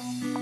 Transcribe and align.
Música 0.00 0.41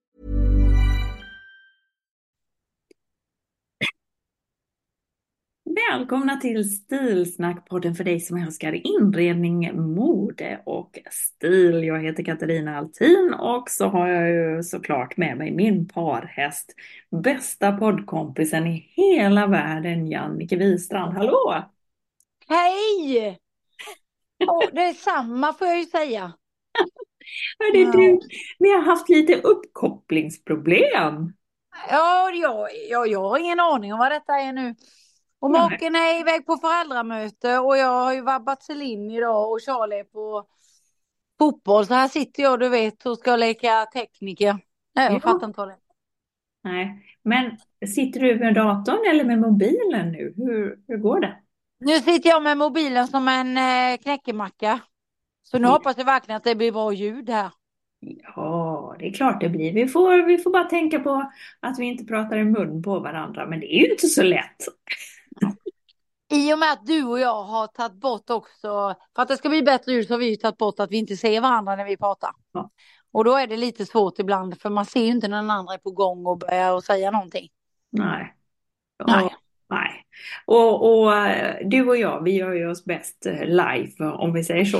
Välkomna 5.89 6.37
till 6.37 6.75
Stilsnackpodden 6.75 7.95
för 7.95 8.03
dig 8.03 8.19
som 8.19 8.37
älskar 8.37 8.87
inredning, 8.87 9.75
mode 9.95 10.61
och 10.65 10.99
stil. 11.11 11.83
Jag 11.83 12.03
heter 12.03 12.23
Katarina 12.23 12.77
Altin 12.77 13.35
och 13.39 13.69
så 13.69 13.87
har 13.87 14.07
jag 14.07 14.29
ju 14.29 14.63
såklart 14.63 15.17
med 15.17 15.37
mig 15.37 15.51
min 15.51 15.87
parhäst, 15.87 16.75
bästa 17.23 17.71
poddkompisen 17.71 18.67
i 18.67 18.91
hela 18.95 19.47
världen, 19.47 20.07
Jannike 20.07 20.55
Wistrand. 20.55 21.13
Hallå! 21.13 21.63
Hej! 22.47 23.39
Oh, 24.47 24.65
det 24.73 24.81
är 24.81 24.93
samma 24.93 25.53
får 25.53 25.67
jag 25.67 25.79
ju 25.79 25.85
säga. 25.85 26.21
Hörde 27.59 27.91
du, 27.91 28.19
vi 28.59 28.71
har 28.71 28.81
haft 28.81 29.09
lite 29.09 29.35
uppkopplingsproblem. 29.35 31.33
Ja, 31.89 32.31
ja, 32.33 32.67
ja, 32.89 33.05
jag 33.05 33.29
har 33.29 33.37
ingen 33.37 33.59
aning 33.59 33.93
om 33.93 33.99
vad 33.99 34.11
detta 34.11 34.33
är 34.33 34.53
nu. 34.53 34.75
Och 35.41 35.51
maken 35.51 35.95
är 35.95 36.19
iväg 36.19 36.45
på 36.45 36.57
föräldramöte 36.57 37.57
och 37.59 37.77
jag 37.77 37.87
har 37.87 38.13
ju 38.13 38.21
vabbat 38.21 38.63
Celine 38.63 39.11
idag 39.11 39.51
och 39.51 39.59
Charlie 39.65 39.99
är 39.99 40.03
på 40.03 40.45
fotboll. 41.39 41.85
Så 41.85 41.93
här 41.93 42.07
sitter 42.07 42.43
jag 42.43 42.59
du 42.59 42.69
vet 42.69 43.05
och 43.05 43.17
ska 43.17 43.35
leka 43.35 43.85
tekniker. 43.93 44.57
Nej, 44.95 45.05
jag 45.05 45.13
Ja. 45.13 45.19
fattar 45.19 45.47
inte 45.47 45.65
det. 45.65 45.77
Nej, 46.63 47.17
men 47.23 47.57
sitter 47.87 48.19
du 48.19 48.35
med 48.39 48.53
datorn 48.55 49.09
eller 49.09 49.23
med 49.23 49.39
mobilen 49.39 50.11
nu? 50.11 50.33
Hur, 50.37 50.79
hur 50.87 50.97
går 50.97 51.19
det? 51.19 51.37
Nu 51.79 51.99
sitter 51.99 52.29
jag 52.29 52.43
med 52.43 52.57
mobilen 52.57 53.07
som 53.07 53.27
en 53.27 53.57
eh, 53.57 53.97
knäckemacka. 53.97 54.79
Så 55.43 55.57
nu 55.59 55.67
Ja. 55.67 55.71
hoppas 55.73 55.97
jag 55.97 56.05
verkligen 56.05 56.37
att 56.37 56.43
det 56.43 56.55
blir 56.55 56.71
bra 56.71 56.93
ljud 56.93 57.29
här. 57.29 57.49
Ja, 58.35 58.95
det 58.99 59.07
är 59.07 59.13
klart 59.13 59.41
det 59.41 59.49
blir. 59.49 59.73
Vi 59.73 59.87
får, 59.87 60.23
vi 60.23 60.37
får 60.37 60.51
bara 60.51 60.63
tänka 60.63 60.99
på 60.99 61.31
att 61.59 61.79
vi 61.79 61.85
inte 61.85 62.05
pratar 62.05 62.37
i 62.37 62.43
mun 62.43 62.83
på 62.83 62.99
varandra, 62.99 63.45
men 63.47 63.59
det 63.59 63.75
är 63.75 63.79
ju 63.79 63.91
inte 63.91 64.07
så 64.07 64.23
lätt. 64.23 64.57
I 66.31 66.53
och 66.53 66.59
med 66.59 66.71
att 66.71 66.85
du 66.85 67.03
och 67.03 67.19
jag 67.19 67.43
har 67.43 67.67
tagit 67.67 67.93
bort 67.93 68.29
också, 68.29 68.95
för 69.15 69.21
att 69.21 69.27
det 69.27 69.37
ska 69.37 69.49
bli 69.49 69.63
bättre 69.63 69.91
ljud 69.91 70.07
så 70.07 70.13
har 70.13 70.19
vi 70.19 70.37
tagit 70.37 70.57
bort 70.57 70.79
att 70.79 70.91
vi 70.91 70.97
inte 70.97 71.17
ser 71.17 71.41
varandra 71.41 71.75
när 71.75 71.85
vi 71.85 71.97
pratar. 71.97 72.29
Ja. 72.51 72.69
Och 73.11 73.23
då 73.23 73.35
är 73.35 73.47
det 73.47 73.57
lite 73.57 73.85
svårt 73.85 74.19
ibland 74.19 74.61
för 74.61 74.69
man 74.69 74.85
ser 74.85 75.03
ju 75.03 75.07
inte 75.07 75.27
när 75.27 75.37
den 75.37 75.49
andra 75.51 75.73
är 75.73 75.77
på 75.77 75.91
gång 75.91 76.25
och 76.25 76.37
börjar 76.37 76.73
och 76.73 76.83
säga 76.83 77.11
någonting. 77.11 77.49
Nej. 77.89 78.35
Nej. 79.07 79.25
Och, 79.25 79.31
nej. 79.69 80.05
Och, 80.45 81.03
och 81.03 81.13
du 81.65 81.89
och 81.89 81.97
jag, 81.97 82.23
vi 82.23 82.31
gör 82.31 82.53
ju 82.53 82.69
oss 82.69 82.85
bäst 82.85 83.25
eh, 83.25 83.45
live, 83.45 84.05
om 84.05 84.33
vi 84.33 84.43
säger 84.43 84.65
så. 84.65 84.79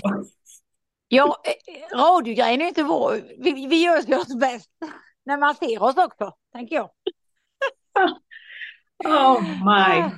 Ja, 1.08 1.42
eh, 1.44 1.98
radiogrejen 1.98 2.62
är 2.62 2.68
inte 2.68 2.84
vår, 2.84 3.12
vi, 3.38 3.68
vi 3.68 3.84
gör 3.84 4.02
ju 4.02 4.18
oss 4.18 4.40
bäst 4.40 4.70
när 5.26 5.38
man 5.38 5.56
ser 5.56 5.84
oss 5.84 5.98
också, 5.98 6.34
tänker 6.54 6.76
jag. 6.76 6.90
Oh 9.04 9.42
my 9.42 10.12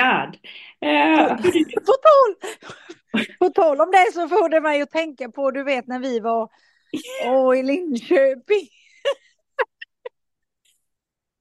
god. 0.00 0.38
Eh, 0.80 1.36
På 1.86 1.92
tal, 1.92 2.50
på 3.38 3.48
tal 3.50 3.80
om 3.80 3.90
det 3.90 4.12
så 4.12 4.28
får 4.28 4.48
det 4.48 4.60
mig 4.60 4.82
att 4.82 4.90
tänka 4.90 5.30
på, 5.30 5.50
du 5.50 5.64
vet 5.64 5.86
när 5.86 5.98
vi 5.98 6.20
var 6.20 6.48
åh, 7.26 7.58
i 7.58 7.62
Linköping. 7.62 8.68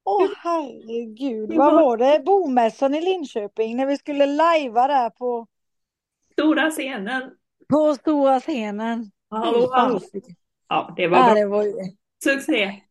Åh 0.04 0.28
herregud, 0.44 1.54
vad 1.54 1.74
var 1.74 1.98
det? 1.98 2.22
Bomässan 2.26 2.96
i 2.96 3.02
Linköping 3.02 3.78
när 3.78 3.86
vi 3.86 3.98
skulle 3.98 4.26
lajva 4.26 4.88
där 4.88 5.10
på, 5.10 5.48
stora 6.32 6.72
scenen. 6.72 7.32
på 7.70 7.96
stora 7.96 8.40
scenen. 8.40 9.12
Hallå, 9.30 9.70
hallå. 9.74 10.00
Ja, 10.70 10.94
det 10.98 11.08
var 11.08 11.18
Ja, 11.18 11.24
bra. 11.26 11.34
det 11.34 11.46
var 11.46 11.66
Succé. 12.24 12.82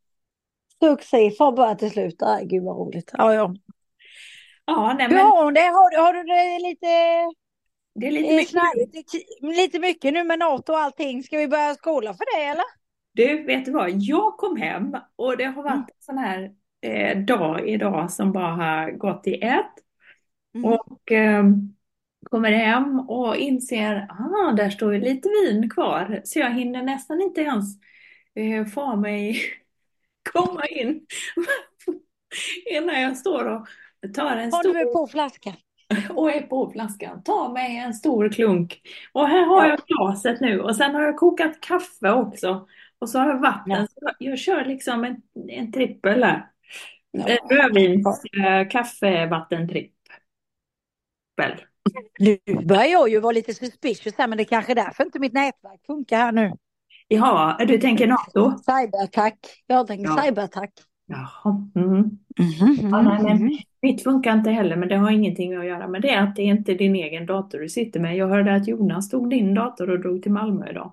succé 0.81 1.31
början 1.57 1.77
till 1.77 1.91
slut. 1.91 2.23
Ay, 2.23 2.45
gud 2.45 2.63
vad 2.65 2.77
roligt. 2.77 3.11
Ja, 3.13 3.35
ja. 3.35 3.55
Ja, 4.67 4.95
nej, 4.99 5.09
men 5.09 5.27
hon 5.27 5.55
det? 5.55 5.61
Har, 5.61 6.05
har 6.05 6.13
du 6.13 6.23
det 6.23 6.69
lite, 6.69 6.87
det 7.95 8.07
är 8.07 8.11
lite 8.11 8.29
eh, 8.29 8.37
mycket. 8.37 8.51
snarligt, 8.51 9.15
lite 9.57 9.79
mycket 9.79 10.15
nu 10.15 10.25
med 10.25 10.39
NATO 10.39 10.73
och 10.73 10.79
allting? 10.79 11.23
Ska 11.23 11.39
vi 11.39 11.49
börja 11.49 11.75
skåla 11.75 12.15
för 12.15 12.37
det 12.37 12.45
eller? 12.45 12.65
Du, 13.13 13.43
vet 13.43 13.65
du 13.65 13.71
vad? 13.71 13.91
Jag 13.91 14.37
kom 14.37 14.57
hem 14.57 14.97
och 15.17 15.37
det 15.37 15.45
har 15.45 15.63
varit 15.63 15.91
en 15.91 15.97
sån 16.01 16.19
här 16.19 16.51
eh, 16.81 17.19
dag 17.19 17.69
idag 17.69 18.11
som 18.11 18.33
bara 18.33 18.55
har 18.55 18.91
gått 18.91 19.27
i 19.27 19.35
ett. 19.35 19.73
Mm. 20.55 20.65
Och 20.65 21.13
eh, 21.13 21.45
kommer 22.31 22.53
hem 22.53 23.01
och 23.01 23.37
inser, 23.37 24.07
ah, 24.11 24.53
där 24.53 24.71
står 24.71 24.95
ju 24.95 25.01
lite 25.01 25.29
vin 25.29 25.71
kvar. 25.71 26.21
Så 26.25 26.39
jag 26.39 26.55
hinner 26.55 26.83
nästan 26.83 27.21
inte 27.21 27.41
ens 27.41 27.67
eh, 28.35 28.67
få 28.67 28.97
mig 28.97 29.41
komma 30.33 30.67
in 30.67 31.07
innan 32.71 33.03
jag 33.03 33.17
står 33.17 33.45
och 33.45 33.69
tar 34.09 34.37
en 34.37 34.53
Har 34.53 34.62
du 34.62 34.70
stor 34.70 34.92
på 34.92 35.06
flaskan? 35.06 35.54
och 36.15 36.31
är 36.31 36.42
på 36.42 36.70
flaskan. 36.70 37.22
Ta 37.22 37.53
mig 37.53 37.76
en 37.76 37.94
stor 37.94 38.28
klunk. 38.28 38.81
Och 39.12 39.28
här 39.28 39.47
har 39.47 39.66
jag 39.66 39.78
glaset 39.87 40.41
nu 40.41 40.60
och 40.60 40.76
sen 40.76 40.94
har 40.94 41.03
jag 41.03 41.16
kokat 41.16 41.60
kaffe 41.60 42.10
också. 42.10 42.66
Och 42.98 43.09
så 43.09 43.19
har 43.19 43.28
jag 43.28 43.41
vatten. 43.41 43.72
Ja. 43.72 43.87
Så 43.87 44.10
jag 44.19 44.38
kör 44.38 44.65
liksom 44.65 45.04
en, 45.04 45.22
en 45.48 45.72
trippel 45.72 46.22
här. 46.22 46.50
Ja. 47.10 47.28
Eh, 47.28 47.38
Rödvins 47.50 48.22
eh, 48.47 48.68
kaffevattentrippel. 48.68 49.92
Nu 52.18 52.39
börjar 52.65 52.84
jag 52.84 53.09
ju 53.09 53.21
vara 53.21 53.33
lite 53.33 53.54
suspicious 53.54 54.15
här 54.18 54.28
men 54.28 54.39
det 54.39 54.42
är 54.42 54.45
kanske 54.45 54.72
är 54.72 54.77
därför 54.77 55.04
inte 55.04 55.18
mitt 55.18 55.33
nätverk 55.33 55.86
funkar 55.86 56.16
här 56.18 56.33
nu. 56.33 56.53
Ja, 57.09 57.57
du 57.68 57.78
tänker 57.78 58.07
NATO? 58.07 58.53
Cyberattack. 58.59 59.39
Jag 59.66 59.86
tänker 59.86 60.04
Ja. 60.04 60.22
cyberattack. 60.22 60.71
Jaha. 61.06 61.71
Mm. 61.74 61.91
Mhm, 62.39 62.91
Ja, 62.91 63.03
nej, 63.03 63.22
men 63.22 63.36
mhm. 63.36 63.59
mitt 63.83 64.03
funkar 64.03 64.33
inte 64.33 64.51
heller, 64.51 64.77
men 64.77 64.89
det 64.89 64.97
har 64.97 65.10
ingenting 65.10 65.54
att 65.54 65.66
göra 65.66 65.89
med 65.89 66.03
det. 66.03 66.15
Att 66.21 66.36
det 66.36 66.42
är 66.42 66.47
inte 66.47 66.74
din 66.74 66.95
egen 66.95 67.27
dator 67.27 67.59
du 67.59 67.68
sitter 67.68 68.01
med. 68.01 68.16
Jag 68.16 68.28
hörde 68.28 68.54
att 68.54 68.68
Jonas 68.68 69.10
tog 69.10 69.30
din 69.30 69.54
dator 69.54 69.91
och 69.91 70.01
drog 70.01 70.22
till 70.22 70.33
Malmö 70.33 70.71
idag. 70.71 70.92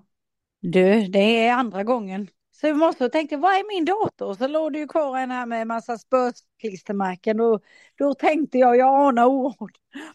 Du, 0.62 1.08
det 1.08 1.48
är 1.48 1.54
andra 1.54 1.84
gången. 1.84 2.28
Så 2.52 2.68
jag 2.68 2.78
måste 2.78 3.06
och 3.06 3.12
tänkte, 3.12 3.38
vad 3.38 3.52
är 3.52 3.76
min 3.76 3.86
dator? 3.86 4.34
Så 4.34 4.48
låg 4.48 4.74
det 4.74 4.80
ju 4.80 4.88
kvar 4.88 5.18
en 5.20 5.32
här 5.32 5.46
med 5.46 5.68
massa 5.68 5.98
spörsklistermärken. 5.98 7.40
Och 7.40 7.62
då 7.98 8.14
tänkte 8.14 8.58
jag, 8.58 8.78
jag 8.78 9.08
anar 9.08 9.26
oråd. 9.26 9.72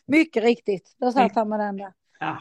Mycket 0.06 0.42
riktigt, 0.42 0.96
då 1.00 1.12
satt 1.12 1.34
han 1.34 1.49
med 1.49 1.60
den 1.60 1.76
där. 1.76 1.92
Jaha. 2.20 2.40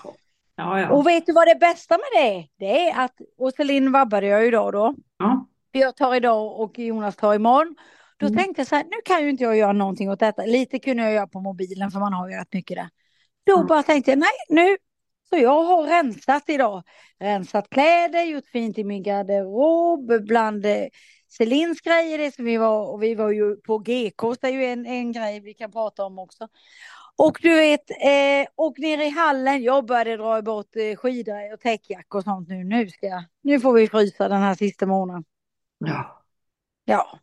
Ja, 0.56 0.80
ja. 0.80 0.90
Och 0.92 1.08
vet 1.08 1.26
du 1.26 1.34
vad 1.34 1.48
det 1.48 1.56
bästa 1.60 1.98
med 1.98 2.22
det 2.22 2.38
är? 2.38 2.48
Det 2.58 2.90
är 2.90 3.06
att, 3.06 3.22
och 3.38 3.54
Celine 3.54 3.92
vabbade 3.92 4.28
jag 4.28 4.42
ju 4.42 4.48
idag 4.48 4.74
då. 4.74 4.96
ja. 5.18 5.48
För 5.76 5.80
jag 5.80 5.96
tar 5.96 6.16
idag 6.16 6.60
och 6.60 6.80
Jonas 6.80 7.16
tar 7.16 7.34
imorgon. 7.36 7.76
Då 8.18 8.26
Mm. 8.28 8.38
tänkte 8.38 8.60
jag 8.60 8.68
så 8.68 8.76
här, 8.76 8.84
nu 8.84 8.98
kan 9.06 9.24
ju 9.24 9.30
inte 9.30 9.44
jag 9.44 9.58
göra 9.58 9.74
någonting 9.74 10.10
åt 10.12 10.20
detta. 10.20 10.46
Lite 10.46 10.80
kunde 10.80 11.04
jag 11.04 11.14
göra 11.14 11.28
på 11.28 11.42
mobilen 11.42 11.92
för 11.92 12.00
man 12.00 12.14
har 12.14 12.30
ju 12.30 12.36
rätt 12.36 12.54
mycket 12.54 12.78
där. 12.78 12.90
Då 13.46 13.56
Mm. 13.56 13.68
bara 13.68 13.84
tänkte 13.84 14.12
jag, 14.12 14.18
nej 14.20 14.30
nu. 14.50 14.78
Så 15.30 15.38
jag 15.38 15.64
har 15.64 15.84
rensat 15.84 16.44
idag. 16.50 16.84
Rensat 17.20 17.70
kläder, 17.70 18.24
gjort 18.24 18.46
fint 18.46 18.78
i 18.78 18.84
min 18.84 19.04
garderob, 19.04 20.26
bland 20.28 20.66
eh, 20.66 20.86
Celins 21.38 21.82
grejer, 21.82 22.18
det 22.18 22.36
som 22.36 22.46
vi 22.46 22.58
var, 22.58 22.88
och 22.92 23.04
vi 23.04 23.16
var 23.16 23.32
ju 23.32 23.56
på 23.56 23.78
GK, 23.78 24.34
det 24.42 24.48
är 24.48 24.52
ju 24.52 24.66
en, 24.66 24.86
en 24.86 25.12
grej 25.12 25.40
vi 25.40 25.54
kan 25.54 25.72
prata 25.72 26.04
om 26.06 26.20
också. 26.20 26.48
Och 27.18 27.38
du 27.42 27.56
vet, 27.56 27.90
eh, 27.92 28.48
och 28.56 28.80
nere 28.80 29.06
i 29.06 29.10
hallen, 29.10 29.64
jag 29.64 29.86
började 29.86 30.18
dra 30.18 30.42
bort 30.42 30.76
eh, 30.76 30.96
skidor 30.96 31.54
och 31.54 31.60
täckjackor 31.60 32.20
och 32.20 32.24
sånt 32.24 32.48
nu. 32.50 32.64
Nu 32.64 32.90
ska 32.90 33.08
jag, 33.08 33.24
nu 33.42 33.60
får 33.60 33.74
vi 33.74 33.88
frysa 33.88 34.28
den 34.28 34.42
här 34.42 34.56
sista 34.56 34.86
månaden. 34.86 35.24
Ja. 35.88 36.22
Ja. 36.86 37.20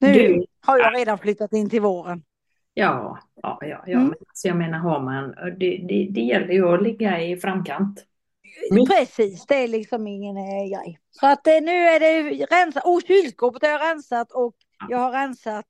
Nu 0.00 0.12
Du- 0.12 0.44
har 0.60 0.78
jag 0.78 0.94
redan 0.96 1.18
flyttat 1.18 1.52
in 1.52 1.70
till 1.70 1.80
våren. 1.82 2.22
Ja, 2.74 3.18
ja, 3.42 3.58
ja, 3.60 3.82
ja. 3.86 3.92
Mm. 3.92 4.02
Men 4.08 4.14
alltså 4.28 4.48
jag 4.48 4.56
menar 4.56 4.78
har 4.78 5.00
man, 5.00 5.30
det, 5.58 5.84
det, 5.88 6.08
det 6.10 6.20
gäller 6.20 6.52
ju 6.52 6.74
att 6.74 6.82
ligga 6.82 7.20
i 7.22 7.36
framkant. 7.36 8.04
Mm. 8.70 8.84
Precis, 8.86 9.46
det 9.46 9.54
är 9.54 9.68
liksom 9.68 10.06
ingen 10.06 10.36
eh, 10.36 10.42
grej. 10.68 10.98
Så 11.10 11.26
att 11.26 11.46
eh, 11.46 11.52
nu 11.62 11.72
är 11.72 12.00
det 12.00 12.22
rensat. 12.44 12.84
Oh, 12.84 13.00
kylskåpet 13.00 13.62
har 13.62 13.68
jag 13.70 13.80
rensat 13.80 14.32
och 14.32 14.54
jag 14.88 14.98
har 14.98 15.12
rensat 15.12 15.66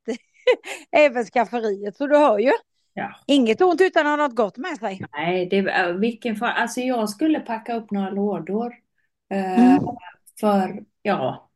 även 0.96 1.24
skafferiet. 1.24 1.96
Så 1.96 2.06
du 2.06 2.16
hör 2.16 2.38
ju. 2.38 2.50
Ja. 2.94 3.14
Inget 3.26 3.60
ont 3.60 3.80
utan 3.80 4.06
att 4.06 4.18
ha 4.18 4.26
något 4.26 4.36
gott 4.36 4.56
med 4.56 4.76
sig. 4.78 5.00
Nej, 5.12 5.46
det, 5.46 5.56
är- 5.58 5.92
vilken 5.92 6.36
far, 6.36 6.48
alltså 6.48 6.80
jag 6.80 7.08
skulle 7.10 7.40
packa 7.40 7.74
upp 7.76 7.90
några 7.90 8.10
lådor. 8.10 8.72
Eh, 9.32 9.70
Mm. 9.70 9.84
För, 10.40 10.82
ja. 11.02 11.49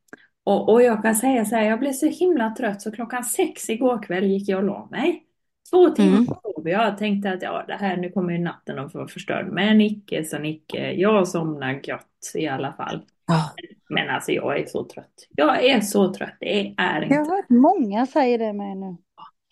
Och, 0.44 0.69
och 0.73 0.82
jag 0.82 1.02
kan 1.02 1.14
säga 1.14 1.44
så 1.44 1.56
här, 1.56 1.62
jag 1.64 1.79
blev 1.79 1.93
så 1.93 2.06
himla 2.06 2.50
trött 2.50 2.82
så 2.82 2.91
klockan 2.93 3.25
sex 3.25 3.69
igår 3.70 4.02
kväll 4.02 4.25
gick 4.25 4.49
jag 4.49 4.58
och 4.58 4.64
la 4.64 4.88
mig. 4.91 5.23
Två 5.70 5.91
timmar 5.91 6.08
Mm. 6.17 6.26
sov 6.26 6.69
jag. 6.69 6.99
Tänkte 6.99 7.31
att 7.32 7.43
ja, 7.43 7.64
det 7.69 7.75
här, 7.75 7.96
nu 7.96 8.11
kommer 8.11 8.32
ju 8.32 8.38
natten 8.38 8.79
att 8.79 8.94
vara 8.94 9.08
förstörd. 9.08 9.46
Men 9.52 9.81
icke 9.81 10.25
så 10.25 10.44
icke. 10.44 10.93
Jag 10.93 11.29
somnar 11.29 11.81
gött 11.85 12.32
i 12.35 12.49
alla 12.49 12.73
fall. 12.73 13.02
Ja. 13.26 13.50
Men 13.88 14.11
alltså 14.11 14.32
jag 14.32 14.61
är 14.61 14.67
så 14.67 14.85
trött. 14.85 15.29
Jag 15.37 15.64
är 15.64 15.81
så 15.81 16.14
trött. 16.14 16.37
Det 16.41 16.75
är 16.76 17.02
inte. 17.02 17.14
Jag 17.14 17.25
har 17.25 17.37
hört 17.37 17.49
många 17.50 18.06
säga 18.06 18.38
det 18.38 18.52
med 18.52 18.76
nu. 18.76 18.97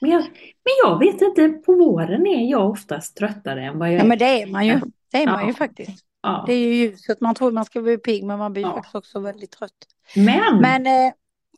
Men 0.00 0.10
jag, 0.10 0.20
men 0.64 0.72
jag 0.84 0.98
vet 0.98 1.22
inte, 1.22 1.48
på 1.48 1.72
våren 1.74 2.26
är 2.26 2.50
jag 2.50 2.70
oftast 2.70 3.16
tröttare 3.16 3.64
än 3.64 3.78
vad 3.78 3.88
jag 3.88 3.94
Ja 3.94 4.00
är. 4.04 4.08
men 4.08 4.18
det 4.18 4.42
är 4.42 4.46
man 4.46 4.66
ju. 4.66 4.80
Det 5.12 5.22
är 5.22 5.26
man 5.26 5.40
Ja. 5.40 5.46
ju 5.46 5.54
faktiskt. 5.54 6.04
Ja. 6.22 6.44
Det 6.46 6.52
är 6.52 6.58
ju 6.66 6.74
ljuset. 6.74 7.20
Man 7.20 7.34
tror 7.34 7.52
man 7.52 7.64
ska 7.64 7.82
bli 7.82 7.98
pigg 7.98 8.24
men 8.24 8.38
man 8.38 8.52
blir 8.52 8.62
Ja. 8.62 8.74
faktiskt 8.74 8.94
också 8.94 9.20
väldigt 9.20 9.50
trött. 9.50 9.86
Men 10.16 10.60
Men 10.60 10.86
eh, 10.86 11.12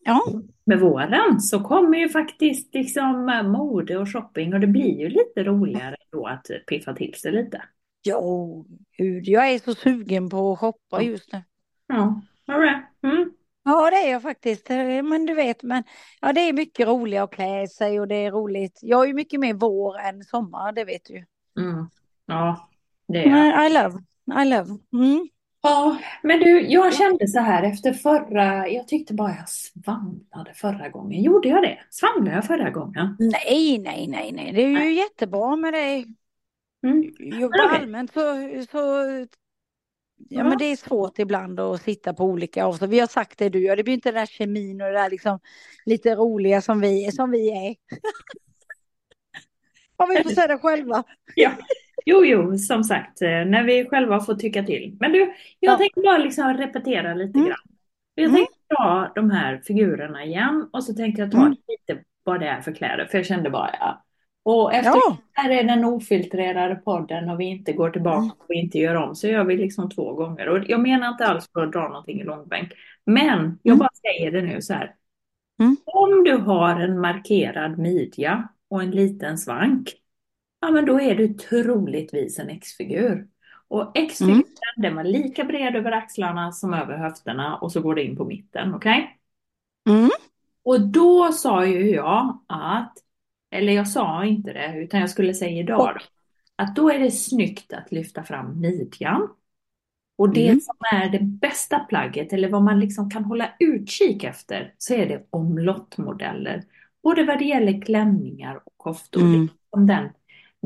ja. 0.04 0.20
med 0.64 0.80
våren 0.80 1.40
så 1.40 1.60
kommer 1.60 1.98
ju 1.98 2.08
faktiskt 2.08 2.74
liksom 2.74 3.28
eh, 3.28 3.42
mode 3.42 3.98
och 3.98 4.12
shopping 4.12 4.54
och 4.54 4.60
det 4.60 4.66
blir 4.66 5.00
ju 5.00 5.08
lite 5.08 5.44
roligare 5.44 5.96
då 6.12 6.26
att 6.26 6.46
piffa 6.68 6.94
till 6.94 7.14
sig 7.14 7.32
lite. 7.32 7.62
Jo, 8.06 8.66
gud, 8.98 9.28
jag 9.28 9.50
är 9.50 9.58
så 9.58 9.74
sugen 9.74 10.30
på 10.30 10.52
att 10.52 10.58
shoppa 10.58 11.02
just 11.02 11.32
nu. 11.32 11.42
Ja, 11.86 12.20
det? 12.46 13.08
Mm. 13.08 13.32
Ja, 13.64 13.90
det 13.90 13.96
är 13.96 14.10
jag 14.12 14.22
faktiskt. 14.22 14.70
Eh, 14.70 14.76
Men 15.02 15.26
du 15.26 15.34
vet, 15.34 15.62
men 15.62 15.84
ja, 16.20 16.32
det 16.32 16.40
är 16.40 16.52
mycket 16.52 16.88
roligare 16.88 17.24
att 17.24 17.30
klä 17.30 17.68
sig 17.68 18.00
och 18.00 18.08
det 18.08 18.14
är 18.14 18.30
roligt. 18.32 18.78
Jag 18.82 19.02
är 19.02 19.06
ju 19.06 19.14
mycket 19.14 19.40
mer 19.40 19.54
vår 19.54 19.98
än 19.98 20.24
sommar, 20.24 20.72
det 20.72 20.84
vet 20.84 21.04
du. 21.04 21.24
Mm. 21.62 21.86
Ja, 22.26 22.68
det 23.08 23.18
är 23.24 23.28
jag. 23.30 23.66
I 23.70 23.74
love, 23.74 24.02
I 24.26 24.44
love. 24.44 24.78
Mm. 24.92 25.28
Ja, 25.62 25.96
men 26.22 26.40
du, 26.40 26.60
jag 26.60 26.94
kände 26.94 27.28
så 27.28 27.38
här 27.40 27.62
efter 27.62 27.92
förra, 27.92 28.68
jag 28.68 28.88
tyckte 28.88 29.14
bara 29.14 29.30
jag 29.36 29.48
svamlade 29.48 30.54
förra 30.54 30.88
gången. 30.88 31.22
Gjorde 31.22 31.48
jag 31.48 31.62
det? 31.62 31.78
Svamlade 31.90 32.36
jag 32.36 32.46
förra 32.46 32.70
gången? 32.70 33.16
Nej, 33.18 33.78
nej, 33.78 34.06
nej, 34.08 34.32
nej, 34.32 34.52
det 34.52 34.62
är 34.62 34.84
ju 34.84 34.92
jättebra 34.94 35.56
med 35.56 35.72
det. 35.74 36.04
Mm. 36.86 37.12
Jo, 37.18 37.46
okej. 37.46 37.60
allmänt 37.80 38.12
så, 38.12 38.20
så 38.70 38.78
ja, 38.78 39.26
Ja. 40.28 40.44
men 40.44 40.58
det 40.58 40.64
är 40.64 40.76
svårt 40.76 41.18
ibland 41.18 41.60
att 41.60 41.82
sitta 41.82 42.14
på 42.14 42.24
olika 42.24 42.64
avstånd. 42.64 42.90
Vi 42.90 43.00
har 43.00 43.06
sagt 43.06 43.38
det 43.38 43.48
du, 43.48 43.62
ja, 43.64 43.76
det 43.76 43.84
blir 43.84 43.94
inte 43.94 44.08
den 44.08 44.20
där 44.20 44.26
kemin 44.26 44.80
och 44.80 44.86
det 44.86 44.92
där 44.92 45.10
liksom 45.10 45.38
lite 45.84 46.14
roliga 46.14 46.62
som 46.62 46.80
vi, 46.80 47.12
som 47.12 47.30
vi 47.30 47.50
är. 47.50 47.76
Om 49.96 50.08
vi 50.08 50.22
får 50.22 50.30
säga 50.30 50.46
det 50.46 50.58
själva. 50.58 51.04
Ja, 51.34 51.50
jo, 52.04 52.24
jo, 52.24 52.58
som 52.58 52.84
sagt, 52.84 53.22
eh, 53.22 53.28
när 53.28 53.64
vi 53.64 53.84
själva 53.88 54.20
får 54.20 54.34
tycka 54.34 54.62
till. 54.62 54.96
Men 55.00 55.12
du, 55.12 55.18
jag 55.18 55.72
Ja. 55.72 55.76
tänkte 55.78 56.00
bara 56.00 56.18
liksom 56.18 56.54
repetera 56.54 57.14
lite 57.14 57.38
Mm. 57.38 57.48
grann. 57.48 57.58
Jag 58.14 58.24
Mm. 58.24 58.36
tänkte 58.36 58.54
ta 58.68 59.12
de 59.14 59.30
här 59.30 59.60
figurerna 59.64 60.24
igen 60.24 60.68
och 60.72 60.84
så 60.84 60.94
tänkte 60.94 61.22
jag 61.22 61.30
ta 61.30 61.38
Mm. 61.40 61.50
lite 61.50 62.02
vad 62.24 62.40
det 62.40 62.46
är 62.48 62.60
för 62.60 62.72
kläder, 62.72 63.06
för 63.06 63.18
jag 63.18 63.26
kände 63.26 63.50
bara 63.50 63.70
ja. 63.80 64.00
Och 64.46 64.74
efter 64.74 64.90
Ja. 64.90 65.16
här 65.32 65.50
är 65.50 65.64
den 65.64 65.84
ofiltrerade 65.84 66.74
podden 66.74 67.28
och 67.30 67.40
vi 67.40 67.44
inte 67.44 67.72
går 67.72 67.90
tillbaka 67.90 68.18
Mm. 68.18 68.30
och 68.48 68.54
inte 68.54 68.78
gör 68.78 68.94
om, 68.94 69.14
så 69.14 69.28
gör 69.28 69.44
vi 69.44 69.56
liksom 69.56 69.90
två 69.90 70.12
gånger. 70.14 70.48
Och 70.48 70.58
jag 70.68 70.80
menar 70.80 71.08
inte 71.08 71.26
alls 71.26 71.50
för 71.52 71.62
att 71.62 71.72
dra 71.72 71.88
någonting 71.88 72.20
i 72.20 72.24
långbänk, 72.24 72.72
men 73.06 73.58
jag 73.62 73.72
Mm. 73.72 73.78
bara 73.78 73.88
säger 74.06 74.30
det 74.32 74.42
nu 74.42 74.62
så 74.62 74.74
här. 74.74 74.94
Mm. 75.60 75.76
Om 75.84 76.24
du 76.24 76.36
har 76.36 76.80
en 76.80 77.00
markerad 77.00 77.78
midja 77.78 78.48
och 78.70 78.82
en 78.82 78.90
liten 78.90 79.38
svank, 79.38 79.92
ja 80.66 80.70
men 80.72 80.84
då 80.86 81.00
är 81.00 81.14
du 81.14 81.28
troligtvis 81.34 82.38
en 82.38 82.50
X-figur. 82.50 83.26
Och 83.68 83.92
X-figuren 83.94 84.36
Mm. 84.76 84.82
den 84.82 84.96
var 84.96 85.04
lika 85.04 85.44
bred 85.44 85.76
över 85.76 85.92
axlarna 85.92 86.52
som 86.52 86.74
över 86.74 86.96
höfterna 86.96 87.56
och 87.56 87.72
så 87.72 87.80
går 87.80 87.94
det 87.94 88.02
in 88.04 88.16
på 88.16 88.24
mitten, 88.24 88.74
okej? 88.74 89.18
Mm. 89.88 90.10
Och 90.64 90.80
då 90.80 91.32
sa 91.32 91.66
ju 91.66 91.90
jag 91.90 92.38
att, 92.48 92.92
eller 93.50 93.72
jag 93.72 93.88
sa 93.88 94.24
inte 94.24 94.52
det, 94.52 94.74
utan 94.76 95.00
jag 95.00 95.10
skulle 95.10 95.34
säga 95.34 95.60
idag 95.60 95.98
att 96.56 96.76
då 96.76 96.90
är 96.90 96.98
det 96.98 97.10
snyggt 97.10 97.72
att 97.72 97.92
lyfta 97.92 98.22
fram 98.22 98.60
midjan. 98.60 99.28
Och 100.18 100.28
det 100.32 100.48
Mm. 100.48 100.60
som 100.60 100.74
är 100.92 101.08
det 101.08 101.18
bästa 101.22 101.78
plagget, 101.78 102.32
eller 102.32 102.48
vad 102.48 102.62
man 102.62 102.80
liksom 102.80 103.10
kan 103.10 103.24
hålla 103.24 103.48
utkik 103.60 104.24
efter, 104.24 104.74
så 104.78 104.94
är 104.94 105.06
det 105.08 105.26
omlottmodeller. 105.30 106.64
Både 107.02 107.24
vad 107.24 107.38
det 107.38 107.44
gäller 107.44 107.80
klänningar 107.80 108.56
och 108.64 108.72
koftor. 108.76 109.20
Mm. 109.20 109.40
liksom 109.42 109.86
den 109.86 110.08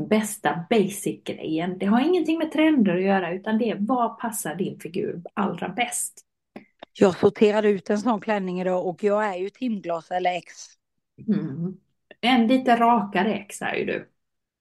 bästa 0.07 0.65
basic-grejen. 0.69 1.77
Det 1.77 1.85
har 1.85 2.01
ingenting 2.01 2.37
med 2.37 2.51
trender 2.51 2.95
att 2.95 3.03
göra, 3.03 3.33
utan 3.33 3.57
det 3.57 3.69
är 3.69 3.77
vad 3.79 4.19
passar 4.19 4.55
din 4.55 4.79
figur 4.79 5.21
allra 5.33 5.69
bäst. 5.69 6.25
Jag 6.93 7.17
sorterade 7.17 7.69
ut 7.69 7.89
en 7.89 7.99
sån 7.99 8.21
klänning 8.21 8.61
idag 8.61 8.87
och 8.87 9.03
jag 9.03 9.25
är 9.25 9.35
ju 9.35 9.49
timglas 9.49 10.11
eller 10.11 10.31
X. 10.37 10.53
Mm. 11.27 11.77
En 12.21 12.47
lite 12.47 12.75
rakare 12.75 13.33
X 13.33 13.61
är 13.61 13.75
ju 13.75 13.85
du. 13.85 14.09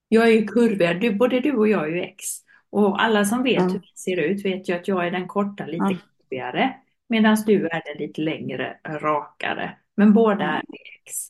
Jag 0.08 0.28
är 0.28 0.32
ju 0.32 0.46
kurvig, 0.46 1.00
du, 1.00 1.14
både 1.14 1.40
du 1.40 1.56
och 1.56 1.68
jag 1.68 1.84
är 1.88 1.92
ju 1.92 2.00
X. 2.02 2.24
Och 2.70 3.02
alla 3.02 3.24
som 3.24 3.42
vet 3.42 3.58
Mm. 3.58 3.72
hur 3.72 3.78
det 3.80 3.98
ser 3.98 4.16
ut 4.20 4.44
vet 4.44 4.68
ju 4.68 4.72
att 4.74 4.88
jag 4.88 5.06
är 5.06 5.10
den 5.10 5.28
korta, 5.28 5.66
lite 5.66 5.84
Mm. 5.84 5.98
kurvigare. 6.28 6.74
Medan 7.08 7.36
du 7.46 7.66
är 7.66 7.82
den 7.84 8.06
lite 8.06 8.20
längre, 8.20 8.78
rakare. 8.84 9.76
Men 9.94 10.12
båda 10.12 10.44
är 10.44 10.62
X. 11.06 11.28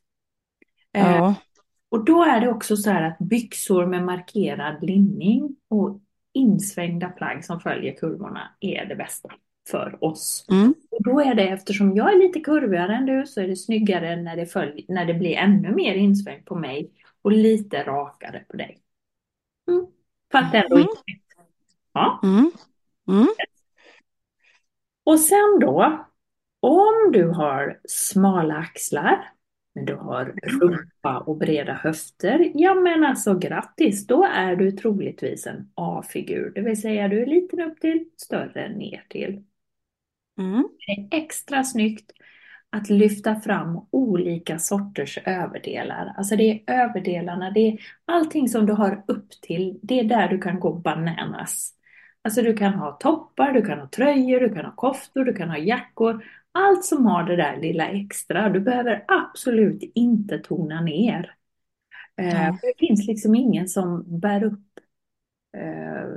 Eh, 0.93 1.17
Ja. 1.17 1.35
Och 1.91 2.05
då 2.05 2.25
är 2.25 2.41
det 2.41 2.49
också 2.49 2.77
så 2.77 2.91
här 2.91 3.03
att 3.03 3.19
byxor 3.19 3.87
med 3.87 4.05
markerad 4.05 4.85
linning 4.85 5.57
och 5.69 6.01
insvängda 6.33 7.09
plagg 7.09 7.45
som 7.45 7.61
följer 7.61 7.97
kurvorna 7.97 8.49
är 8.61 8.85
det 8.87 8.97
bästa 8.97 9.31
för 9.71 10.05
oss. 10.05 10.47
Mm. 10.51 10.75
Och 10.91 11.03
då 11.03 11.21
är 11.21 11.35
det, 11.35 11.49
eftersom 11.49 11.97
jag 11.97 12.13
är 12.13 12.19
lite 12.19 12.41
kurvigare 12.41 12.97
än 12.97 13.07
du, 13.07 13.27
så 13.27 13.41
är 13.41 13.49
det 13.49 13.57
snyggare 13.57 14.17
när 14.17 14.37
det, 14.37 14.47
följ, 14.47 14.85
när 14.89 15.05
det 15.05 15.15
blir 15.15 15.37
ännu 15.37 15.75
mer 15.75 15.95
insvängt 15.95 16.45
på 16.45 16.55
mig 16.55 16.91
och 17.23 17.33
lite 17.33 17.83
rakare 17.83 18.45
på 18.49 18.57
dig. 18.57 18.79
Mm. 19.69 19.87
Fattar 20.33 20.59
ändå 20.63 20.77
Mm. 20.77 20.89
inte. 20.89 21.03
Ja. 21.93 22.21
Mm. 22.23 22.51
Mm. 23.09 23.29
Och 25.05 25.21
sen 25.21 25.59
då, 25.61 26.07
om 26.61 27.13
du 27.13 27.29
har 27.29 27.81
smala 27.89 28.57
axlar, 28.57 29.33
men 29.75 29.85
du 29.85 29.95
har 29.95 30.35
rumpa 30.61 31.19
och 31.19 31.37
breda 31.37 31.73
höfter, 31.73 32.53
ja 32.55 32.75
men 32.75 33.05
alltså 33.05 33.39
grattis, 33.39 34.07
då 34.07 34.25
är 34.25 34.57
du 34.57 34.73
troligtvis 34.73 35.47
en 35.47 35.71
A-figur, 35.75 36.53
det 36.55 36.61
vill 36.61 36.81
säga 36.81 37.09
du 37.09 37.23
är 37.23 37.27
liten 37.27 37.61
upp 37.61 37.81
till, 37.81 38.05
större 38.17 38.69
ner 38.69 39.05
till. 39.09 39.45
Mm. 40.39 40.69
Det 40.87 40.93
är 40.93 41.23
extra 41.23 41.65
snyggt 41.65 42.13
att 42.71 42.91
lyfta 42.91 43.41
fram 43.41 43.87
olika 43.91 44.59
sorters 44.59 45.19
överdelar. 45.25 46.15
Alltså 46.17 46.37
det 46.37 46.51
är 46.51 46.75
överdelarna, 46.75 47.51
det 47.51 47.61
är 47.61 47.79
allting 48.05 48.49
som 48.49 48.67
du 48.67 48.73
har 48.73 49.05
upp 49.09 49.31
till, 49.43 49.79
det 49.83 50.01
är 50.01 50.05
där 50.05 50.29
du 50.29 50.39
kan 50.39 50.61
gå 50.61 50.73
bananas. 50.73 51.75
Alltså 52.23 52.43
du 52.43 52.57
kan 52.57 52.75
ha 52.75 52.93
toppar, 52.93 53.53
du 53.53 53.63
kan 53.63 53.79
ha 53.79 53.89
tröjor, 53.89 54.41
du 54.41 54.55
kan 54.55 54.65
ha 54.65 54.73
koftor, 54.73 55.25
du 55.25 55.35
kan 55.35 55.51
ha 55.51 55.59
jackor. 55.59 56.25
Allt 56.59 56.85
som 56.85 57.07
har 57.07 57.25
det 57.25 57.37
där 57.37 57.57
lilla 57.57 57.89
extra. 57.89 58.49
Du 58.49 58.61
behöver 58.61 59.05
absolut 59.09 59.93
inte 59.95 60.39
tona 60.39 60.81
ner. 60.81 61.35
Eh, 62.17 62.55
Det 62.63 62.75
finns 62.79 63.07
liksom 63.07 63.35
ingen 63.35 63.69
som 63.69 64.21
bär 64.21 64.45
upp 64.45 64.65
eh, 65.57 66.09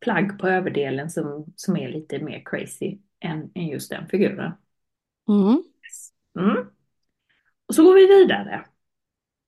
plagg 0.00 0.38
på 0.38 0.48
överdelen 0.48 1.10
som, 1.10 1.52
som 1.56 1.76
är 1.76 1.88
lite 1.88 2.18
mer 2.18 2.42
crazy 2.44 2.98
än, 3.20 3.50
än 3.54 3.66
just 3.66 3.90
den 3.90 4.08
figuren. 4.08 4.52
Mm. 5.28 5.62
Mm. 6.38 6.66
Och 7.66 7.74
så 7.74 7.84
går 7.84 7.94
vi 7.94 8.06
vidare. 8.06 8.64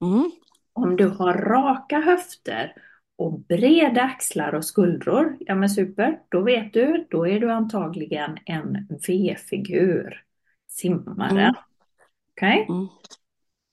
Mm. 0.03 0.31
Om 0.73 0.97
du 0.97 1.09
har 1.09 1.35
raka 1.35 2.01
höfter 2.01 2.73
och 3.17 3.41
breda 3.41 4.03
axlar 4.03 4.55
och 4.55 4.65
skuldror, 4.65 5.37
ja 5.41 5.55
men 5.55 5.71
super, 5.71 6.21
då 6.29 6.41
vet 6.41 6.73
du, 6.73 7.07
då 7.11 7.27
är 7.29 7.41
du 7.41 7.53
antagligen 7.53 8.39
en 8.45 8.87
V-figur. 9.07 10.23
Simmare. 10.69 11.41
Mm. 11.41 11.55
Okej? 12.37 12.69
Mm. 12.69 12.89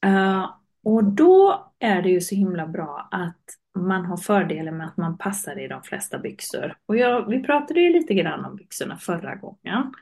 Eh, 0.06 0.50
och 0.84 1.04
då 1.04 1.66
är 1.80 2.02
det 2.02 2.10
ju 2.10 2.22
så 2.22 2.36
himla 2.36 2.68
bra 2.68 3.08
att 3.12 3.44
man 3.80 4.06
har 4.06 4.18
fördelen 4.18 4.78
med 4.78 4.88
att 4.88 4.98
man 4.98 5.18
passar 5.18 5.60
i 5.60 5.68
de 5.68 5.84
flesta 5.84 6.20
byxor. 6.20 6.78
Och 6.86 6.98
jag, 6.98 7.30
vi 7.30 7.44
pratade 7.44 7.80
ju 7.80 7.94
lite 7.94 8.14
grann 8.14 8.46
om 8.46 8.56
byxorna 8.56 8.98
förra 8.98 9.36
gången. 9.36 9.94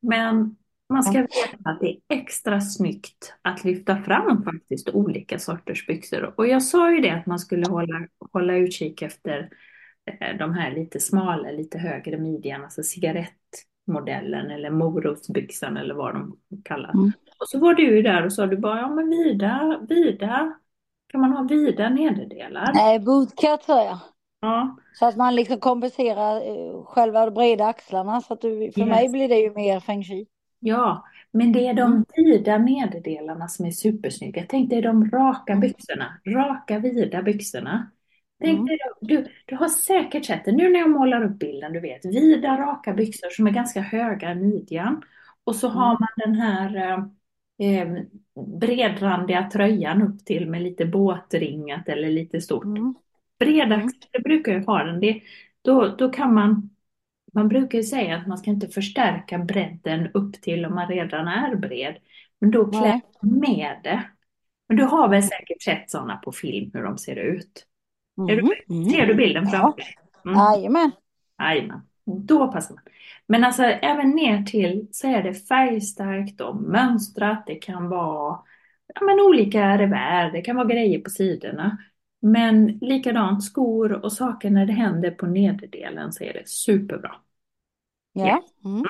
Men 0.00 0.56
man 0.88 1.02
ska 1.02 1.12
veta 1.20 1.70
att 1.70 1.80
det 1.80 1.88
är 1.88 1.96
extra 2.08 2.60
snyggt 2.60 3.34
att 3.42 3.64
lyfta 3.64 3.96
fram 4.02 4.42
faktiskt 4.44 4.88
olika 4.90 5.38
sorters 5.38 5.86
byxor. 5.86 6.34
Och 6.36 6.46
jag 6.46 6.62
sa 6.62 6.92
ju 6.92 7.00
det 7.00 7.10
att 7.10 7.26
man 7.26 7.38
skulle 7.38 7.68
hålla, 7.68 8.06
hålla 8.32 8.56
utkik 8.56 9.02
efter 9.02 9.50
eh, 10.20 10.36
de 10.38 10.54
här 10.54 10.70
lite 10.74 11.00
smalare, 11.00 11.52
lite 11.56 11.78
högre 11.78 12.18
midjan, 12.18 12.64
alltså 12.64 12.82
cigarettmodellen 12.82 14.50
eller 14.50 14.70
morotsbyxan 14.70 15.76
eller 15.76 15.94
vad 15.94 16.14
de 16.14 16.36
kallas. 16.64 16.94
Mm. 16.94 17.12
Och 17.40 17.48
så 17.48 17.58
var 17.58 17.74
du 17.74 17.82
ju 17.96 18.02
där 18.02 18.24
och 18.24 18.32
sa 18.32 18.46
du 18.46 18.56
bara, 18.56 18.80
ja 18.80 18.88
men 18.88 19.10
vida, 19.10 19.80
vida, 19.88 20.58
kan 21.08 21.20
man 21.20 21.32
ha 21.32 21.42
vida 21.42 21.88
nederdelar? 21.88 22.70
Nej, 22.74 22.98
bootcut 23.00 23.62
sa 23.62 23.84
jag. 23.84 23.98
Ja, 24.40 24.76
Så 24.92 25.06
att 25.06 25.16
man 25.16 25.34
liksom 25.34 25.60
kompenserar 25.60 26.36
eh, 26.36 26.84
själva 26.84 27.24
de 27.24 27.34
breda 27.34 27.66
axlarna. 27.66 28.20
Så 28.20 28.34
att 28.34 28.40
du, 28.40 28.72
för 28.72 28.80
Yes. 28.80 28.88
mig 28.88 29.08
blir 29.08 29.28
det 29.28 29.38
ju 29.38 29.54
mer 29.54 29.80
feng 29.80 30.04
shui. 30.04 30.26
Ja, 30.64 31.04
men 31.32 31.52
det 31.52 31.66
är 31.68 31.74
de 31.74 32.04
vida 32.16 32.58
nederdelarna 32.58 33.48
som 33.48 33.66
är 33.66 33.70
supersnygga. 33.70 34.44
Tänk 34.48 34.70
dig 34.70 34.82
de 34.82 35.10
raka 35.10 35.56
byxorna, 35.56 36.20
raka 36.26 36.78
vida 36.78 37.22
byxorna. 37.22 37.90
Tänk 38.42 38.58
Mm. 38.58 38.66
dig, 38.66 38.78
du, 39.00 39.26
du 39.46 39.56
har 39.56 39.68
säkert 39.68 40.24
sett 40.24 40.44
det 40.44 40.52
nu 40.52 40.68
när 40.70 40.80
jag 40.80 40.90
målar 40.90 41.24
upp 41.24 41.38
bilden, 41.38 41.72
du 41.72 41.80
vet, 41.80 42.04
vida 42.04 42.56
raka 42.58 42.92
byxor 42.94 43.30
som 43.30 43.46
är 43.46 43.50
ganska 43.50 43.80
höga 43.80 44.32
i 44.32 44.34
midjan. 44.34 45.02
Och 45.44 45.56
så 45.56 45.68
har 45.68 45.86
Mm. 45.90 45.96
man 46.00 46.08
den 46.16 46.34
här 46.34 46.76
eh, 46.76 47.04
eh, 47.80 47.88
bredrandiga 48.60 49.50
tröjan 49.52 50.02
upp 50.02 50.24
till 50.24 50.50
med 50.50 50.62
lite 50.62 50.84
båtringat 50.86 51.88
eller 51.88 52.08
lite 52.10 52.40
stort. 52.40 52.64
Mm. 52.64 52.94
Breda 53.38 53.74
Mm. 53.74 53.86
axlar 53.86 54.22
brukar 54.22 54.52
jag 54.52 54.64
ha 54.64 54.84
den. 54.84 55.00
Det, 55.00 55.22
då, 55.62 55.88
då 55.98 56.08
kan 56.08 56.34
man, 56.34 56.70
man 57.34 57.48
brukar 57.48 57.78
ju 57.78 57.84
säga 57.84 58.16
att 58.16 58.26
man 58.26 58.38
ska 58.38 58.50
inte 58.50 58.68
förstärka 58.68 59.38
bredden 59.38 60.08
upp 60.14 60.42
till 60.42 60.66
om 60.66 60.74
man 60.74 60.88
redan 60.88 61.28
är 61.28 61.56
bred. 61.56 61.96
Men 62.40 62.50
då 62.50 62.70
klär 62.70 62.80
Nej. 62.80 63.00
man 63.22 63.38
med 63.40 63.80
det. 63.84 64.02
Men 64.68 64.76
du 64.76 64.84
har 64.84 65.08
väl 65.08 65.22
säkert 65.22 65.62
sett 65.62 65.90
sådana 65.90 66.16
på 66.16 66.32
film 66.32 66.70
hur 66.74 66.82
de 66.82 66.98
ser 66.98 67.16
ut? 67.16 67.66
Är 68.26 68.36
du, 68.36 68.42
Mm. 68.42 68.50
Mm. 68.70 68.84
ser 68.90 69.06
du 69.06 69.14
bilden 69.14 69.46
framför 69.46 69.76
dig? 69.76 69.94
Mm. 70.26 70.38
Jajamän. 70.38 70.90
Jajamän, 71.38 71.80
då 72.04 72.52
passar 72.52 72.74
man. 72.74 72.84
Men 73.26 73.44
alltså 73.44 73.62
även 73.62 74.10
ner 74.10 74.42
till 74.42 74.88
så 74.92 75.08
är 75.08 75.22
det 75.22 75.34
färgstarkt 75.34 76.40
och 76.40 76.56
mönstrat. 76.56 77.44
Det 77.46 77.54
kan 77.54 77.88
vara 77.88 78.38
ja, 78.94 79.04
men 79.06 79.20
olika 79.20 79.78
revär, 79.78 80.32
det 80.32 80.42
kan 80.42 80.56
vara 80.56 80.66
grejer 80.68 80.98
på 81.00 81.10
sidorna. 81.10 81.78
Men 82.24 82.66
likadant 82.66 83.44
skor 83.44 83.92
och 83.92 84.12
saker 84.12 84.50
när 84.50 84.66
det 84.66 84.72
händer 84.72 85.10
på 85.10 85.26
nederdelen 85.26 86.12
så 86.12 86.24
är 86.24 86.32
det 86.32 86.48
superbra. 86.48 87.14
Ja. 88.12 88.44
Mm. 88.64 88.84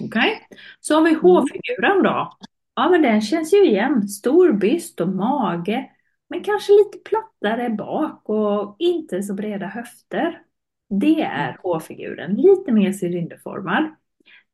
Okej, 0.00 0.48
så 0.80 0.94
har 0.94 1.02
vi 1.02 1.14
H-figuren 1.14 2.02
då. 2.02 2.38
Ja, 2.74 2.90
men 2.90 3.02
den 3.02 3.20
känns 3.20 3.54
ju 3.54 3.64
igen. 3.64 4.08
Stor 4.08 4.52
byst 4.52 5.00
och 5.00 5.08
mage, 5.08 5.90
men 6.28 6.44
kanske 6.44 6.72
lite 6.72 6.98
plattare 6.98 7.70
bak 7.70 8.28
och 8.28 8.76
inte 8.78 9.22
så 9.22 9.34
breda 9.34 9.66
höfter. 9.66 10.42
Det 11.00 11.22
är 11.22 11.58
H-figuren, 11.62 12.34
lite 12.34 12.72
mer 12.72 12.92
cylinderformad. 13.02 13.94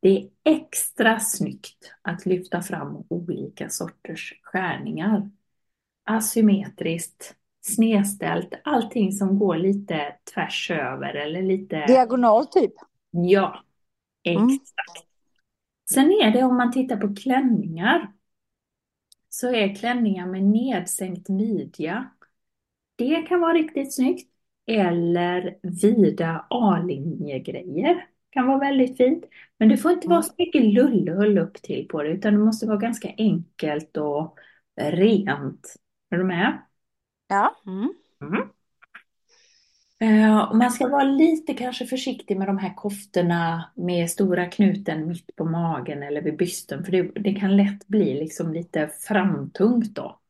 Det 0.01 0.09
är 0.19 0.29
extra 0.45 1.21
snyggt 1.21 1.95
att 2.03 2.27
lyfta 2.27 2.63
fram 2.63 3.05
olika 3.09 3.69
sorters 3.69 4.35
skärningar. 4.43 5.31
Asymmetriskt, 6.05 7.37
snedställt, 7.61 8.55
allting 8.65 9.13
som 9.13 9.39
går 9.39 9.57
lite 9.57 10.15
tvärs 10.35 10.71
över 10.71 11.15
eller 11.15 11.43
lite... 11.43 11.87
Diagonal 11.87 12.47
typ. 12.47 12.73
Ja, 13.11 13.65
Mm. 14.29 14.45
exakt. 14.47 15.07
Sen 15.93 16.05
är 16.11 16.31
det 16.31 16.43
om 16.45 16.57
man 16.57 16.73
tittar 16.73 16.97
på 16.97 17.15
klänningar 17.15 18.13
så 19.29 19.55
är 19.55 19.75
klänningar 19.75 20.27
med 20.27 20.43
nedsänkt 20.43 21.29
midja. 21.29 22.11
Det 22.97 23.23
kan 23.23 23.41
vara 23.41 23.53
riktigt 23.53 23.95
snyggt. 23.95 24.31
Eller 24.67 25.59
vida 25.63 26.47
A-linjegrejer 26.51 28.07
kan 28.31 28.47
vara 28.47 28.59
väldigt 28.59 28.97
fint. 28.97 29.25
Men 29.59 29.69
det 29.69 29.77
får 29.77 29.93
inte 29.93 30.09
vara 30.09 30.23
så 30.23 30.33
mycket 30.39 30.65
lullull 30.65 31.39
upp 31.39 31.55
till 31.63 31.89
på 31.89 32.03
det 32.03 32.09
utan 32.09 32.33
det 32.33 32.39
måste 32.39 32.67
vara 32.67 32.77
ganska 32.79 33.15
enkelt 33.19 33.97
och 33.97 34.39
rent. 34.81 35.75
Är 36.11 36.19
du 36.19 36.25
med? 36.25 36.59
Ja. 37.31 37.57
Mm. 37.67 37.93
Mm. 38.21 38.49
Och 40.49 40.57
man 40.57 40.71
ska 40.71 40.89
vara 40.89 41.03
lite 41.05 41.55
kanske 41.55 41.87
försiktig 41.87 42.39
med 42.39 42.49
de 42.49 42.59
här 42.59 42.75
koftorna 42.75 43.71
med 43.77 44.11
stora 44.11 44.47
knuten 44.47 45.09
mitt 45.09 45.37
på 45.37 45.45
magen 45.45 46.03
eller 46.03 46.23
vid 46.23 46.37
bysten 46.37 46.85
för 46.85 46.93
det, 46.93 47.03
det 47.03 47.35
kan 47.35 47.57
lätt 47.57 47.87
bli 47.87 48.15
liksom 48.15 48.53
lite 48.53 48.91
framtungt 49.09 49.95
då. 49.95 50.21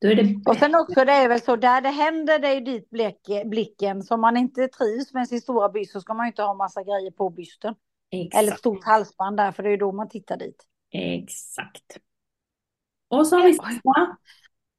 Då 0.00 0.08
är 0.08 0.14
det 0.14 0.50
Och 0.50 0.56
sen 0.56 0.74
också 0.74 1.04
det 1.04 1.12
är 1.12 1.28
väl 1.28 1.40
så 1.40 1.56
där 1.56 1.80
det 1.80 1.88
händer 1.88 2.38
det 2.38 2.48
är 2.48 2.60
dit 2.60 2.90
blick- 2.90 3.48
blicken. 3.48 4.02
Så 4.02 4.14
om 4.14 4.20
man 4.20 4.36
inte 4.36 4.68
trivs 4.68 5.14
med 5.14 5.28
sin 5.28 5.40
stora 5.40 5.68
byst 5.68 5.92
så 5.92 6.00
ska 6.00 6.14
man 6.14 6.26
ju 6.26 6.28
inte 6.30 6.42
ha 6.42 6.54
massa 6.54 6.82
grejer 6.82 7.10
på 7.10 7.30
bysten. 7.30 7.74
Eller 8.10 8.26
ett 8.26 8.34
exakt, 8.44 8.58
stort 8.58 8.84
halsband 8.84 9.36
där 9.36 9.52
för 9.52 9.62
det 9.62 9.70
är 9.70 9.76
då 9.76 9.92
man 9.92 10.08
tittar 10.08 10.36
dit. 10.36 10.64
exakt. 10.92 11.98
Och 13.08 13.26
så 13.26 13.36
har 13.36 13.44
vi 13.44 13.54
samma 13.54 14.16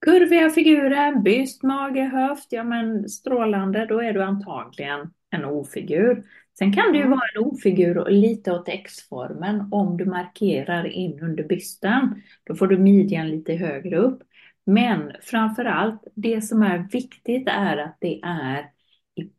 kurviga 0.06 0.50
figurer, 0.50 1.16
byst, 1.16 1.64
mage, 1.64 2.02
höft, 2.02 2.52
ja 2.52 2.64
men 2.64 3.10
strålande, 3.10 3.86
då 3.86 4.02
är 4.02 4.14
du 4.14 4.24
antagligen 4.24 5.12
en 5.30 5.46
O-figur. 5.46 6.24
Sen 6.60 6.74
kan 6.74 6.92
det 6.92 6.98
ju 6.98 7.04
Mm. 7.06 7.12
vara 7.12 7.28
en 7.36 7.42
O-figur 7.44 7.98
och 7.98 8.12
lite 8.12 8.52
åt 8.52 8.70
X-formen 8.70 9.68
om 9.72 9.98
du 9.98 10.06
markerar 10.06 10.88
in 10.88 11.20
under 11.24 11.44
bysten. 11.44 12.22
Då 12.44 12.56
får 12.56 12.68
du 12.68 12.78
midjan 12.78 13.30
lite 13.30 13.54
högre 13.54 13.98
upp. 13.98 14.22
Men 14.66 15.12
framför 15.22 15.66
allt, 15.66 16.04
det 16.16 16.42
som 16.42 16.62
är 16.64 16.78
viktigt 16.92 17.48
är 17.48 17.78
att 17.78 17.98
det 18.00 18.22
är 18.24 18.60
i 19.16 19.30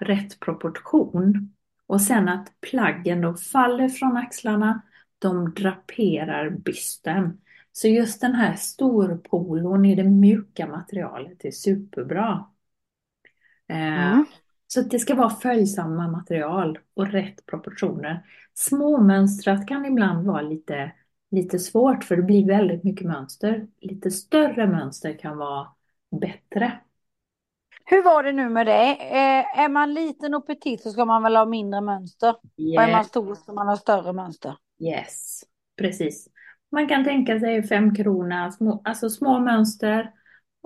rätt 0.00 0.40
proportion. 0.40 1.52
Och 1.86 2.00
sen 2.00 2.28
att 2.28 2.52
plaggen 2.70 3.20
då 3.20 3.34
faller 3.34 3.88
från 3.88 4.16
axlarna, 4.16 4.82
de 5.18 5.54
draperar 5.54 6.50
bysten. 6.50 7.38
Så 7.76 7.88
just 7.88 8.20
den 8.20 8.34
här 8.34 8.54
storpolon 8.54 9.84
i 9.84 9.94
det 9.94 10.04
mjuka 10.04 10.66
materialet 10.66 11.44
är 11.44 11.50
superbra. 11.50 12.44
Eh, 13.68 13.76
Mm. 13.76 14.24
Så 14.66 14.82
det 14.82 14.98
ska 14.98 15.14
vara 15.14 15.30
följsamma 15.30 16.08
material 16.08 16.78
och 16.94 17.06
rätt 17.12 17.46
proportioner. 17.46 18.26
Småmönstrat 18.54 19.68
kan 19.68 19.84
ibland 19.86 20.26
vara 20.26 20.42
lite, 20.42 20.92
lite 21.30 21.58
svårt 21.58 22.04
för 22.04 22.16
det 22.16 22.22
blir 22.22 22.46
väldigt 22.46 22.84
mycket 22.84 23.06
mönster. 23.06 23.66
Lite 23.80 24.10
större 24.10 24.66
mönster 24.66 25.18
kan 25.18 25.36
vara 25.38 25.66
bättre. 26.20 26.80
Hur 27.84 28.02
var 28.02 28.22
det 28.22 28.32
nu 28.32 28.48
med 28.48 28.66
det? 28.66 28.92
Eh, 28.92 29.60
är 29.60 29.68
man 29.68 29.94
liten 29.94 30.34
och 30.34 30.46
petit 30.46 30.82
så 30.82 30.90
ska 30.90 31.04
man 31.04 31.22
väl 31.22 31.36
ha 31.36 31.44
mindre 31.44 31.80
mönster. 31.80 32.36
Och 32.74 32.82
är 32.82 32.88
man 32.88 33.00
Yes, 33.00 33.08
stor 33.08 33.34
ska 33.34 33.52
man 33.52 33.68
ha 33.68 33.76
större 33.76 34.12
mönster. 34.12 34.56
yes, 34.78 35.44
precis. 35.76 36.28
Man 36.76 36.88
kan 36.88 37.04
tänka 37.04 37.40
sig 37.40 37.62
femkrona, 37.62 38.52
små, 38.52 38.82
alltså 38.84 39.10
små 39.10 39.38
mönster, 39.38 40.12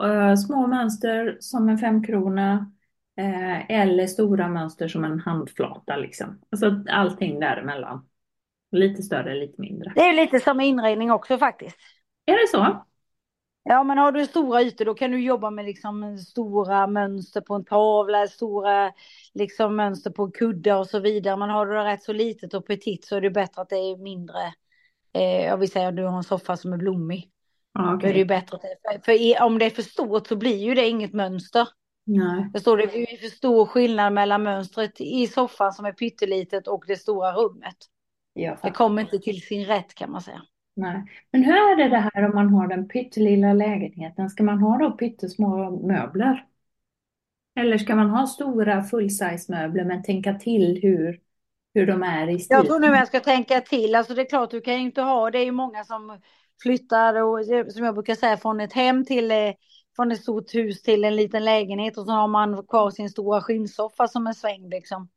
eh, 0.03 0.35
små 0.35 0.67
mönster 0.67 1.37
som 1.41 1.69
en 1.69 1.79
femkrona 1.79 2.73
eh, 3.17 3.71
eller 3.71 4.07
stora 4.07 4.49
mönster 4.49 4.89
som 4.89 5.05
en 5.05 5.21
handflata 5.21 5.97
liksom. 5.97 6.41
Alltså 6.51 6.85
allting 6.91 7.41
däremellan. 7.41 8.09
Lite 8.73 9.03
större, 9.03 9.35
lite 9.35 9.61
mindre. 9.61 9.93
Det 9.95 10.01
är 10.01 10.13
lite 10.13 10.41
som 10.41 10.61
inredning 10.61 11.13
också 11.13 11.39
faktiskt. 11.39 11.77
Är 12.27 12.33
det 12.33 12.49
så? 12.49 12.85
Ja, 13.63 13.83
men 13.85 13.99
har 13.99 14.13
du 14.13 14.27
stora 14.27 14.63
ytor 14.63 14.85
då 14.85 14.95
kan 14.95 15.11
du 15.11 15.23
jobba 15.23 15.51
med 15.51 15.65
liksom 15.65 16.19
stora 16.19 16.87
mönster 16.87 17.41
på 17.41 17.55
en 17.55 17.65
tavla, 17.65 18.27
stora 18.27 18.93
liksom 19.35 19.77
mönster 19.77 20.11
på 20.11 20.31
kuddar 20.31 20.79
och 20.79 20.87
så 20.87 20.99
vidare. 20.99 21.37
Men 21.37 21.51
har 21.51 21.67
du 21.67 21.73
det 21.73 21.85
rätt 21.85 22.03
så 22.03 22.13
litet 22.13 22.55
och 22.55 22.67
petit 22.67 23.05
så 23.05 23.17
är 23.17 23.21
det 23.21 23.31
bättre 23.31 23.63
att 23.63 23.69
det 23.69 23.77
är 23.77 23.97
mindre. 23.97 24.53
Eh, 25.13 25.45
jag 25.45 25.57
vill 25.57 25.71
säga 25.71 25.89
att 25.89 25.97
du 25.97 26.05
har 26.05 26.17
en 26.17 26.25
soffa 26.25 26.57
som 26.57 26.73
är 26.73 26.77
blommig. 26.77 27.31
Ja, 27.73 27.99
Då 28.01 28.07
är 28.07 28.13
det 28.13 28.19
ju 28.19 28.25
bättre. 28.25 28.59
För, 29.05 29.43
om 29.43 29.59
det 29.59 29.65
är 29.65 29.71
för 29.71 29.83
stort 29.83 30.27
så 30.27 30.37
blir 30.37 30.57
ju 30.57 30.75
det 30.75 30.89
inget 30.89 31.13
mönster. 31.13 31.69
Nej. 32.05 32.51
Förstår 32.53 32.77
du? 32.77 32.87
Det 32.87 33.13
är 33.13 33.17
för 33.17 33.37
stor 33.37 33.67
skillnad 33.67 34.13
mellan 34.13 34.43
mönstret 34.43 35.01
i 35.01 35.27
soffan 35.27 35.73
som 35.73 35.85
är 35.85 35.93
pyttelitet 35.93 36.69
och 36.69 36.85
det 36.87 36.97
stora 36.97 37.33
rummet. 37.33 37.77
Jag 38.33 38.59
Det 38.63 38.71
kommer 38.71 39.03
inte 39.03 39.19
till 39.19 39.43
sin 39.43 39.65
rätt 39.65 39.95
kan 39.95 40.11
man 40.11 40.21
säga. 40.21 40.43
Nej. 40.77 41.05
Men 41.33 41.45
hur 41.45 41.55
är 41.55 41.77
det 41.77 41.89
det 41.89 42.11
här 42.15 42.25
om 42.29 42.35
man 42.35 42.49
har 42.49 42.69
den 42.69 42.89
pyttelilla 42.89 43.53
lägenheten? 43.53 44.31
Ska 44.31 44.43
man 44.43 44.59
ha 44.59 44.79
då 44.79 44.91
pyttesmå 44.93 45.71
möbler? 45.87 46.47
Eller 47.61 47.79
ska 47.79 47.97
man 47.97 48.11
ha 48.11 48.27
stora 48.27 48.83
full-size 48.83 49.53
möbler 49.53 49.85
men 49.85 50.03
tänka 50.03 50.35
till 50.35 50.79
hur, 50.83 51.21
hur 51.75 51.87
de 51.87 52.03
är 52.03 52.31
i 52.31 52.39
stil? 52.39 52.57
Jag 52.57 52.67
tror 52.67 52.81
nu 52.81 52.87
jag 52.87 53.09
ska 53.09 53.21
tänka 53.21 53.61
till. 53.61 53.95
Alltså 53.95 54.15
det 54.15 54.23
är 54.23 54.29
klart 54.29 54.51
du 54.51 54.61
kan 54.61 54.75
ju 54.75 54.81
inte 54.81 55.03
ha, 55.03 55.31
det 55.31 55.39
är 55.39 55.45
ju 55.45 55.53
många 55.53 55.85
som 55.85 56.21
flyttar 56.63 57.15
och 57.15 57.45
som 57.73 57.85
jag 57.85 57.95
brukar 57.95 58.15
säga 58.15 58.37
från 58.37 58.61
ett 58.61 58.73
hem 58.73 59.05
till 59.05 59.31
eh, 59.31 59.53
från 59.97 60.13
ett 60.13 60.23
stort 60.23 60.55
hus 60.55 60.83
till 60.83 61.05
en 61.05 61.17
liten 61.17 61.45
lägenhet 61.45 61.99
och 61.99 62.07
så 62.07 62.13
har 62.13 62.29
man 62.29 62.67
kvar 62.67 62.91
sin 62.91 63.11
stora 63.11 63.43
skinnsoffa 63.43 64.09
som 64.09 64.27
är 64.27 64.33
svängd 64.33 64.71
liksom. 64.71 65.09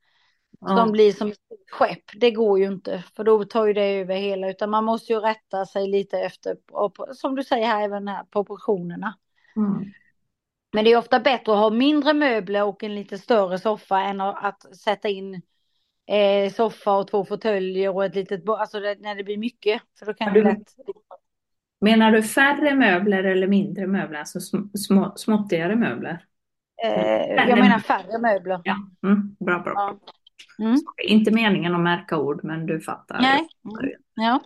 Ja. 0.60 0.78
Som 0.78 0.92
blir 0.92 1.14
som 1.14 1.28
ett 1.28 1.38
skepp. 1.72 2.04
Det 2.16 2.32
går 2.32 2.60
ju 2.60 2.66
inte 2.66 3.04
för 3.16 3.24
då 3.24 3.44
tar 3.44 3.66
ju 3.66 3.74
det 3.74 4.00
över 4.00 4.16
hela 4.16 4.50
utan 4.50 4.70
man 4.70 4.84
måste 4.84 5.14
ju 5.14 5.20
rätta 5.20 5.66
sig 5.66 5.88
lite 5.88 6.20
efter, 6.20 6.58
och, 6.72 6.98
som 7.14 7.36
du 7.36 7.44
säger 7.44 7.68
här, 7.68 7.84
även 7.84 8.08
här 8.08 8.24
proportionerna. 8.24 9.18
Mm. 9.56 9.92
Men 10.74 10.86
det 10.86 10.92
är 10.92 10.98
ofta 10.98 11.20
bättre 11.20 11.52
att 11.52 11.58
ha 11.58 11.70
mindre 11.70 12.14
möbler 12.14 12.64
och 12.64 12.84
en 12.84 12.96
lite 12.96 13.18
större 13.18 13.60
soffa 13.60 14.02
än 14.02 14.22
att 14.22 14.78
sätta 14.78 15.10
in 15.10 15.42
eh, 16.08 16.52
soffa 16.52 16.92
och 16.98 17.08
två 17.08 17.26
fåtöljer 17.26 17.96
och 17.96 18.06
ett 18.06 18.16
litet 18.16 18.46
bo- 18.46 18.56
alltså 18.56 18.80
det, 18.80 18.96
när 19.00 19.16
det 19.16 19.24
blir 19.24 19.38
mycket. 19.38 19.82
För 20.00 20.06
då 20.06 20.14
kan 20.14 20.34
det 20.34 20.40
du- 20.40 20.44
lätt... 20.44 20.76
Menar 21.82 22.12
du 22.12 22.24
färre 22.24 22.76
möbler 22.76 23.24
eller 23.24 23.48
mindre 23.48 23.88
möbler? 23.88 24.20
Alltså 24.20 24.40
sm 24.40 24.58
små, 24.78 25.14
småttigare 25.16 25.76
möbler? 25.76 26.26
Eh, 26.84 27.48
jag 27.50 27.60
menar 27.60 27.80
färre 27.80 28.20
möbler. 28.20 28.62
Ja, 28.64 28.76
mm, 29.04 29.36
bra, 29.40 29.60
bra. 29.60 29.74
Ja. 29.76 30.00
Mm. 30.66 30.76
Inte 31.04 31.32
meningen 31.32 31.76
att 31.76 31.82
märka 31.82 32.18
ord, 32.18 32.40
men 32.44 32.66
du 32.66 32.80
fattar. 32.82 33.22
Nej. 33.22 33.48
Mm. 33.82 33.94
Ja. 34.16 34.40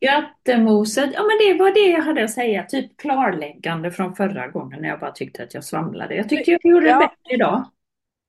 Göttemoset, 0.00 1.10
ja 1.14 1.20
men 1.22 1.38
det 1.48 1.58
var 1.64 1.70
det 1.74 1.90
jag 1.92 2.02
hade 2.02 2.24
att 2.24 2.30
säga, 2.30 2.62
typ 2.62 2.96
klarläggande 2.96 3.90
från 3.90 4.14
förra 4.14 4.48
gången 4.48 4.80
när 4.82 4.88
jag 4.88 5.00
bara 5.00 5.10
tyckte 5.12 5.42
att 5.42 5.54
jag 5.54 5.64
svamlade. 5.64 6.14
Jag 6.14 6.28
tyckte 6.28 6.50
jag 6.50 6.60
gjorde 6.64 6.86
det 6.86 6.90
Ja. 6.90 6.98
bättre 6.98 7.34
idag. 7.34 7.64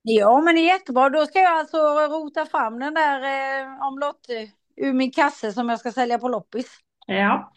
Ja, 0.05 0.41
men 0.41 0.55
det 0.55 0.61
är 0.61 0.73
jättebra. 0.73 1.09
Då 1.09 1.25
ska 1.25 1.39
jag 1.39 1.59
alltså 1.59 1.77
rota 1.77 2.45
fram 2.45 2.79
den 2.79 2.93
där 2.93 3.21
eh, 3.21 3.87
omlott 3.87 4.27
ur 4.75 4.93
min 4.93 5.11
kasse 5.11 5.53
som 5.53 5.69
jag 5.69 5.79
ska 5.79 5.91
sälja 5.91 6.19
på 6.19 6.27
loppis. 6.27 6.67
Ja, 7.07 7.51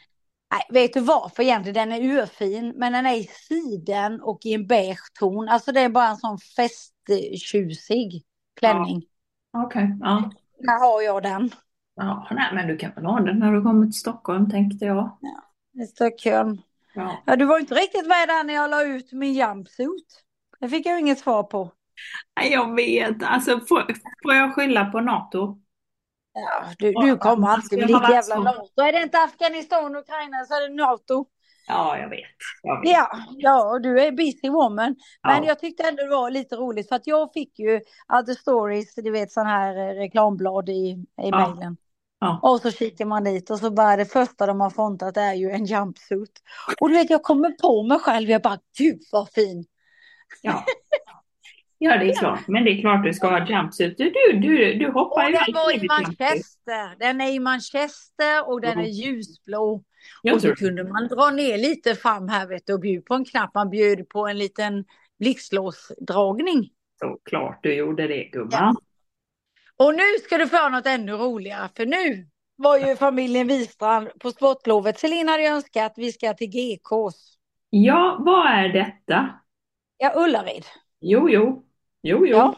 Nej, 0.51 0.61
vet 0.71 0.93
du 0.93 1.01
varför 1.01 1.43
egentligen? 1.43 1.75
Den 1.89 1.93
är 1.93 2.05
urfin, 2.05 2.73
men 2.77 2.93
den 2.93 3.07
är 3.07 3.15
i 3.15 3.25
siden 3.25 4.21
och 4.21 4.39
i 4.45 4.55
en 4.55 4.67
beige 4.67 5.13
ton. 5.19 5.49
Alltså 5.49 5.73
det 5.73 5.81
är 5.81 5.89
bara 5.89 6.09
en 6.09 6.17
sån 6.17 6.39
festtjusig 6.39 8.25
klänning. 8.61 9.03
okej. 9.57 9.97
Ja. 10.01 10.31
Här 10.67 10.81
har 10.81 11.03
jag 11.03 11.23
den. 11.23 11.51
Ja, 11.95 12.29
nej, 12.31 12.55
men 12.55 12.69
du 12.69 12.77
kan 12.77 12.93
väl 12.95 13.05
ha 13.05 13.21
den 13.21 13.39
när 13.39 13.53
du 13.53 13.63
kommer 13.63 13.87
till 13.87 14.01
Stockholm 14.01 14.51
tänkte 14.51 14.85
jag. 14.85 15.19
I 15.83 15.87
Stockholm. 15.87 16.59
Ja. 16.95 17.23
Ja, 17.27 17.37
du 17.37 17.45
var 17.45 17.59
inte 17.59 17.75
riktigt 17.75 18.07
med 18.07 18.29
där 18.29 18.45
när 18.45 18.55
jag 18.55 18.71
la 18.71 18.85
ut 18.85 19.13
min 19.13 19.33
jumpsuit. 19.33 20.25
Det 20.61 20.69
fick 20.69 20.87
jag 20.87 21.01
inget 21.01 21.19
svar 21.19 21.43
på. 21.43 21.71
Jag 22.51 22.75
vet, 22.75 23.23
alltså 23.23 23.61
får, 23.61 23.95
får 24.23 24.35
jag 24.35 24.55
skylla 24.55 24.85
på 24.85 25.01
NATO? 25.01 25.59
Ja, 26.33 26.65
du, 26.79 26.93
du 26.93 27.17
kommer 27.17 27.49
alltid 27.49 27.81
har 27.81 27.87
ditt 27.87 27.97
varit 27.97 28.11
jävla 28.11 28.35
så- 28.37 28.43
NATO. 28.43 28.81
Är 28.83 28.93
det 28.93 29.03
inte 29.03 29.19
Afghanistan 29.19 29.97
och 29.97 30.03
Ukraina 30.03 30.45
så 30.45 30.55
är 30.55 30.69
det 30.69 30.75
NATO. 30.75 31.27
Ja, 31.69 31.99
jag 31.99 32.09
vet. 32.09 32.21
Jag 32.63 32.81
vet. 32.81 32.91
Ja, 32.91 33.11
ja, 33.37 33.79
du 33.83 34.01
är 34.01 34.13
busy 34.13 34.49
woman. 34.51 34.97
Men 35.23 35.43
Ja. 35.43 35.49
jag 35.49 35.59
tyckte 35.59 35.89
ändå 35.89 36.03
det 36.03 36.09
var 36.11 36.31
lite 36.31 36.57
roligt 36.57 36.89
för 36.89 36.97
att 36.97 37.07
jag 37.07 37.33
fick 37.33 37.59
ju 37.59 37.81
other 38.13 38.35
stories, 38.35 38.95
du 38.95 39.11
vet 39.11 39.33
sån 39.33 39.47
här 39.47 39.77
eh, 39.77 39.95
reklamblad 39.95 40.69
i, 40.69 40.73
i 40.73 41.07
Ja. 41.17 41.49
mejlen. 41.49 41.77
Ja. 42.21 42.41
Och 42.43 42.61
så 42.61 42.71
kikar 42.71 43.05
man 43.05 43.25
dit 43.25 43.51
och 43.51 43.59
så 43.59 43.71
bara 43.71 43.97
det 43.97 44.05
första 44.13 44.47
de 44.47 44.61
har 44.61 44.71
fontat 44.71 45.17
är 45.17 45.33
ju 45.35 45.51
en 45.51 45.65
jumpsuit. 45.65 46.33
Och 46.81 46.89
du 46.89 46.95
vet 46.95 47.11
jag 47.11 47.23
kommer 47.23 47.51
på 47.51 47.83
mig 47.83 47.99
själv, 47.99 48.31
jag 48.31 48.43
bara 48.43 48.59
gud 48.79 49.01
vad 49.13 49.31
fin. 49.33 49.65
Ja. 50.43 50.65
ja, 51.79 51.99
det 51.99 52.11
är 52.11 52.15
klart. 52.15 52.49
Men 52.49 52.65
det 52.65 52.71
är 52.71 52.81
klart 52.81 53.05
du 53.05 53.13
ska 53.13 53.29
ha 53.29 53.49
jumpsuit. 53.49 53.99
Du, 53.99 54.05
du, 54.11 54.39
du, 54.39 54.75
du 54.75 54.91
hoppar 54.91 55.25
Och 55.25 55.31
ju 55.31 55.37
den 55.37 55.55
var 55.55 55.85
i. 55.85 55.87
Manchester. 55.87 56.99
Den 56.99 57.21
är 57.21 57.31
i 57.33 57.39
Manchester 57.39 58.49
och 58.49 58.61
den 58.61 58.79
är 58.79 58.89
ljusblå. 58.89 59.83
Jag 60.23 60.35
och 60.35 60.43
så 60.43 60.55
kunde 60.55 60.85
man 60.85 61.09
dra 61.09 61.31
ner 61.31 61.59
lite 61.59 61.95
fram 61.95 62.29
här 62.29 62.47
vet 62.47 62.67
du 62.67 62.73
och 62.73 62.81
bjuda 62.81 63.03
på 63.07 63.15
en 63.15 63.25
knapp. 63.25 63.55
Man 63.55 63.71
bjöd 63.71 64.09
på 64.09 64.27
en 64.27 64.39
liten 64.39 64.85
blixtlåsdragning. 65.19 66.71
såklart 67.01 67.63
du 67.63 67.75
gjorde 67.75 68.07
det 68.09 68.25
gumman. 68.25 68.51
Ja. 68.51 68.77
Och 69.77 69.95
nu 69.95 70.03
ska 70.25 70.39
du 70.39 70.49
få 70.49 70.69
något 70.69 70.87
ännu 70.87 71.13
roligare 71.13 71.69
för 71.77 71.87
nu 71.87 72.29
var 72.57 72.79
ju 72.79 72.97
familjen 72.97 73.47
Wistrand 73.49 74.09
på 74.21 74.31
sportlovet. 74.31 74.99
Celine 74.99 75.29
hade 75.29 75.43
önskat 75.47 75.93
att 75.93 75.99
vi 75.99 76.13
ska 76.13 76.35
till 76.35 76.49
GKs. 76.51 77.35
Ja, 77.71 78.17
vad 78.21 78.47
är 78.47 78.69
detta? 78.69 79.31
Ja, 79.97 80.13
Ullared. 80.17 80.65
Jo, 81.01 81.31
jo. 81.31 81.65
Jo, 82.03 82.27
jo. 82.27 82.37
Ja. 82.37 82.55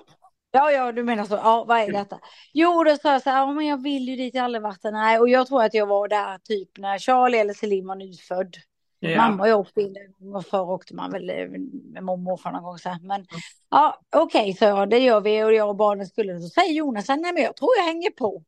Ja, 0.53 0.71
ja, 0.71 0.93
du 0.93 1.05
menar 1.05 1.25
så. 1.25 1.35
Ja, 1.35 1.65
vad 1.69 1.79
är 1.79 1.93
detta? 1.93 2.21
Jo, 2.53 2.85
då 2.85 2.97
sa 2.97 3.13
jag 3.13 3.23
så 3.23 3.31
här, 3.31 3.39
ja, 3.39 3.53
men 3.53 3.67
jag 3.67 3.83
vill 3.83 4.09
ju 4.09 4.17
dit, 4.17 4.35
jag 4.35 4.43
har 4.43 4.45
aldrig 4.45 4.63
varit 4.63 4.83
där. 4.83 4.93
Nej, 4.93 5.19
och 5.19 5.29
jag 5.29 5.47
tror 5.47 5.63
att 5.63 5.75
jag 5.75 5.87
var 5.87 6.09
där 6.09 6.39
typ 6.39 6.79
när 6.79 6.99
Charlie 6.99 7.39
eller 7.39 7.55
Celine 7.55 7.87
var 7.87 7.95
nyfödd. 7.95 8.57
Ja. 8.99 9.17
Mamma 9.17 9.43
och 9.43 9.49
jag 9.49 9.61
åkte 9.61 9.81
in 9.83 9.97
och 10.35 10.47
förr 10.47 10.71
åkte 10.71 10.95
man 10.95 11.11
väl 11.11 11.31
eh, 11.31 11.49
med 11.93 12.05
mormor 12.05 12.17
morfar 12.17 12.53
någon 12.53 12.63
gång 12.63 12.79
så 12.79 12.89
här. 12.89 12.99
Men 13.03 13.27
ja, 13.71 14.01
okej, 14.17 14.55
så 14.55 14.65
jag, 14.65 14.91
det 14.91 14.99
gör 14.99 15.21
vi 15.21 15.45
och 15.45 15.53
jag 15.53 15.69
och 15.69 15.77
barnen 15.77 16.07
skulle. 16.07 16.41
Så 16.41 16.49
säger 16.49 16.73
Jonas, 16.73 17.09
nej 17.09 17.33
men 17.33 17.43
jag 17.43 17.57
tror 17.57 17.71
jag 17.77 17.85
hänger 17.85 18.11
på. 18.11 18.45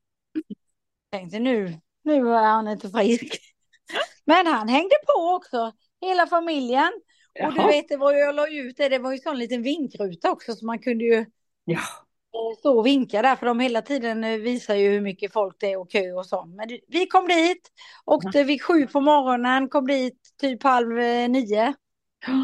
Tänkte 1.13 1.39
nu, 1.39 1.81
nu 2.03 2.29
är 2.29 2.43
han 2.43 2.69
inte 2.69 2.91
frisk. 2.91 3.39
Men 4.25 4.47
han 4.47 4.69
hängde 4.69 4.95
på 5.07 5.35
också, 5.35 5.73
hela 6.01 6.27
familjen. 6.27 6.93
Och 7.41 7.53
du 7.53 7.61
Jaha. 7.61 7.67
vet, 7.67 7.89
det 7.89 7.97
var 7.97 8.13
ju, 8.13 8.19
jag 8.19 8.35
la 8.35 8.47
ut 8.49 8.77
det, 8.77 8.89
det 8.89 8.99
var 8.99 9.13
ju 9.13 9.19
sån 9.19 9.39
liten 9.39 9.63
vinkruta 9.63 10.31
också 10.31 10.53
så 10.55 10.67
man 10.67 10.79
kunde 10.79 11.05
ju 11.05 11.27
Ja. 11.65 11.79
eh, 12.35 12.59
stå 12.59 12.79
och 12.79 12.87
vinka 12.87 13.23
där 13.23 13.37
för 13.37 13.47
de 13.47 13.61
hela 13.61 13.83
tiden 13.83 14.25
eh, 14.25 14.37
visar 14.37 14.75
ju 14.75 14.91
hur 14.91 15.01
mycket 15.01 15.33
folk 15.33 15.57
det 15.61 15.73
är 15.73 15.79
och 15.81 15.91
kö 15.91 16.13
och 16.13 16.27
så. 16.27 16.45
Men 16.45 16.69
vi 16.89 17.07
kom 17.07 17.29
dit, 17.29 17.71
åkte 18.05 18.45
vid 18.45 18.63
sju 18.63 18.87
på 18.87 19.01
morgonen, 19.01 19.69
kom 19.69 19.87
dit 19.87 20.19
typ 20.41 20.63
halv 20.63 20.99
eh, 20.99 21.29
nio. 21.29 21.75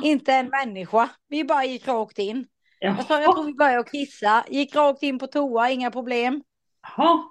Inte 0.05 0.33
en 0.33 0.49
människa, 0.49 1.09
vi 1.29 1.45
bara 1.45 1.65
gick 1.65 1.89
rakt 1.89 2.19
in. 2.19 2.47
Jag 2.81 3.07
sa, 3.07 3.21
jag 3.21 3.35
tror 3.35 3.45
vi 3.45 3.55
började 3.55 3.79
att 3.81 3.91
kissa, 3.91 4.45
gick 4.49 4.75
rakt 4.77 5.03
in 5.03 5.19
på 5.19 5.27
toa, 5.27 5.71
inga 5.71 5.91
problem. 5.91 6.43
Jaha. 6.97 7.23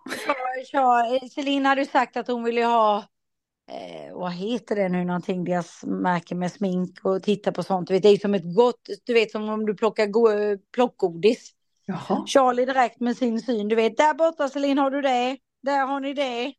Så, 0.72 1.04
Celine 1.36 1.65
hade 1.65 1.86
sagt 1.86 2.17
att 2.17 2.28
hon 2.28 2.43
ville 2.43 2.63
ha, 2.65 3.04
eh, 3.67 4.13
vad 4.13 4.32
heter 4.32 4.75
det 4.75 4.89
nu 4.89 5.06
någonting, 5.06 5.43
deras 5.43 5.84
märke 5.84 6.36
med 6.36 6.51
smink 6.51 7.06
och 7.06 7.23
titta 7.23 7.51
på 7.51 7.63
sånt. 7.63 7.88
Du 7.88 7.93
vet, 7.93 8.03
det 8.03 8.10
är 8.10 8.17
som 8.17 8.34
ett 8.34 8.56
gott, 8.56 8.89
du 9.06 9.13
vet 9.13 9.32
som 9.32 9.49
om 9.49 9.65
du 9.65 9.75
plockar 9.75 10.06
go- 10.08 10.32
eh, 10.32 10.58
plockgodis. 10.71 11.53
Jaha. 11.86 12.27
Charlie 12.27 12.65
direkt 12.65 12.99
med 12.99 13.17
sin 13.17 13.39
syn, 13.41 13.67
du 13.67 13.75
vet, 13.75 13.97
där 13.97 14.13
borta 14.13 14.49
Celine 14.49 14.77
har 14.77 14.91
du 14.91 15.01
det, 15.01 15.38
där 15.62 15.86
har 15.86 15.99
ni 15.99 16.13
det. 16.13 16.53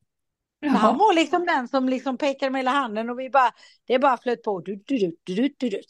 Så 0.73 0.79
han 0.79 0.83
Jaha. 0.91 0.99
var 0.99 1.15
liksom 1.15 1.47
den 1.47 1.69
som 1.69 1.89
liksom 1.89 2.19
pekade 2.19 2.51
med 2.51 2.59
hela 2.59 2.71
handen 2.71 3.11
och 3.11 3.19
vi 3.19 3.31
bara, 3.31 3.51
det 3.87 3.99
bara 3.99 4.17
flöt 4.17 4.43
på. 4.43 4.61
Du, 4.61 4.77
du, 4.77 4.99
du, 4.99 5.17
du, 5.25 5.35
du, 5.35 5.49
du, 5.59 5.69
du. 5.69 5.81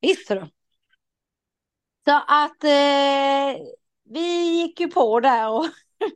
Visst 0.00 0.28
du. 0.28 0.46
Så 2.04 2.22
att 2.26 2.64
eh, 2.64 3.66
vi 4.04 4.56
gick 4.60 4.80
ju 4.80 4.88
på 4.88 5.20
där 5.20 5.50
och, 5.50 5.66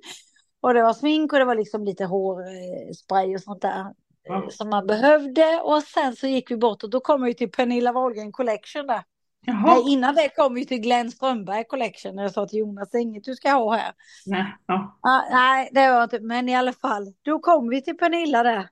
och 0.61 0.75
det 0.75 0.83
var 0.83 0.95
smink 0.95 1.33
och 1.33 1.39
det 1.39 1.45
var 1.45 1.55
liksom 1.55 1.85
lite 1.85 2.05
hårspray 2.05 3.35
och 3.35 3.41
sånt 3.43 3.63
där 3.63 3.95
Ja. 4.25 4.51
som 4.51 4.69
man 4.69 4.87
behövde. 4.87 5.61
Och 5.61 5.83
sen 5.83 6.17
så 6.17 6.27
gick 6.27 6.51
vi 6.51 6.57
bort 6.57 6.83
och 6.83 6.91
då 6.91 7.01
kom 7.01 7.23
vi 7.23 7.35
till 7.35 7.51
Pernilla 7.51 7.93
Wahlgren 7.93 8.33
Collection 8.33 8.87
där. 8.87 9.03
Jaha. 9.47 9.67
Nej, 9.67 9.93
innan 9.93 10.15
det 10.15 10.29
kom 10.29 10.55
vi 10.55 10.67
till 10.67 10.81
Glenn 10.81 11.11
Strömberg 11.11 11.65
Collection. 11.65 12.19
Jag 12.19 12.33
sa 12.33 12.47
till 12.47 12.59
Jonas, 12.59 12.91
det 12.91 12.99
är 12.99 13.03
inget 13.03 13.25
du 13.25 13.35
ska 13.35 13.51
ha 13.53 13.77
här. 13.77 13.93
Nej. 14.27 14.57
Ja. 14.67 14.99
Ah, 15.01 15.23
nej, 15.31 15.69
det 15.73 15.89
var 15.89 16.03
inte, 16.03 16.21
men 16.21 16.49
i 16.49 16.57
alla 16.57 16.73
fall. 16.73 17.15
Då 17.23 17.39
kom 17.39 17.69
vi 17.69 17.83
till 17.83 17.97
Pernilla 17.97 18.43
där. 18.43 18.69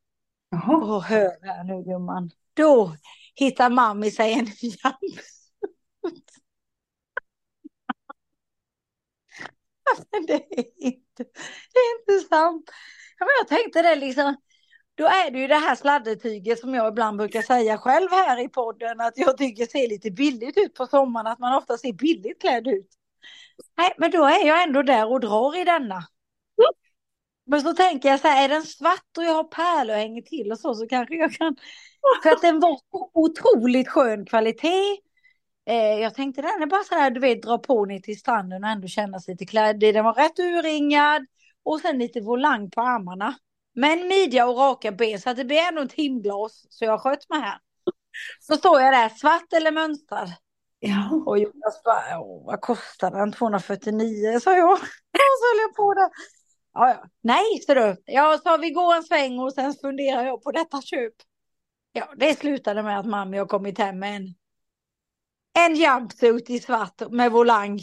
Jaha. 0.50 0.76
Och 0.76 1.02
hör 1.02 1.46
här 1.46 1.64
nu 1.64 1.82
gumman. 1.82 2.30
Då 2.54 2.92
hittar 3.34 3.70
mammi 3.70 4.10
sig 4.10 4.32
en. 4.32 4.46
Men 10.10 10.26
det 10.26 10.34
är 10.34 10.84
inte, 10.84 11.24
det 11.72 11.78
är 11.78 12.00
inte 12.00 12.28
sant. 12.28 12.70
Men 13.18 13.28
jag 13.40 13.48
tänkte 13.48 13.82
det 13.82 13.96
liksom. 13.96 14.36
Då 14.94 15.04
är 15.06 15.30
det 15.30 15.38
ju 15.38 15.46
det 15.46 15.54
här 15.54 15.74
sladdertyget 15.74 16.58
som 16.58 16.74
jag 16.74 16.88
ibland 16.88 17.18
brukar 17.18 17.42
säga 17.42 17.78
själv 17.78 18.08
här 18.10 18.44
i 18.44 18.48
podden 18.48 19.00
att 19.00 19.18
jag 19.18 19.36
tycker 19.36 19.66
ser 19.66 19.88
lite 19.88 20.10
billigt 20.10 20.58
ut 20.58 20.74
på 20.74 20.86
sommaren, 20.86 21.26
att 21.26 21.38
man 21.38 21.58
ofta 21.58 21.76
ser 21.76 21.92
billigt 21.92 22.40
klädd 22.40 22.68
ut. 22.68 22.88
Nej, 23.76 23.94
men 23.98 24.10
då 24.10 24.24
är 24.24 24.46
jag 24.46 24.62
ändå 24.62 24.82
där 24.82 25.12
och 25.12 25.20
drar 25.20 25.60
i 25.60 25.64
denna. 25.64 26.02
Men 27.46 27.60
så 27.60 27.72
tänker 27.72 28.08
jag 28.08 28.20
så 28.20 28.28
här, 28.28 28.44
är 28.44 28.48
den 28.48 28.62
svart 28.62 29.16
och 29.18 29.24
jag 29.24 29.34
har 29.34 29.44
pärlor 29.44 29.94
och 29.94 30.00
hänger 30.00 30.22
till 30.22 30.52
och 30.52 30.58
så, 30.58 30.74
så 30.74 30.86
kanske 30.86 31.14
jag 31.14 31.32
kan. 31.32 31.56
För 32.22 32.30
att 32.30 32.42
den 32.42 32.60
var 32.60 32.80
så 32.90 33.10
otroligt 33.14 33.88
skön 33.88 34.26
kvalitet. 34.26 34.98
Eh, 35.66 36.00
jag 36.00 36.14
tänkte 36.14 36.42
den 36.42 36.62
är 36.62 36.66
bara 36.66 36.84
så 36.84 36.94
här, 36.94 37.10
du 37.10 37.20
vet, 37.20 37.42
dra 37.42 37.58
på 37.58 37.84
ner 37.84 38.00
till 38.00 38.18
stranden 38.18 38.64
och 38.64 38.70
ändå 38.70 38.88
känna 38.88 39.20
sig 39.20 39.34
lite 39.34 39.46
klädd. 39.46 39.80
Den 39.80 40.04
var 40.04 40.14
rätt 40.14 40.38
urringad 40.38 41.26
och 41.62 41.80
sen 41.80 41.98
lite 41.98 42.20
volang 42.20 42.70
på 42.70 42.80
armarna. 42.80 43.34
Men 43.74 44.08
midja 44.08 44.46
och 44.46 44.56
raka 44.56 44.92
ben 44.92 45.20
så 45.20 45.30
att 45.30 45.36
det 45.36 45.44
blir 45.44 45.58
ändå 45.58 45.82
ett 45.82 45.90
timglas. 45.90 46.66
Så 46.70 46.84
jag 46.84 47.00
sköt 47.00 47.28
mig 47.28 47.40
här. 47.40 47.58
Så 48.40 48.56
står 48.56 48.80
jag 48.80 48.92
där, 48.92 49.08
svart 49.08 49.52
eller 49.52 49.72
mönstrad? 49.72 50.32
Ja. 50.78 51.22
Och 51.26 51.38
Jonas 51.38 51.82
bara, 51.84 52.20
Åh, 52.20 52.46
vad 52.46 52.60
kostar 52.60 53.10
den? 53.10 53.32
249 53.32 54.40
sa 54.40 54.56
jag. 54.56 54.72
Och 54.72 54.78
så 55.38 55.46
höll 55.50 55.60
jag 55.60 55.76
på 55.76 55.94
det. 55.94 56.10
Ja, 56.72 56.88
ja. 56.88 57.04
Nej, 57.22 57.60
så 57.66 57.74
du. 57.74 57.96
Jag 58.04 58.42
sa 58.42 58.56
vi 58.56 58.70
går 58.70 58.94
en 58.94 59.02
sväng 59.02 59.38
och 59.38 59.52
sen 59.52 59.74
funderar 59.74 60.24
jag 60.24 60.42
på 60.42 60.52
detta 60.52 60.82
köp. 60.82 61.14
Ja, 61.92 62.14
det 62.16 62.38
slutade 62.38 62.82
med 62.82 62.98
att 62.98 63.06
mamma 63.06 63.38
har 63.38 63.46
kommit 63.46 63.78
hem 63.78 63.98
med 63.98 64.16
en, 64.16 64.34
en 65.58 65.76
jumpsuit 65.76 66.50
i 66.50 66.58
svart 66.58 67.10
med 67.10 67.32
volang. 67.32 67.80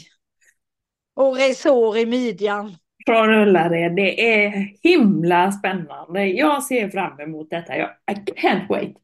Och 1.14 1.36
resår 1.36 1.98
i 1.98 2.06
midjan. 2.06 2.76
Från 3.08 3.34
Ullared, 3.34 3.96
det 3.96 4.42
är 4.44 4.72
himla 4.82 5.52
spännande. 5.52 6.26
Jag 6.26 6.62
ser 6.62 6.88
fram 6.88 7.20
emot 7.20 7.50
detta. 7.50 7.76
Jag, 7.76 7.90
I 8.10 8.14
can't 8.14 8.68
wait. 8.68 8.96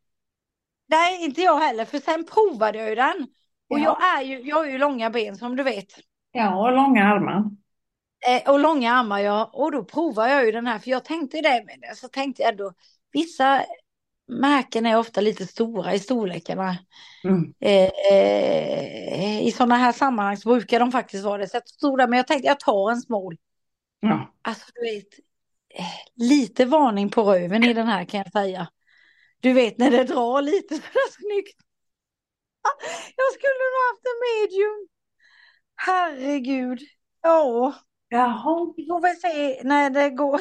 Nej, 0.88 1.24
inte 1.24 1.40
jag 1.40 1.58
heller, 1.58 1.84
för 1.84 1.98
sen 1.98 2.24
provade 2.24 2.78
jag 2.78 2.88
ju 2.88 2.94
den. 2.94 3.26
Och 3.70 3.78
Ja. 3.78 3.84
jag, 3.84 4.20
är 4.20 4.24
ju, 4.24 4.48
jag 4.48 4.56
har 4.56 4.66
ju 4.66 4.78
långa 4.78 5.10
ben 5.10 5.36
som 5.36 5.56
du 5.56 5.62
vet. 5.62 5.86
Ja, 6.32 6.56
och 6.66 6.72
långa 6.72 7.04
armar. 7.04 7.44
Eh, 8.28 8.50
och 8.52 8.60
långa 8.60 8.92
armar 8.92 9.20
ja. 9.20 9.50
Och 9.52 9.72
då 9.72 9.84
provar 9.84 10.28
jag 10.28 10.46
ju 10.46 10.52
den 10.52 10.66
här. 10.66 10.78
För 10.78 10.90
jag 10.90 11.04
tänkte 11.04 11.40
det. 11.40 11.64
Men 11.66 11.96
så 11.96 12.08
tänkte 12.08 12.42
jag 12.42 12.56
då. 12.56 12.72
Vissa 13.12 13.62
märken 14.28 14.86
är 14.86 14.98
ofta 14.98 15.20
lite 15.20 15.46
stora 15.46 15.94
i 15.94 15.98
storlekarna. 15.98 16.76
Mm. 17.24 17.54
Eh, 17.60 17.90
eh, 18.12 19.46
I 19.46 19.52
sådana 19.56 19.76
här 19.76 19.92
sammanhang 19.92 20.36
så 20.36 20.48
brukar 20.48 20.80
de 20.80 20.92
faktiskt 20.92 21.24
vara 21.24 21.38
det. 21.38 21.48
Så 21.48 21.56
jag 21.56 21.68
stod 21.68 21.98
där. 21.98 22.08
Men 22.08 22.16
jag 22.16 22.26
tänkte 22.26 22.48
jag 22.48 22.60
tar 22.60 22.90
en 22.90 23.00
small. 23.00 23.36
Ja. 24.08 24.34
Alltså 24.42 24.66
du 24.74 24.80
vet. 24.80 25.08
Eh, 25.74 26.24
lite 26.28 26.64
varning 26.64 27.10
på 27.10 27.22
röven 27.22 27.64
i 27.64 27.72
den 27.74 27.86
här 27.86 28.04
kan 28.04 28.18
jag 28.18 28.32
säga. 28.32 28.68
Du 29.40 29.52
vet 29.52 29.78
när 29.78 29.90
det 29.90 30.04
drar 30.04 30.42
lite 30.42 30.74
sådär 30.74 31.10
snyggt. 31.12 31.60
Jag 33.16 33.32
skulle 33.32 33.54
nog 33.64 33.74
haft 33.88 34.04
en 34.06 34.20
medium. 34.26 34.88
Herregud. 35.76 36.80
Ja. 37.22 37.74
Jaha, 38.08 38.74
Vi 38.76 38.86
får 38.86 39.00
väl 39.00 39.16
se 39.16 39.62
när 39.64 39.90
det 39.90 40.10
går. 40.10 40.40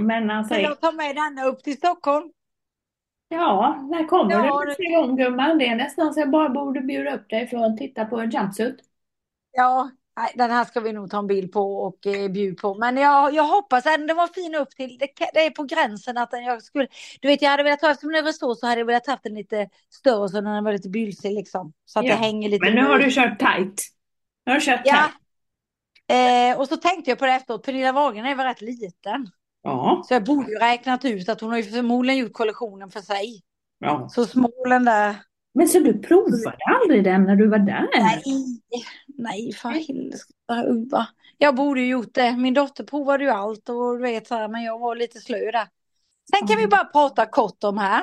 men 0.00 0.30
alltså, 0.30 0.54
jag 0.54 0.80
ta 0.80 0.92
med 0.92 1.16
denna 1.16 1.44
upp 1.44 1.62
till 1.62 1.76
Stockholm? 1.76 2.32
ja, 3.28 3.86
när 3.90 4.06
kommer 4.06 4.32
Ja, 4.32 4.60
du 4.60 4.66
nästa 4.68 4.82
gång 4.82 5.16
gumman? 5.16 5.58
Det 5.58 5.66
är 5.66 5.76
nästan 5.76 6.14
så 6.14 6.20
jag 6.20 6.30
bara 6.30 6.48
borde 6.48 6.80
bjuda 6.80 7.14
upp 7.16 7.28
dig 7.30 7.46
för 7.46 7.56
att 7.56 7.76
titta 7.76 8.04
på 8.04 8.20
en 8.20 8.30
jumpsuit. 8.30 8.76
Ja, 9.52 9.90
den 10.34 10.50
här 10.50 10.64
ska 10.64 10.80
vi 10.80 10.92
nog 10.92 11.10
ta 11.10 11.18
en 11.18 11.26
bild 11.26 11.52
på 11.52 11.76
och 11.76 12.06
eh, 12.06 12.28
bjuda 12.30 12.60
på. 12.60 12.74
Men 12.74 12.96
jag, 12.96 13.34
jag 13.34 13.44
hoppas 13.44 13.86
att 13.86 14.08
den 14.08 14.16
var 14.16 14.26
fin 14.26 14.54
upp 14.54 14.70
till. 14.70 14.98
Det, 14.98 15.08
det 15.34 15.46
är 15.46 15.50
på 15.50 15.62
gränsen 15.62 16.18
att 16.18 16.30
den, 16.30 16.44
jag 16.44 16.62
skulle. 16.62 16.88
Du 17.20 17.28
vet, 17.28 17.42
jag 17.42 17.50
hade 17.50 17.62
velat 17.62 17.80
ha 17.82 17.90
eftersom 17.90 18.12
den 18.12 18.24
var 18.24 18.32
stor 18.32 18.54
så 18.54 18.66
hade 18.66 18.80
jag 18.80 18.86
velat 18.86 19.06
haft 19.06 19.22
den 19.22 19.34
lite 19.34 19.68
större 19.90 20.28
så 20.28 20.40
den 20.40 20.64
var 20.64 20.72
lite 20.72 20.88
bylsig 20.88 21.34
liksom. 21.34 21.72
Så 21.84 21.98
att 21.98 22.04
Ja, 22.04 22.12
det 22.12 22.18
hänger 22.18 22.48
lite. 22.48 22.64
Men 22.64 22.74
nu 22.74 22.84
har 22.84 22.98
du 22.98 23.10
kört 23.10 23.38
tight. 23.38 23.82
Nu 24.46 24.52
har 24.52 24.58
du 24.60 24.64
kört 24.66 24.80
Ja. 24.84 24.94
tight. 24.94 25.14
Eh, 26.06 26.60
och 26.60 26.68
så 26.68 26.76
tänkte 26.76 27.10
jag 27.10 27.18
på 27.18 27.26
det 27.26 27.32
efteråt. 27.32 27.62
Pernilla 27.66 27.92
Wahlgren 27.92 28.26
är 28.26 28.34
väl 28.34 28.46
rätt 28.46 28.60
liten. 28.60 29.30
Ja, 29.62 30.02
Så 30.08 30.14
jag 30.14 30.24
borde 30.24 30.50
ju 30.50 30.58
räknat 30.58 31.04
ut 31.04 31.28
att 31.28 31.40
hon 31.40 31.50
har 31.50 31.56
ju 31.56 31.62
förmodligen 31.62 32.18
gjort 32.20 32.32
kollektionen 32.32 32.90
för 32.90 33.00
sig. 33.00 33.42
ja. 33.78 34.08
Så 34.08 34.26
smålen 34.26 34.84
där. 34.84 35.14
Men 35.54 35.68
så 35.68 35.78
du 35.78 35.98
provade 36.02 36.56
aldrig 36.82 37.04
den 37.04 37.24
när 37.24 37.36
du 37.36 37.48
var 37.48 37.58
där? 37.58 37.88
Nej, 38.00 38.22
nej 39.24 39.52
för 39.52 39.68
helskotta 39.68 40.64
Uva. 40.66 41.06
Jag 41.38 41.54
borde 41.54 41.80
ju 41.80 41.88
gjort 41.88 42.14
det. 42.14 42.36
Min 42.36 42.54
dotter 42.54 42.84
provade 42.84 43.24
ju 43.24 43.30
allt 43.30 43.68
och 43.68 43.96
du 43.96 44.02
vet 44.02 44.26
så 44.26 44.34
här, 44.34 44.48
men 44.48 44.62
jag 44.62 44.78
var 44.78 44.96
lite 44.96 45.20
slö 45.20 45.50
där. 45.50 45.68
Sen 46.30 46.48
kan 46.48 46.58
vi 46.58 46.66
bara 46.66 46.84
prata 46.84 47.26
kort 47.26 47.64
om 47.64 47.78
här. 47.78 48.02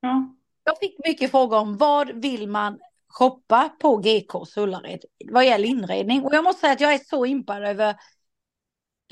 Ja. 0.00 0.34
Jag 0.64 0.78
fick 0.78 0.96
mycket 1.04 1.30
frågor 1.30 1.58
om 1.58 1.76
vad 1.76 2.22
vill 2.22 2.48
man 2.48 2.78
shoppa 3.08 3.68
på 3.78 3.96
GKs 3.96 4.56
Ullared 4.56 5.04
vad 5.30 5.46
gäller 5.46 5.68
inredning. 5.68 6.24
Och 6.24 6.34
jag 6.34 6.44
måste 6.44 6.60
säga 6.60 6.72
att 6.72 6.80
jag 6.80 6.94
är 6.94 6.98
så 6.98 7.26
impad 7.26 7.64
över 7.64 7.96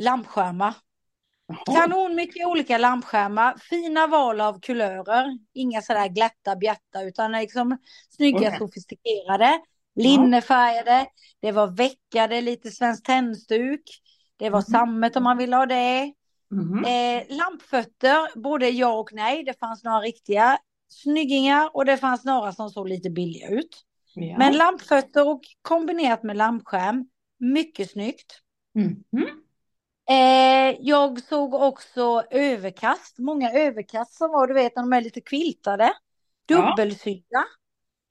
lampskärmar. 0.00 0.74
Jaha. 1.46 1.76
Kanon 1.76 2.14
mycket 2.14 2.46
olika 2.46 2.78
lampskärmar, 2.78 3.56
fina 3.58 4.06
val 4.06 4.40
av 4.40 4.60
kulörer, 4.60 5.38
inga 5.52 5.82
sådär 5.82 6.08
glatta 6.08 6.56
bjärta 6.56 7.02
utan 7.02 7.32
liksom 7.32 7.78
snygga 8.10 8.38
Okej. 8.38 8.58
sofistikerade, 8.58 9.60
linnefärgade, 9.96 11.06
det 11.40 11.52
var 11.52 11.66
veckade, 11.66 12.40
lite 12.40 12.70
svenskt 12.70 13.04
tändstuk, 13.04 13.82
det 14.36 14.50
var 14.50 14.58
Mhm. 14.58 14.64
sammet 14.64 15.16
om 15.16 15.22
man 15.22 15.38
vill 15.38 15.52
ha 15.52 15.66
det. 15.66 16.12
Mhm. 16.50 16.84
Eh, 16.84 17.36
lampfötter, 17.36 18.38
både 18.38 18.68
ja 18.68 18.92
och 18.98 19.12
nej, 19.12 19.44
det 19.44 19.58
fanns 19.58 19.84
några 19.84 20.00
riktiga 20.00 20.58
snyggingar 20.88 21.70
och 21.76 21.84
det 21.84 21.96
fanns 21.96 22.24
några 22.24 22.52
som 22.52 22.70
såg 22.70 22.88
lite 22.88 23.10
billiga 23.10 23.48
ut. 23.48 23.82
Ja. 24.14 24.38
Men 24.38 24.56
lampfötter 24.56 25.28
och 25.28 25.40
kombinerat 25.62 26.22
med 26.22 26.36
lampskärm, 26.36 27.06
mycket 27.38 27.90
snyggt. 27.90 28.40
Mhm. 28.74 29.26
Eh, 30.10 30.76
jag 30.80 31.20
såg 31.22 31.54
också 31.54 32.22
överkast, 32.30 33.18
många 33.18 33.50
överkast 33.50 34.14
som 34.14 34.30
var, 34.30 34.46
du 34.46 34.54
vet, 34.54 34.76
när 34.76 34.82
de 34.82 34.92
är 34.92 35.00
lite 35.00 35.20
quiltade. 35.20 35.92
Ja. 36.46 37.56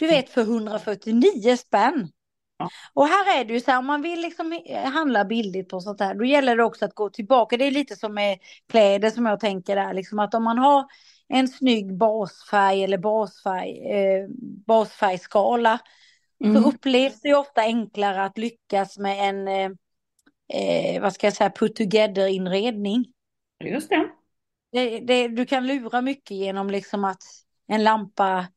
Du 0.01 0.07
vet, 0.07 0.29
för 0.29 0.41
149 0.41 1.57
spänn. 1.57 2.09
Ja. 2.57 2.69
Och 2.93 3.07
här 3.07 3.39
är 3.39 3.45
det 3.45 3.53
ju 3.53 3.59
så 3.59 3.71
här, 3.71 3.79
om 3.79 3.85
man 3.85 4.01
vill 4.01 4.21
liksom 4.21 4.61
handla 4.93 5.25
billigt 5.25 5.69
på 5.69 5.79
sånt 5.79 5.99
här, 5.99 6.15
då 6.15 6.25
gäller 6.25 6.55
det 6.57 6.63
också 6.63 6.85
att 6.85 6.95
gå 6.95 7.09
tillbaka. 7.09 7.57
Det 7.57 7.65
är 7.65 7.71
lite 7.71 7.95
som 7.95 8.13
med 8.13 8.39
kläder 8.69 9.09
som 9.09 9.25
jag 9.25 9.39
tänker 9.39 9.75
där, 9.75 9.93
liksom 9.93 10.19
att 10.19 10.33
om 10.33 10.43
man 10.43 10.57
har 10.57 10.85
en 11.27 11.47
snygg 11.47 11.97
basfärg 11.97 12.83
eller 12.83 12.97
basfärg, 12.97 13.91
eh, 13.91 14.27
basfärgskala 14.67 15.79
Mm. 16.43 16.63
så 16.63 16.69
upplevs 16.69 17.21
det 17.21 17.27
ju 17.27 17.35
ofta 17.35 17.61
enklare 17.61 18.23
att 18.23 18.37
lyckas 18.37 18.97
med 18.97 19.29
en, 19.29 19.47
eh, 19.47 19.71
eh, 20.53 21.01
vad 21.01 21.13
ska 21.13 21.27
jag 21.27 21.33
säga, 21.33 21.49
put 21.49 21.75
together 21.75 22.27
inredning. 22.27 23.05
Just 23.63 23.89
det. 23.89 24.09
Det, 24.71 24.99
det, 24.99 25.27
du 25.27 25.45
kan 25.45 25.67
lura 25.67 26.01
mycket 26.01 26.37
genom 26.37 26.69
liksom 26.69 27.03
att 27.03 27.23
en 27.67 27.83
lampa 27.83 28.47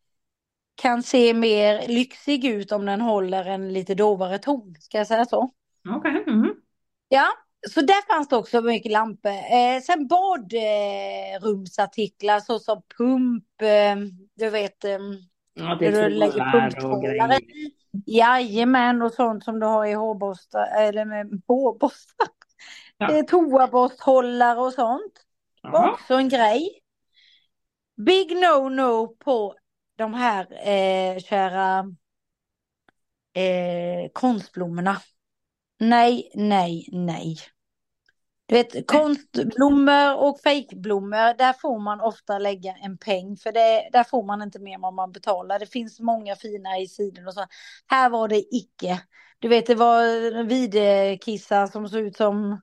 kan 0.75 1.03
se 1.03 1.35
mer 1.35 1.89
lyxig 1.89 2.45
ut 2.45 2.73
om 2.73 2.87
den 2.87 3.01
håller 3.01 3.45
en 3.45 3.73
lite 3.73 3.95
dovare 3.95 4.39
ton, 4.39 4.75
ska 4.81 4.99
jag 4.99 5.07
säga 5.07 5.25
så? 5.25 5.51
Okej. 5.97 6.25
Mhm. 6.27 6.55
Ja, 7.09 7.27
så 7.71 7.81
där 7.81 8.07
fanns 8.15 8.29
det 8.29 8.37
också 8.37 8.61
mycket 8.61 8.93
lampor. 8.93 9.31
Eh, 9.31 9.81
sen 9.87 10.07
badrumsartiklar 10.07 12.41
såsom 12.41 12.83
pump, 12.97 13.63
eh, 13.63 13.97
du 14.35 14.51
vet, 14.51 14.85
eh, 14.85 14.99
Ja, 15.57 15.77
det 15.81 15.87
är 15.87 15.93
du 15.93 16.09
lägger 16.09 17.03
grejer. 17.03 17.41
i. 17.41 17.71
Jajamän, 18.07 19.03
och 19.03 19.13
sånt 19.13 19.45
som 19.45 19.61
du 19.61 19.67
har 19.67 19.87
i 19.87 19.93
hårborstar, 19.93 20.67
eller 20.79 21.05
med 21.05 21.43
hårborstar. 21.47 22.27
Ja. 22.99 23.13
Eh, 23.13 23.25
Toaborsthållare 23.25 24.61
och 24.61 24.73
sånt. 24.73 25.13
var 25.63 25.91
också 25.91 26.15
en 26.15 26.29
grej. 26.29 26.81
Big 27.97 28.37
no-no 28.37 29.17
på 29.19 29.55
de 29.97 30.15
här 30.15 30.69
eh, 30.69 31.19
kära 31.19 31.87
eh, 33.35 34.11
konstblommorna. 34.13 35.01
Nej, 35.79 36.31
nej, 36.35 36.89
nej. 36.93 37.37
Du 38.47 38.55
vet, 38.55 38.87
konstblommor 38.87 40.17
och 40.17 40.41
fejkblommor, 40.41 41.39
där 41.39 41.53
får 41.53 41.79
man 41.79 42.01
ofta 42.01 42.39
lägga 42.39 42.73
en 42.73 42.99
peng 42.99 43.37
för 43.37 43.53
det, 43.53 43.89
där 43.93 44.05
får 44.05 44.23
man 44.23 44.43
inte 44.43 44.59
mer 44.59 44.75
än 44.75 44.81
vad 44.81 44.95
man 44.95 45.13
betalar. 45.13 45.59
Det 45.59 45.67
finns 45.67 46.01
många 46.01 46.37
fina 46.37 46.79
i 46.79 46.89
sidan 46.89 47.27
och 47.27 47.35
så. 47.35 47.47
Här 47.87 48.11
var 48.11 48.29
det 48.29 48.55
icke. 48.55 49.03
Du 49.39 49.49
vet, 49.49 49.67
det 49.67 49.75
var 49.75 50.43
videkissar 50.43 51.67
som 51.67 51.89
såg 51.89 52.01
ut 52.01 52.17
som, 52.17 52.61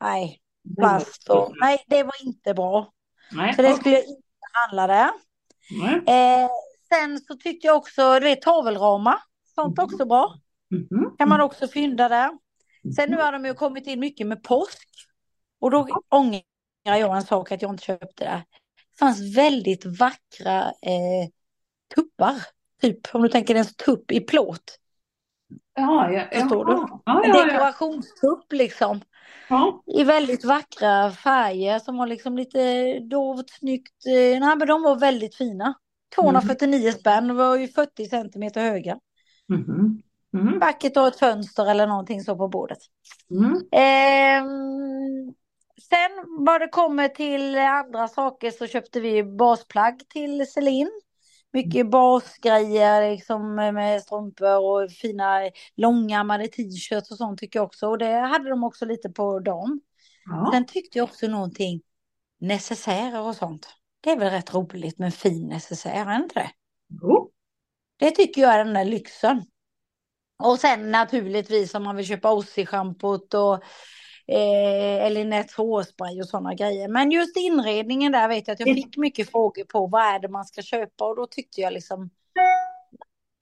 nej, 0.00 0.40
plast 0.78 1.28
och, 1.30 1.52
nej, 1.60 1.84
det 1.86 2.02
var 2.02 2.26
inte 2.26 2.54
bra. 2.54 2.92
Nej, 3.32 3.54
Så 3.54 3.62
det 3.62 3.74
skulle 3.74 3.94
jag 3.94 4.04
inte 4.04 4.22
handla 4.52 4.86
där. 4.86 5.10
Eh, 6.06 6.48
sen 6.88 7.18
så 7.20 7.34
tyckte 7.34 7.66
jag 7.66 7.76
också, 7.76 8.14
du 8.14 8.20
vet 8.20 8.42
tavelramar, 8.42 9.18
sånt 9.54 9.78
är 9.78 9.82
också 9.82 10.04
bra. 10.04 10.34
Mhm. 10.70 11.16
Kan 11.18 11.28
man 11.28 11.40
också 11.40 11.68
fynda 11.68 12.08
där. 12.08 12.30
Sen 12.96 13.10
nu 13.10 13.16
har 13.16 13.32
de 13.32 13.44
ju 13.44 13.54
kommit 13.54 13.86
in 13.86 14.00
mycket 14.00 14.26
med 14.26 14.42
påsk. 14.42 14.88
Och 15.60 15.70
då 15.70 15.88
ångrar 16.08 16.42
jag 16.82 17.16
en 17.16 17.22
sak 17.22 17.52
att 17.52 17.62
jag 17.62 17.70
inte 17.70 17.84
köpte 17.84 18.24
det. 18.24 18.44
Det 18.90 18.98
fanns 18.98 19.36
väldigt 19.36 19.84
vackra 19.84 20.62
eh, 20.62 21.28
tuppar. 21.94 22.34
Typ 22.80 23.14
om 23.14 23.22
du 23.22 23.28
tänker 23.28 23.54
en 23.54 23.64
tupp 23.64 24.12
i 24.12 24.20
plåt. 24.20 24.78
Ja, 25.74 26.12
ja, 26.12 26.40
Förstår 26.40 26.64
du? 26.64 26.72
Ja, 26.72 27.24
En 27.24 27.30
ja, 27.30 27.38
ja. 27.38 27.44
dekorationstupp 27.44 28.52
liksom. 28.52 29.00
Ja. 29.48 29.82
I 29.86 30.04
väldigt 30.04 30.44
vackra 30.44 31.10
färger 31.10 31.78
som 31.78 31.96
var 31.96 32.06
liksom 32.06 32.36
lite 32.36 32.98
dovt, 32.98 33.50
snyggt. 33.50 34.06
Eh, 34.06 34.40
nej 34.40 34.56
men 34.56 34.68
de 34.68 34.82
var 34.82 34.96
väldigt 34.96 35.34
fina. 35.34 35.74
249 36.14 36.92
spänn, 36.92 37.28
de 37.28 37.36
var 37.36 37.56
ju 37.56 37.68
40 37.68 38.06
centimeter 38.06 38.60
höga. 38.60 38.98
Mhm. 39.48 40.02
Mhm. 40.32 40.58
Vackert 40.58 40.96
att 40.96 41.02
ha 41.02 41.08
ett 41.08 41.18
fönster 41.18 41.70
eller 41.70 41.86
någonting 41.86 42.20
så 42.20 42.36
på 42.36 42.48
bordet. 42.48 42.78
Mm. 43.30 43.56
Ehm, 43.72 45.34
sen 45.88 46.10
vad 46.38 46.60
det 46.60 46.68
kommer 46.68 47.08
till 47.08 47.58
andra 47.58 48.08
saker 48.08 48.50
så 48.50 48.66
köpte 48.66 49.00
vi 49.00 49.24
basplagg 49.24 50.08
till 50.08 50.46
Celine. 50.46 50.90
Mycket 51.52 51.90
basgrejer 51.90 53.10
liksom 53.10 53.54
med 53.54 54.02
strumpor 54.02 54.58
och 54.58 54.90
fina 54.90 55.50
långärmade 55.76 56.48
t-shirts 56.48 57.10
och 57.10 57.16
sånt 57.16 57.40
tycker 57.40 57.58
jag 57.58 57.66
också. 57.66 57.88
Och 57.88 57.98
det 57.98 58.18
hade 58.18 58.50
de 58.50 58.64
också 58.64 58.84
lite 58.84 59.10
på 59.10 59.38
dem. 59.38 59.80
Ja. 60.24 60.50
Sen 60.52 60.66
tyckte 60.66 60.98
jag 60.98 61.04
också 61.04 61.26
någonting 61.26 61.82
necessärer 62.40 63.20
och 63.20 63.36
sånt. 63.36 63.68
Det 64.00 64.10
är 64.10 64.18
väl 64.18 64.30
rätt 64.30 64.54
roligt 64.54 64.98
med 64.98 65.14
fin 65.14 65.48
necessär, 65.48 66.06
är 66.06 66.16
inte 66.16 66.34
det? 66.34 66.50
Jo. 67.02 67.30
Det 67.96 68.10
tycker 68.10 68.42
jag 68.42 68.54
är 68.54 68.64
den 68.64 68.74
där 68.74 68.84
lyxen. 68.84 69.44
Och 70.42 70.58
sen 70.58 70.90
naturligtvis 70.90 71.74
om 71.74 71.82
man 71.82 71.96
vill 71.96 72.06
köpa 72.06 72.32
Ossi-schampot 72.32 73.34
och 73.34 73.62
eh, 74.32 75.06
eller 75.06 75.24
Net 75.24 75.52
hårspray 75.52 76.20
och 76.20 76.28
sådana 76.28 76.54
grejer. 76.54 76.88
Men 76.88 77.10
just 77.10 77.36
inredningen 77.36 78.12
där 78.12 78.28
vet 78.28 78.48
jag 78.48 78.54
att 78.54 78.60
jag 78.60 78.74
fick 78.74 78.96
mycket 78.96 79.30
frågor 79.30 79.64
på 79.64 79.86
vad 79.86 80.02
är 80.02 80.18
det 80.18 80.28
man 80.28 80.44
ska 80.44 80.62
köpa 80.62 81.04
och 81.04 81.16
då 81.16 81.26
tyckte 81.26 81.60
jag 81.60 81.72
liksom 81.72 82.10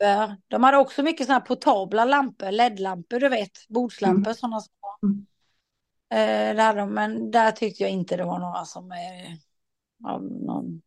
eh, 0.03 0.33
de 0.48 0.62
hade 0.62 0.76
också 0.79 1.03
mycket 1.03 1.26
sådana 1.26 1.40
här 1.40 1.46
portabla 1.46 2.05
lampor, 2.05 2.50
LED-lampor 2.50 3.20
du 3.20 3.29
vet, 3.29 3.68
bordslampor 3.68 4.33
sådana 4.33 4.61
små. 4.61 5.09
Mm. 5.09 5.26
Eh, 6.12 6.64
hade 6.64 6.81
de, 6.81 6.94
men 6.94 7.31
där 7.31 7.50
tyckte 7.50 7.83
jag 7.83 7.92
inte 7.92 8.16
det 8.16 8.24
var 8.24 8.38
några 8.38 8.64
som 8.64 8.92
är 8.92 9.37
av 10.11 10.22
någon 10.22 10.83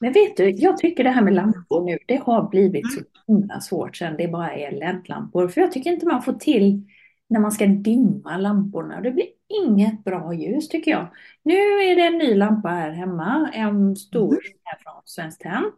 Men 0.00 0.12
vet 0.12 0.36
du, 0.36 0.50
jag 0.50 0.78
tycker 0.78 1.04
det 1.04 1.10
här 1.10 1.22
med 1.22 1.34
lampor 1.34 1.84
nu, 1.84 1.98
det 2.06 2.16
har 2.16 2.48
blivit 2.48 2.92
så 2.92 3.00
himla 3.26 3.60
svårt 3.60 3.96
sen 3.96 4.16
det 4.16 4.28
bara 4.28 4.52
är 4.52 4.72
LED-lampor. 4.72 5.48
För 5.48 5.60
jag 5.60 5.72
tycker 5.72 5.90
inte 5.92 6.06
man 6.06 6.22
får 6.22 6.32
till 6.32 6.84
när 7.28 7.40
man 7.40 7.52
ska 7.52 7.66
dimma 7.66 8.36
lamporna. 8.36 9.00
Det 9.00 9.10
blir 9.10 9.26
inget 9.64 10.04
bra 10.04 10.34
ljus 10.34 10.68
tycker 10.68 10.90
jag. 10.90 11.06
Nu 11.42 11.54
är 11.54 11.96
det 11.96 12.06
en 12.06 12.18
ny 12.18 12.34
lampa 12.34 12.68
här 12.68 12.90
hemma, 12.90 13.50
en 13.54 13.96
stor 13.96 14.38
här 14.64 14.78
från 14.78 15.02
Svenskt 15.04 15.40
Tenn. 15.40 15.72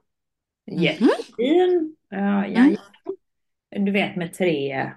Jättefin. 0.66 1.96
Ja, 2.08 2.46
ja, 2.46 2.76
Du 3.70 3.92
vet 3.92 4.16
med 4.16 4.34
tre 4.34 4.90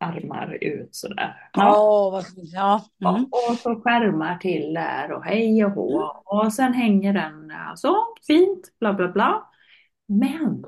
armar 0.00 0.58
ut 0.60 0.94
sådär. 0.94 1.48
Ja, 1.52 2.10
vad 2.10 2.24
vi 2.36 2.46
säga? 2.46 2.80
Ja. 2.98 3.10
Mm. 3.16 3.24
Och 3.24 3.56
så 3.58 3.80
skärmar 3.80 4.38
till 4.38 4.74
där 4.74 5.12
och 5.12 5.24
hej 5.24 5.64
och 5.64 5.70
hå. 5.70 6.22
Och 6.24 6.52
sen 6.52 6.72
hänger 6.72 7.12
den 7.12 7.52
så 7.76 7.96
fint, 8.26 8.78
bla 8.80 8.94
bla 8.94 9.08
bla. 9.08 9.50
Men 10.08 10.64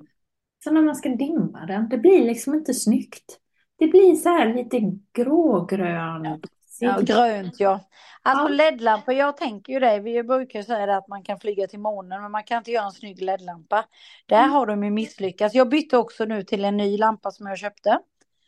så 0.65 0.71
när 0.71 0.83
man 0.83 0.97
ska 0.97 1.09
dimma 1.09 1.67
den, 1.67 1.89
det 1.89 1.99
blir 1.99 2.27
liksom 2.27 2.55
inte 2.55 2.75
snyggt. 2.75 3.41
Det 3.79 3.87
blir 3.87 4.15
så 4.15 4.29
här 4.29 4.55
lite 4.55 4.81
grågrön. 5.13 6.41
Ja, 6.81 6.99
grönt 7.01 7.61
ja. 7.61 7.81
Alltså 8.23 8.49
LED-lampor, 8.49 9.15
jag 9.15 9.37
tänker 9.37 9.73
ju 9.73 9.81
det, 9.81 10.01
vi 10.01 10.23
brukar 10.23 10.63
säga 10.63 10.87
det 10.87 10.97
att 10.97 11.09
man 11.09 11.23
kan 11.23 11.39
flyga 11.39 11.67
till 11.67 11.81
månen 11.81 12.23
men 12.23 12.31
man 12.31 12.45
kan 12.45 12.59
inte 12.59 12.71
göra 12.71 12.85
en 12.85 12.93
snygg 12.93 13.23
LED-lampa. 13.23 13.85
Där 14.27 14.47
har 14.47 14.67
de 14.67 14.85
ju 14.85 14.91
misslyckats. 14.91 15.55
Jag 15.55 15.69
bytte 15.69 15.97
också 15.97 16.25
nu 16.25 16.43
till 16.43 16.65
en 16.65 16.77
ny 16.77 16.99
lampa 16.99 17.31
som 17.31 17.47
jag 17.47 17.59
köpte. 17.59 17.91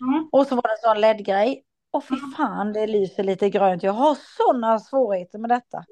Mm. 0.01 0.29
Och 0.33 0.47
så 0.47 0.55
var 0.55 0.63
det 0.63 0.73
en 0.73 0.95
sån 0.95 1.01
LED-grej. 1.01 1.65
Och 1.91 2.05
fy 2.05 2.15
fan, 2.37 2.73
det 2.73 2.87
lyser 2.87 3.25
lite 3.25 3.51
grönt. 3.51 3.83
Jag 3.83 3.93
har 3.93 4.17
sådana 4.37 4.79
svårigheter 4.79 5.39
med 5.39 5.51
detta. 5.51 5.85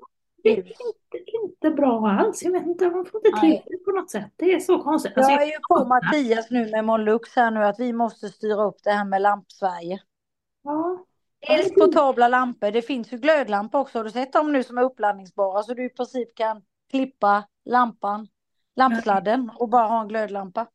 Det 0.42 0.48
är 0.48 0.56
inte, 0.56 1.30
inte 1.44 1.70
bra 1.70 2.08
alls. 2.08 2.42
Jag 2.42 2.52
vet 2.52 2.66
inte, 2.66 2.90
man 2.90 3.06
får 3.06 3.26
inte 3.26 3.40
till 3.40 3.62
det 3.66 3.84
på 3.84 3.90
något 3.90 4.10
sätt. 4.10 4.32
Det 4.36 4.52
är 4.52 4.60
så 4.60 4.82
konstigt. 4.82 5.16
Alltså, 5.16 5.32
Jag 5.32 5.42
är 5.42 5.46
ju 5.46 5.58
på 5.68 5.84
Mattias 5.84 6.50
nu 6.50 6.70
med 6.70 6.84
Monlux 6.84 7.36
här 7.36 7.50
nu 7.50 7.64
att 7.64 7.80
vi 7.80 7.92
måste 7.92 8.28
styra 8.28 8.64
upp 8.64 8.76
det 8.84 8.90
här 8.90 9.04
med 9.04 9.22
lamp-Sverige. 9.22 10.00
ja. 10.62 11.04
Dels 11.48 11.74
portabla 11.74 12.28
lampor, 12.28 12.70
det 12.70 12.82
finns 12.82 13.12
ju 13.12 13.16
glödlampor 13.16 13.80
också. 13.80 13.98
Har 13.98 14.04
du 14.04 14.10
sett 14.10 14.32
dem 14.32 14.52
nu 14.52 14.62
som 14.62 14.78
är 14.78 14.82
uppladdningsbara 14.82 15.62
så 15.62 15.74
du 15.74 15.84
i 15.84 15.88
princip 15.88 16.34
kan 16.34 16.62
klippa 16.90 17.44
lampan, 17.64 18.28
lampsladden 18.76 19.50
och 19.58 19.68
bara 19.68 19.86
ha 19.86 20.00
en 20.00 20.08
glödlampa. 20.08 20.66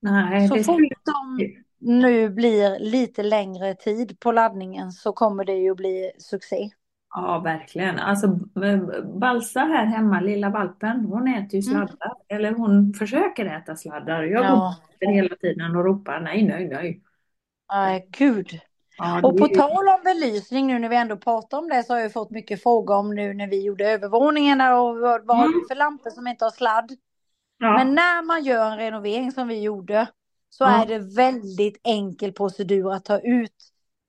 Nej, 0.00 0.48
Så 0.48 0.54
det 0.54 0.64
fort 0.64 0.78
de 1.04 1.54
nu 1.78 2.28
blir 2.30 2.78
lite 2.78 3.22
längre 3.22 3.74
tid 3.74 4.20
på 4.20 4.32
laddningen 4.32 4.92
så 4.92 5.12
kommer 5.12 5.44
det 5.44 5.56
ju 5.56 5.74
bli 5.74 6.12
succé. 6.18 6.70
Ja, 7.14 7.38
verkligen. 7.38 7.98
Alltså 7.98 8.28
Balsa 9.20 9.60
här 9.60 9.84
hemma, 9.84 10.20
lilla 10.20 10.50
valpen, 10.50 11.04
hon 11.04 11.28
äter 11.28 11.54
ju 11.54 11.62
sladdar. 11.62 12.12
Eller 12.28 12.52
hon 12.52 12.94
försöker 12.94 13.46
äta 13.46 13.76
sladdar. 13.76 14.22
Jag 14.22 14.44
Mm. 14.44 14.52
Ja. 14.58 14.76
går 15.00 15.12
hela 15.12 15.36
tiden 15.36 15.76
och 15.76 15.84
ropar 15.84 16.20
nej, 16.20 16.42
nej, 16.46 16.68
nej. 16.68 17.02
Nej, 17.72 18.08
gud. 18.10 18.60
Ja, 18.98 19.20
Och 19.22 19.38
på 19.38 19.44
är 19.44 19.48
tal 19.54 19.88
om 19.88 20.00
belysning 20.04 20.66
nu 20.66 20.78
när 20.78 20.88
vi 20.88 20.96
ändå 20.96 21.16
pratar 21.16 21.58
om 21.58 21.68
det 21.68 21.82
så 21.82 21.92
har 21.94 22.00
jag 22.00 22.12
fått 22.12 22.30
mycket 22.30 22.62
frågor 22.62 22.94
om 22.96 23.14
nu 23.14 23.34
när 23.34 23.46
vi 23.46 23.64
gjorde 23.64 23.90
övervåningarna 23.90 24.80
och 24.80 24.98
vad, 24.98 25.30
har 25.30 25.44
Mm. 25.46 25.60
för 25.68 25.74
lampor 25.74 26.10
som 26.10 26.26
inte 26.26 26.44
har 26.44 26.50
sladd. 26.50 26.90
ja. 27.58 27.72
Men 27.74 27.94
när 27.94 28.22
man 28.26 28.44
gör 28.44 28.70
en 28.70 28.78
renovering 28.78 29.32
som 29.32 29.48
vi 29.48 29.60
gjorde 29.62 30.06
så 30.50 30.64
Ja. 30.64 30.82
är 30.82 30.86
det 30.86 30.98
väldigt 30.98 31.80
enkel 31.84 32.32
procedur 32.32 32.92
att 32.92 33.04
ta 33.04 33.18
ut 33.20 33.54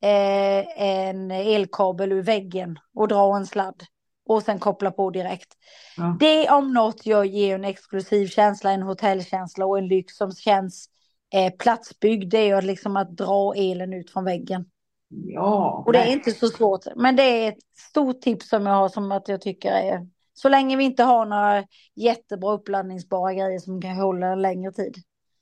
eh, 0.01 0.81
en 0.81 1.31
elkabel 1.31 2.12
ur 2.12 2.21
väggen 2.21 2.79
och 2.95 3.07
dra 3.07 3.35
en 3.35 3.45
sladd 3.45 3.83
och 4.25 4.43
sen 4.43 4.59
koppla 4.59 4.91
på 4.91 5.09
direkt. 5.09 5.53
Ja. 5.97 6.17
Det 6.19 6.49
om 6.49 6.73
något 6.73 7.05
jag 7.05 7.25
ger 7.25 7.55
en 7.55 7.65
exklusiv 7.65 8.27
känsla, 8.27 8.71
en 8.71 8.81
hotellkänsla 8.81 9.65
och 9.65 9.77
en 9.77 9.88
lyx 9.88 10.15
som 10.15 10.31
känns 10.31 10.89
eh, 11.33 11.53
platsbyggd. 11.53 12.31
Det 12.31 12.49
är 12.49 12.62
liksom 12.62 12.97
att 12.97 13.17
dra 13.17 13.53
elen 13.55 13.93
ut 13.93 14.12
från 14.12 14.23
väggen. 14.23 14.65
ja, 15.09 15.83
Och 15.85 15.93
det 15.93 15.99
är 15.99 16.12
inte 16.12 16.31
så 16.31 16.47
svårt. 16.47 16.85
Men 16.95 17.15
det 17.15 17.23
är 17.23 17.49
ett 17.49 17.63
stort 17.91 18.21
tips 18.21 18.49
som 18.49 18.65
jag 18.65 18.73
har 18.73 18.89
som 18.89 19.12
att 19.12 19.27
jag 19.27 19.41
tycker 19.41 19.71
är 19.71 20.07
så 20.33 20.49
länge 20.49 20.77
vi 20.77 20.83
inte 20.83 21.03
har 21.03 21.25
några 21.25 21.63
jättebra 21.95 22.53
uppladdningsbara 22.53 23.33
grejer 23.33 23.59
som 23.59 23.81
kan 23.81 23.95
hålla 23.95 24.27
en 24.27 24.41
längre 24.41 24.71
tid. 24.71 24.95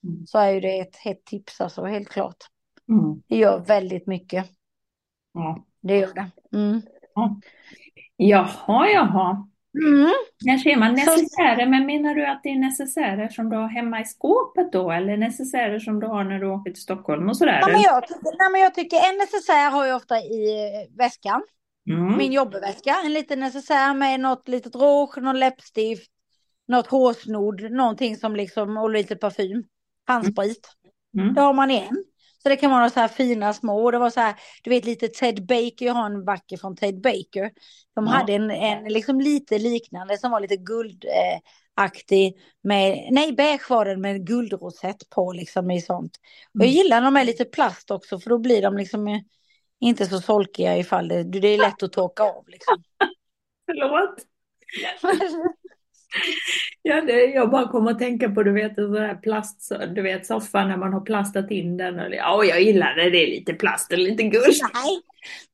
Mm. 0.04 0.26
Så 0.28 0.38
är 0.38 0.50
ju 0.50 0.60
det 0.60 0.80
ett 0.80 0.96
hett 0.96 1.26
tips 1.26 1.62
alltså, 1.62 1.86
helt 1.86 2.10
klart. 2.10 2.38
Mm. 2.89 3.21
Det 3.28 3.38
gör 3.38 3.60
väldigt 3.60 4.08
mycket. 4.08 4.45
Ja. 5.34 5.65
Det 5.82 5.97
gör 5.97 6.13
det. 6.13 6.58
Mm. 6.58 6.82
Jaha, 8.17 8.89
jaha. 8.89 9.47
Mm. 9.88 10.12
När 10.45 10.58
ser 10.58 10.76
man 10.76 10.93
necessärer, 10.93 11.65
men 11.65 11.86
menar 11.86 12.15
du 12.15 12.26
att 12.26 12.43
det 12.43 12.50
är 12.50 12.60
necessärer 12.60 13.30
som 13.30 13.50
du 13.50 13.58
har 13.58 13.67
hemma 13.67 14.02
i 14.02 14.06
skåpet 14.06 14.71
då? 14.71 14.91
Eller 14.91 15.17
necessärer 15.17 15.80
som 15.80 16.00
du 16.00 16.08
har 16.08 16.23
när 16.23 16.39
du 16.39 16.47
åker 16.47 16.71
till 16.71 16.82
Stockholm 16.82 17.30
och 17.30 17.38
sådär? 17.38 17.60
Ja, 17.62 17.67
men 17.67 17.82
jag, 17.82 18.04
nej, 18.23 18.52
men 18.52 18.62
jag 18.62 18.73
tycker 18.73 18.97
en 18.97 19.17
necessär 19.17 19.71
har 19.71 19.86
jag 19.86 19.95
ofta 19.95 20.17
i 20.17 20.65
eh, 20.65 20.97
väskan. 20.97 21.43
Mm. 21.89 22.17
Min 22.17 22.32
jobbväska. 22.32 22.95
En 23.06 23.13
liten 23.13 23.39
necessär 23.39 23.93
med 23.93 24.19
något 24.19 24.47
litet 24.47 24.76
rouge, 24.76 25.17
någon 25.17 25.39
läppstift, 25.39 26.12
något 26.67 26.88
hårsnodd, 26.88 27.71
någonting 27.71 28.15
som 28.15 28.36
liksom, 28.36 28.78
och 28.78 28.89
lite 28.89 29.15
parfym. 29.15 29.63
Handsprit. 30.06 30.69
Mm. 31.17 31.34
Det 31.34 31.41
har 31.41 31.54
man 31.54 31.71
i 31.71 31.78
en. 31.78 32.04
Så 32.48 32.50
det 32.50 32.58
kan 32.58 32.72
vara 32.72 32.90
så 32.90 33.00
här 33.00 33.08
fina 33.08 33.54
små. 33.54 33.84
Och 33.84 33.92
det 33.92 33.98
var 33.98 34.10
så 34.10 34.20
här, 34.20 34.36
du 34.64 34.70
vet 34.70 34.86
lite 34.86 35.08
Ted 35.08 35.46
Baker, 35.46 35.86
jag 35.86 35.94
har 35.94 36.06
en 36.06 36.26
vacker 36.26 36.58
från 36.58 36.76
Ted 36.76 37.02
Baker. 37.02 37.52
De 37.96 38.06
Ja. 38.06 38.12
hade 38.12 38.34
en, 38.34 38.52
en 38.52 38.84
liksom 38.84 39.22
lite 39.22 39.58
liknande 39.60 40.18
som 40.18 40.32
var 40.32 40.40
lite 40.40 40.56
guldaktig. 40.58 42.38
med, 42.62 43.08
nej 43.12 43.32
beige 43.34 43.70
var 43.70 43.86
den 43.86 44.02
med 44.02 44.28
guldrosett 44.28 45.10
på 45.10 45.32
liksom 45.32 45.72
i 45.72 45.82
sånt. 45.82 46.18
Och 46.54 46.62
jag 46.62 46.64
Mm. 46.68 46.76
gillar 46.76 47.02
när 47.02 47.06
de 47.12 47.18
är 47.18 47.26
lite 47.26 47.46
plast 47.46 47.92
också 47.92 48.20
för 48.20 48.30
då 48.30 48.38
blir 48.38 48.62
de 48.62 48.78
liksom 48.78 49.08
eh, 49.08 49.20
inte 49.80 50.06
så 50.06 50.20
solkiga 50.20 50.78
ifall 50.78 51.08
det, 51.08 51.24
det 51.24 51.48
är 51.48 51.58
lätt 51.58 51.84
att 51.84 51.92
torka 51.92 52.24
av 52.24 52.44
liksom. 52.48 52.84
Förlåt. 53.66 54.16
Ja, 56.82 57.02
det, 57.02 57.26
jag 57.26 57.50
bara 57.50 57.67
kom 57.67 57.88
att 57.88 58.00
tänka 58.00 58.30
på, 58.30 58.43
du 58.43 58.52
vet, 58.52 58.78
en 58.78 58.86
sån 58.86 58.98
här 58.98 59.15
plast, 59.15 59.72
du 59.96 60.02
vet 60.02 60.26
soffan 60.26 60.67
när 60.67 60.78
man 60.78 60.93
har 60.93 61.02
plastat 61.02 61.52
in 61.52 61.78
den. 61.78 62.00
Och, 62.00 62.15
ja, 62.15 62.43
jag 62.43 62.62
gillar 62.62 62.96
det, 62.96 63.10
det 63.10 63.24
är 63.24 63.28
lite 63.28 63.54
plast 63.54 63.91
och 63.91 63.98
lite 63.98 64.24
guld. 64.24 64.56
Nej, 64.74 65.02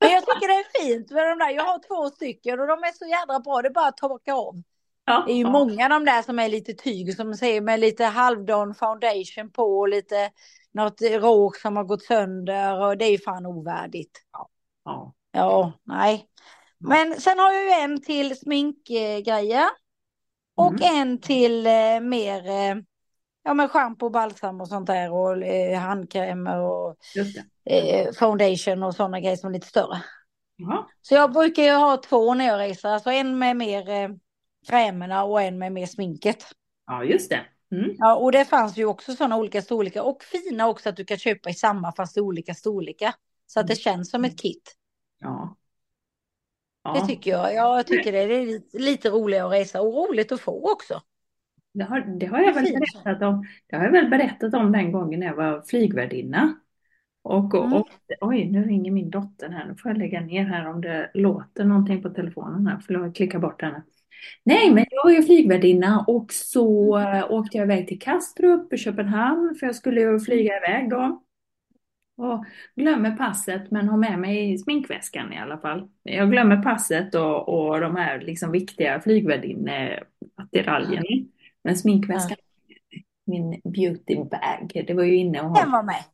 men 0.00 0.10
jag 0.10 0.20
tycker 0.20 0.48
det 0.48 0.54
är 0.54 0.82
fint 0.82 1.10
med 1.10 1.26
de 1.26 1.38
där. 1.38 1.50
Jag 1.50 1.64
har 1.64 1.78
två 1.88 2.10
stycken 2.16 2.60
och 2.60 2.66
de 2.66 2.72
är 2.72 2.92
så 2.92 3.06
jädra 3.06 3.40
bra. 3.40 3.62
Det 3.62 3.68
är 3.68 3.72
bara 3.72 3.88
att 3.88 3.96
torka 3.96 4.34
av. 4.34 4.62
Ja, 5.04 5.24
Det 5.26 5.32
är 5.32 5.36
ju 5.36 5.42
ja. 5.42 5.50
många 5.50 5.88
de 5.88 6.04
där 6.04 6.22
som 6.22 6.38
är 6.38 6.48
lite 6.48 6.74
tyg 6.74 7.16
som 7.16 7.34
säger 7.34 7.60
med 7.60 7.80
lite 7.80 8.04
halvdan 8.04 8.74
foundation 8.74 9.50
på 9.52 9.78
och 9.78 9.88
lite 9.88 10.30
något 10.72 11.02
rouge 11.02 11.60
som 11.62 11.76
har 11.76 11.84
gått 11.84 12.02
sönder 12.02 12.80
och 12.80 12.98
det 12.98 13.04
är 13.04 13.10
ju 13.10 13.18
fan 13.18 13.46
ovärdigt. 13.46 14.20
Ja. 14.84 15.14
Ja, 15.32 15.72
nej. 15.84 16.26
Men 16.78 17.20
sen 17.20 17.38
har 17.38 17.52
jag 17.52 17.64
ju 17.64 17.70
en 17.70 18.02
till 18.02 18.36
sminkgrejer 18.36 19.68
och 20.54 20.82
en 20.82 21.20
till 21.20 21.66
eh, 21.66 22.00
mer 22.00 22.48
eh, 22.48 22.76
ja 23.44 23.54
men 23.54 23.68
schampo, 23.68 24.10
balsam 24.10 24.60
och 24.60 24.68
sånt 24.68 24.86
där 24.86 25.12
och 25.12 25.42
eh, 25.42 25.78
handkrämer 25.78 26.60
och 26.60 26.96
eh, 27.70 28.12
foundation 28.12 28.82
och 28.82 28.94
sådana 28.94 29.20
grejer 29.20 29.36
som 29.36 29.50
är 29.50 29.54
lite 29.54 29.66
större. 29.66 30.02
Ja. 30.56 30.88
Så 31.02 31.14
jag 31.14 31.32
brukar 31.32 31.62
ju 31.62 31.72
ha 31.72 31.96
två 31.96 32.34
när 32.34 32.46
jag 32.46 32.60
reser, 32.60 32.88
alltså 32.88 33.10
en 33.10 33.38
med 33.38 33.56
mer 33.56 33.88
eh, 33.88 34.08
krämerna 34.68 35.24
och 35.24 35.42
en 35.42 35.58
med 35.58 35.72
mer 35.72 35.86
sminket. 35.86 36.44
ja, 36.86 37.04
just 37.04 37.30
det. 37.30 37.40
Mm. 37.72 37.94
Ja, 37.98 38.16
och 38.16 38.32
det 38.32 38.44
fanns 38.44 38.76
ju 38.76 38.84
också 38.84 39.12
sådana 39.12 39.36
olika 39.36 39.62
storlekar 39.62 40.02
och 40.02 40.22
fina 40.22 40.68
också 40.68 40.88
att 40.88 40.96
du 40.96 41.04
kan 41.04 41.18
köpa 41.18 41.50
i 41.50 41.54
samma 41.54 41.92
fast 41.92 42.16
i 42.16 42.20
olika 42.20 42.54
storlekar. 42.54 43.14
Så 43.46 43.60
att 43.60 43.66
det 43.66 43.76
känns 43.76 44.10
som 44.10 44.24
ett 44.24 44.38
kit. 44.42 44.74
Ja. 45.20 45.56
Det 46.92 47.00
Ja, 47.00 47.06
tycker 47.06 47.30
jag. 47.30 47.54
Jag 47.54 47.86
tycker 47.86 48.12
det 48.12 48.18
är 48.18 48.46
lite, 48.46 48.78
lite 48.78 49.10
roligare 49.10 49.46
att 49.46 49.52
resa 49.52 49.82
och 49.82 49.94
roligt 50.08 50.32
att 50.32 50.40
få 50.40 50.72
också. 50.72 51.02
det 51.74 51.84
har, 51.84 52.00
det 52.00 52.26
har 52.26 52.40
jag 52.40 52.54
väl 52.54 52.64
berättat 52.64 53.22
om. 53.22 53.46
Det 53.66 53.76
har 53.76 53.84
jag 53.84 53.92
väl 53.92 54.10
berättat 54.10 54.54
om 54.54 54.72
den 54.72 54.92
gången 54.92 55.20
när 55.20 55.26
jag 55.26 55.36
var 55.36 55.62
flygvärdinna. 55.62 56.54
Och, 57.22 57.54
och, 57.54 57.64
Mm. 57.64 57.72
och 57.72 57.88
oj, 58.20 58.50
nu 58.50 58.64
ringer 58.64 58.90
min 58.92 59.10
dotter 59.10 59.48
här. 59.48 59.66
Nu 59.68 59.76
får 59.76 59.90
jag 59.90 59.98
lägga 59.98 60.20
ner 60.20 60.44
här 60.44 60.68
om 60.70 60.80
det 60.80 61.10
låter 61.14 61.64
någonting 61.64 62.02
på 62.02 62.10
telefonen 62.10 62.66
här. 62.66 62.78
Förlåt, 62.86 63.02
jag 63.04 63.14
klickar 63.14 63.38
bort 63.38 63.62
henne. 63.62 63.82
Nej, 64.44 64.70
men 64.74 64.84
jag 64.90 65.04
var 65.04 65.10
ju 65.10 65.22
flygvärdinna 65.22 66.04
och 66.08 66.32
så 66.32 66.98
äh, 66.98 67.32
åkte 67.32 67.56
jag 67.58 67.64
iväg 67.66 67.88
till 67.88 68.00
Kastrup 68.00 68.72
i 68.72 68.78
Köpenhamn 68.78 69.54
för 69.60 69.66
jag 69.66 69.76
skulle 69.76 70.00
ju 70.00 70.20
flyga 70.20 70.56
iväg 70.56 70.90
då. 70.90 71.23
Och 72.16 72.44
glömmer 72.76 73.10
passet 73.10 73.70
men 73.70 73.88
har 73.88 73.96
med 73.96 74.18
mig 74.18 74.58
sminkväskan 74.58 75.32
i 75.32 75.38
alla 75.38 75.58
fall. 75.58 75.88
Jag 76.02 76.30
glömmer 76.30 76.62
passet 76.62 77.14
och, 77.14 77.48
och 77.48 77.80
de 77.80 77.96
här 77.96 78.20
liksom 78.20 78.52
viktiga 78.52 79.00
flygvärdinneattiraljerna. 79.00 81.02
Men 81.64 81.76
sminkväskan, 81.76 82.36
min 83.26 83.60
beauty 83.64 84.16
bag, 84.16 84.84
det 84.86 84.94
var 84.94 85.02
ju 85.04 85.16
inne 85.16 85.40
och 85.40 85.56
Den 85.56 85.70
var 85.70 85.82
med. 85.82 86.04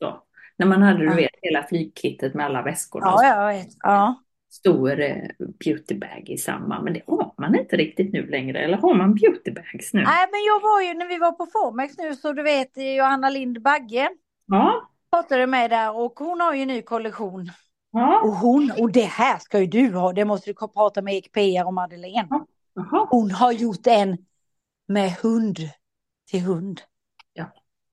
då. 0.00 0.24
När 0.56 0.66
man 0.66 0.82
hade 0.82 0.98
du 0.98 1.04
Ja. 1.04 1.14
vet 1.14 1.30
hela 1.42 1.62
flygkittet 1.62 2.34
med 2.34 2.46
alla 2.46 2.62
väskorna. 2.62 3.06
Ja, 3.06 3.46
vet. 3.46 3.68
Ja. 3.82 4.20
Stor 4.50 5.00
eh, 5.00 5.16
beautybag 5.64 6.24
i 6.28 6.36
samma. 6.36 6.82
Men 6.82 6.92
det 6.92 7.02
har 7.06 7.34
man 7.38 7.58
inte 7.58 7.76
riktigt 7.76 8.12
nu 8.12 8.26
längre. 8.26 8.58
Eller 8.58 8.76
har 8.76 8.94
man 8.94 9.14
beautybags 9.14 9.92
nu? 9.94 10.02
Nej, 10.02 10.26
men 10.32 10.40
jag 10.46 10.60
var 10.60 10.80
ju 10.82 10.94
när 10.94 11.06
vi 11.08 11.18
var 11.18 11.32
på 11.32 11.46
Formex 11.46 11.98
nu 11.98 12.14
så 12.14 12.32
du 12.32 12.42
vet 12.42 12.70
Johanna 12.98 13.30
Lind 13.30 13.62
Bagge 13.62 14.08
Ja. 14.46 14.90
Pratade 15.14 15.46
med 15.46 15.70
där 15.70 15.96
och 15.96 16.18
hon 16.18 16.40
har 16.40 16.54
ju 16.54 16.62
en 16.62 16.68
ny 16.68 16.82
kollektion. 16.82 17.50
Ja. 17.92 18.20
Och 18.24 18.34
hon, 18.34 18.72
och 18.78 18.92
det 18.92 19.04
här 19.04 19.38
ska 19.38 19.60
ju 19.60 19.66
du 19.66 19.94
ha, 19.96 20.12
det 20.12 20.24
måste 20.24 20.50
du 20.50 20.54
prata 20.54 21.02
med 21.02 21.14
Ekpr 21.14 21.66
och 21.66 21.74
Madeleine. 21.74 22.28
Jaha. 22.74 23.06
Hon 23.10 23.30
har 23.30 23.52
gjort 23.52 23.86
en 23.86 24.18
med 24.88 25.10
hund 25.10 25.58
till 26.30 26.40
hund. 26.40 26.80
Det, 27.34 27.46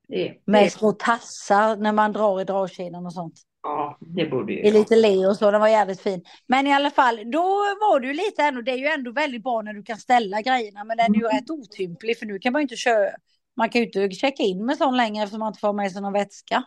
det, 0.08 0.38
Med 0.46 0.72
små 0.72 0.92
tassar 0.92 1.76
när 1.76 1.92
man 1.92 2.14
drar 2.14 2.42
i 2.42 2.44
dragkedjan 2.44 3.06
och 3.06 3.14
sånt. 3.14 3.34
ja, 3.64 3.98
det 4.00 4.26
borde 4.26 4.54
ju 4.54 4.60
I 4.60 4.72
lite 4.72 4.96
le 4.96 5.28
och 5.28 5.38
så, 5.38 5.52
den 5.52 5.62
var 5.62 5.68
jävligt 5.68 6.02
fin. 6.02 6.24
Men 6.48 6.68
i 6.68 6.74
alla 6.74 6.92
fall, 6.92 7.32
då 7.32 7.44
var 7.82 8.00
du 8.00 8.14
lite 8.14 8.44
ändå, 8.44 8.62
det 8.62 8.72
är 8.72 8.78
ju 8.78 8.88
ändå 8.88 9.12
väldigt 9.12 9.44
bra 9.44 9.62
när 9.62 9.74
du 9.74 9.84
kan 9.84 9.98
ställa 9.98 10.42
grejerna. 10.42 10.84
Men 10.84 10.98
den 10.98 11.16
är 11.16 11.20
ju 11.20 11.28
rätt 11.28 11.50
otymplig 11.50 12.20
för 12.20 12.26
nu 12.26 12.40
kan 12.40 12.54
man 12.54 12.60
ju 12.60 12.64
inte 12.64 12.76
köra. 12.76 13.10
Man 13.58 13.70
kan 13.70 13.82
ju 13.82 13.86
inte 13.86 14.16
checka 14.16 14.44
in 14.44 14.66
med 14.66 14.78
sån 14.78 14.98
längre 14.98 15.24
eftersom 15.24 15.40
man 15.40 15.48
inte 15.48 15.60
får 15.60 15.74
med 15.74 15.92
sig 15.92 16.02
någon 16.02 16.14
vätska. 16.14 16.64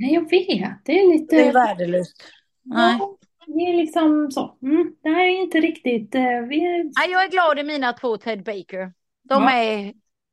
Nej, 0.00 0.14
jag 0.14 0.30
vet. 0.30 0.84
Det 0.84 0.92
är 1.00 1.12
lite... 1.12 1.36
Det 1.36 1.46
är 1.48 1.52
värdelöst. 1.52 2.22
Nej. 2.62 2.96
Ja, 3.00 3.16
det 3.46 3.62
är 3.62 3.76
liksom 3.76 4.30
så. 4.30 4.58
Mm, 4.62 4.94
det 5.02 5.08
här 5.08 5.24
är 5.24 5.40
inte 5.42 5.60
riktigt... 5.60 6.14
eh, 6.14 6.22
Vi 6.22 6.64
är... 6.66 6.84
Nej, 6.84 7.10
jag 7.10 7.24
är 7.24 7.30
glad 7.30 7.58
i 7.58 7.62
mina 7.62 7.92
två 7.92 8.16
Ted 8.16 8.44
Baker. 8.44 8.92
De 9.28 9.42
Ja. 9.42 9.50
är, 9.50 9.92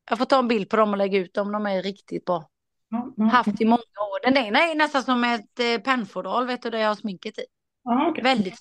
jag 0.09 0.17
får 0.17 0.25
ta 0.25 0.39
en 0.39 0.47
bild 0.47 0.69
på 0.69 0.77
dem 0.77 0.91
och 0.91 0.97
lägga 0.97 1.17
ut 1.19 1.33
dem, 1.33 1.51
de 1.51 1.65
är 1.65 1.81
riktigt 1.81 2.25
bra. 2.25 2.49
Ja, 2.89 3.13
ja. 3.17 3.23
Haft 3.25 3.61
i 3.61 3.65
många 3.65 3.77
år. 3.77 4.31
Den 4.31 4.37
ena 4.45 4.59
är 4.59 4.75
nästan 4.75 5.03
som 5.03 5.23
ett 5.23 5.59
eh, 5.59 5.81
pennfodral, 5.81 6.47
vet 6.47 6.61
du, 6.61 6.69
där 6.69 6.79
jag 6.79 6.87
har 6.87 6.95
sminket 6.95 7.39
i. 7.39 7.43
Ja, 7.83 8.07
okej. 8.09 8.23
Väldigt. 8.23 8.59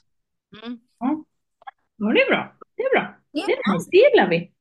Mm. 0.64 0.79
Ja, 0.99 1.25
det 2.14 2.21
är 2.23 2.31
bra. 2.31 2.53
Det 2.77 2.83
är 2.83 2.90
bra. 3.01 3.14
Ja. 3.31 3.45
Det, 3.47 3.53
är 3.53 3.90
det 3.90 3.97
gillar 3.97 4.29
vi. 4.31 4.53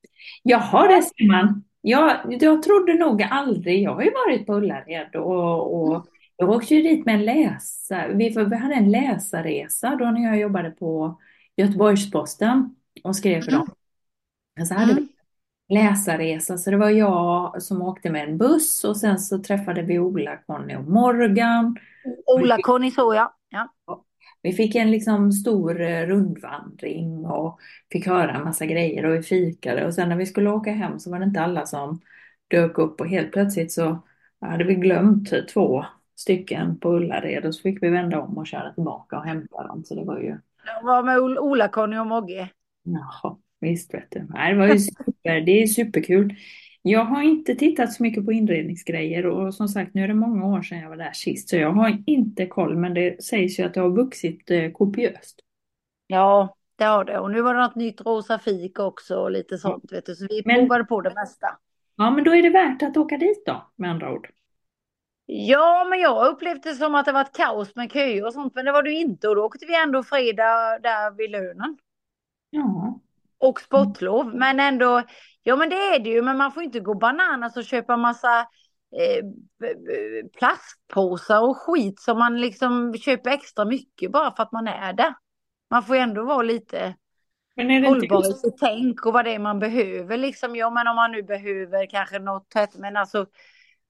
Jaha, 0.44 0.88
det 0.88 1.02
ser 1.02 1.32
man. 1.32 1.64
Jag, 1.82 2.38
jag 2.44 2.64
trodde 2.64 2.94
nog 2.94 3.24
aldrig, 3.24 3.84
jag 3.84 3.94
har 3.94 4.02
ju 4.02 4.12
varit 4.12 4.46
på 4.46 4.54
Ullared 4.54 5.16
och, 5.16 5.76
och 5.84 6.08
jag 6.38 6.50
åkte 6.50 6.76
ju 6.76 6.82
dit 6.82 7.06
med 7.06 7.16
en 7.16 7.26
läsa, 7.26 8.08
vi, 8.08 8.30
vi 8.30 8.56
hade 8.56 8.76
en 8.76 8.92
läsarresa 8.92 9.96
då 9.96 10.06
när 10.06 10.22
jag 10.22 10.38
jobbade 10.40 10.72
på 10.72 11.20
Göteborgs-Posten 11.58 12.76
och 13.04 13.16
skrev 13.16 13.42
för 13.42 13.52
dem. 13.52 13.68
Men 14.56 14.66
så 14.68 14.74
hade 14.76 14.94
Mm. 14.94 15.08
vi 15.70 15.76
läsarresa 15.76 16.58
så 16.58 16.72
det 16.72 16.78
var 16.78 16.90
jag 16.90 17.62
som 17.64 17.82
åkte 17.82 18.10
med 18.10 18.30
en 18.30 18.38
buss 18.38 18.84
och 18.84 18.98
sen 18.98 19.20
så 19.20 19.40
träffade 19.40 19.82
vi 19.82 20.00
Ola, 20.00 20.38
Conny 20.38 20.76
och 20.76 20.84
Morgan. 20.86 21.78
Ola-Conny 22.26 22.92
såg 22.92 23.16
jag. 23.16 23.32
Ja. 23.50 23.70
Vi 24.42 24.54
fick 24.54 24.76
en 24.76 24.92
liksom 24.92 25.32
stor 25.32 25.82
eh, 25.82 26.06
rundvandring 26.08 27.26
och 27.26 27.60
fick 27.92 28.08
höra 28.08 28.32
en 28.36 28.44
massa 28.44 28.66
grejer 28.66 29.06
och 29.06 29.16
vi 29.16 29.24
fikade 29.24 29.86
och 29.86 29.94
sen 29.94 30.10
när 30.10 30.16
vi 30.16 30.26
skulle 30.26 30.50
åka 30.50 30.72
hem 30.72 31.00
så 31.00 31.12
var 31.12 31.20
det 31.20 31.26
inte 31.26 31.42
alla 31.42 31.66
som 31.66 32.02
dök 32.48 32.78
upp 32.78 33.02
och 33.02 33.08
helt 33.08 33.32
plötsligt 33.32 33.72
så 33.72 34.00
hade 34.42 34.64
vi 34.64 34.76
glömt 34.76 35.34
två 35.54 35.86
stycken 36.16 36.80
på 36.80 36.90
Ullared 36.96 37.46
och 37.46 37.56
så 37.56 37.62
fick 37.62 37.84
vi 37.84 37.90
vända 37.90 38.22
om 38.22 38.38
och 38.38 38.48
köra 38.48 38.74
tillbaka 38.74 39.18
och 39.18 39.26
hämta 39.26 39.68
dem 39.68 39.84
så 39.84 39.96
det 39.96 40.04
var 40.04 40.20
ju 40.20 40.38
Jag 40.66 40.84
var 40.84 41.04
med 41.04 41.18
Ol- 41.20 41.38
Ola-Conny 41.40 41.98
och 42.00 42.08
Mogge. 42.08 42.50
Jaha, 42.84 43.38
visst 43.60 43.94
vet 43.94 44.08
du. 44.12 44.28
Nej, 44.30 44.54
det 44.54 44.60
var 44.60 44.68
ju 44.68 44.80
super, 44.80 45.42
det 45.42 45.64
är 45.64 45.68
superkul. 45.68 46.36
Jag 46.82 47.06
har 47.06 47.22
inte 47.22 47.56
tittat 47.56 47.94
så 47.94 48.04
mycket 48.04 48.26
på 48.26 48.32
inredningsgrejer 48.34 49.26
och 49.26 49.54
som 49.54 49.68
sagt 49.68 49.94
nu 49.94 50.04
är 50.04 50.08
det 50.08 50.14
många 50.14 50.46
år 50.46 50.62
sedan 50.62 50.80
jag 50.80 50.90
var 50.90 50.98
där 50.98 51.12
sist 51.14 51.50
så 51.50 51.56
jag 51.56 51.72
har 51.72 52.04
inte 52.06 52.46
koll 52.46 52.78
men 52.78 52.94
det 52.94 53.24
sägs 53.24 53.60
ju 53.60 53.64
att 53.64 53.74
det 53.74 53.80
har 53.80 53.90
vuxit 53.90 54.52
eh, 54.52 54.72
kopiöst. 54.72 55.40
Ja, 56.08 56.56
det 56.78 56.84
har 56.84 57.06
det. 57.06 57.20
Och 57.20 57.32
nu 57.32 57.42
var 57.42 57.54
det 57.54 57.60
något 57.62 57.76
nytt 57.76 58.02
rosa 58.02 58.40
fik 58.40 58.80
också 58.80 59.16
och 59.16 59.32
lite 59.32 59.58
sånt, 59.58 59.92
vet 59.92 60.06
du. 60.06 60.16
Så 60.16 60.26
vi 60.30 60.42
Men- 60.46 60.56
provade 60.60 60.84
på 60.84 61.02
det 61.02 61.14
mesta. 61.16 61.48
Ja 61.98 62.12
men 62.12 62.24
då 62.24 62.36
är 62.36 62.44
det 62.44 62.50
värt 62.50 62.84
att 62.84 62.98
åka 62.98 63.18
dit 63.18 63.46
då 63.46 63.66
med 63.76 63.90
andra 63.92 64.14
ord. 64.14 64.28
Ja, 65.26 65.88
men 65.90 66.00
jag 66.00 66.28
upplevde 66.28 66.70
det 66.70 66.76
som 66.76 66.96
att 66.96 67.06
det 67.06 67.12
var 67.12 67.22
ett 67.22 67.38
kaos 67.38 67.76
med 67.76 67.92
köer 67.92 68.26
och 68.26 68.34
sånt, 68.34 68.56
men 68.56 68.66
det 68.66 68.72
var 68.72 68.84
det 68.84 68.90
ju 68.90 69.00
inte. 69.00 69.28
Och 69.28 69.36
då 69.36 69.46
åkte 69.46 69.66
vi 69.66 69.76
ändå 69.76 70.04
fredag 70.04 70.80
där 70.80 71.12
vid 71.18 71.32
lönen. 71.32 71.78
Ja. 72.50 73.00
Och 73.38 73.62
sportlov. 73.62 74.36
Men 74.36 74.60
ändå, 74.60 75.02
ja 75.44 75.56
men 75.56 75.70
det 75.70 75.76
är 75.76 76.00
det 76.00 76.10
ju, 76.10 76.22
men 76.22 76.38
man 76.38 76.52
får 76.52 76.64
inte 76.64 76.80
gå 76.80 76.94
bananas 76.94 77.58
och 77.58 77.64
köpa 77.64 77.98
massa 77.98 78.40
eh, 79.00 79.26
plastpåsar 80.38 81.42
och 81.42 81.58
skit 81.58 82.00
som 82.00 82.20
man 82.20 82.42
liksom 82.42 82.94
köper 82.98 83.30
extra 83.30 83.66
mycket 83.66 84.12
bara 84.12 84.36
för 84.36 84.44
att 84.44 84.52
man 84.52 84.68
är 84.68 84.94
där. 84.94 85.14
Man 85.70 85.84
får 85.84 85.96
ju 85.96 86.02
ändå 86.02 86.24
vara 86.24 86.42
lite 86.42 86.96
hållbar 87.58 88.30
i 88.30 88.34
sitt 88.34 88.58
tänk 88.60 89.06
och 89.06 89.14
vad 89.14 89.26
det 89.26 89.36
är 89.36 89.40
man 89.40 89.60
behöver 89.60 90.18
liksom. 90.18 90.56
Ja 90.56 90.70
men 90.70 90.88
om 90.88 90.96
man 90.96 91.12
nu 91.12 91.24
behöver 91.24 91.90
kanske 91.90 92.20
något 92.20 92.56
men 92.78 92.98
alltså 92.98 93.26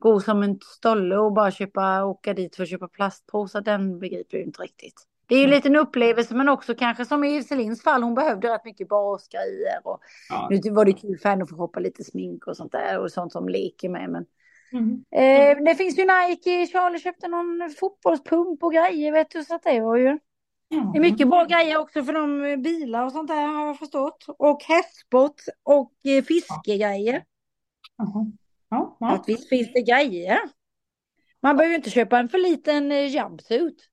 gå 0.05 0.19
som 0.19 0.43
en 0.43 0.59
stolle 0.61 1.17
och 1.17 1.33
bara 1.33 1.51
köpa, 1.51 2.03
åka 2.05 2.33
dit 2.33 2.55
för 2.55 2.63
att 2.63 2.69
köpa 2.69 2.87
plastpåsar, 2.87 3.61
den 3.61 3.99
begriper 3.99 4.37
jag 4.37 4.39
ju 4.39 4.45
inte 4.45 4.61
riktigt. 4.61 4.93
Det 5.27 5.35
är 5.35 5.39
ju 5.39 5.45
Mm. 5.45 5.55
lite 5.55 5.67
en 5.67 5.75
upplevelse 5.75 6.35
men 6.35 6.49
också 6.49 6.75
kanske 6.75 7.05
som 7.05 7.23
i 7.23 7.43
Celins 7.43 7.83
fall, 7.83 8.03
hon 8.03 8.15
behövde 8.15 8.53
rätt 8.53 8.65
mycket 8.65 8.87
basgrejer 8.87 9.79
och 9.83 9.99
Ja. 10.29 10.47
nu 10.51 10.71
var 10.71 10.85
det 10.85 10.93
kul 10.93 11.17
för 11.17 11.29
henne 11.29 11.43
att 11.43 11.49
få 11.49 11.55
shoppa 11.57 11.79
lite 11.79 12.03
smink 12.03 12.47
och 12.47 12.57
sånt 12.57 12.71
där 12.71 12.99
och 12.99 13.11
sånt 13.11 13.31
som 13.31 13.49
leker 13.49 13.89
med. 13.89 14.09
Men 14.09 14.25
Mm. 14.71 15.03
eh, 15.11 15.63
det 15.65 15.75
finns 15.75 15.99
ju 15.99 16.03
Nike, 16.05 16.67
Charlie 16.67 16.99
köpte 16.99 17.27
någon 17.27 17.69
fotbollspump 17.79 18.63
och 18.63 18.73
grejer 18.73 19.11
vet 19.11 19.29
du 19.31 19.43
så 19.43 19.55
att 19.55 19.63
det 19.63 19.81
var 19.81 19.97
ju. 19.97 20.19
Ja. 20.67 20.89
Det 20.93 20.97
är 20.99 21.01
mycket 21.01 21.29
bra 21.29 21.43
grejer 21.45 21.77
också 21.77 22.03
för 22.03 22.13
de 22.13 22.61
bilar 22.61 23.05
och 23.05 23.11
sånt 23.11 23.27
där 23.27 23.47
har 23.47 23.67
jag 23.67 23.79
förstått. 23.79 24.25
Och 24.27 24.63
hästsport 24.63 25.41
och 25.63 25.91
eh, 26.03 26.23
fiskegrejer. 26.23 27.23
Jaha. 27.97 28.31
Ja, 28.75 28.97
ja. 28.99 29.11
Att 29.11 29.29
visst 29.29 29.49
finns 29.49 29.73
det 29.73 29.81
grejer. 29.81 30.39
Man 31.41 31.57
behöver 31.57 31.71
ju 31.71 31.75
inte 31.75 31.89
köpa 31.89 32.19
en 32.19 32.29
för 32.29 32.37
liten 32.37 32.91
eh, 32.91 33.07
jumpsuit. 33.07 33.89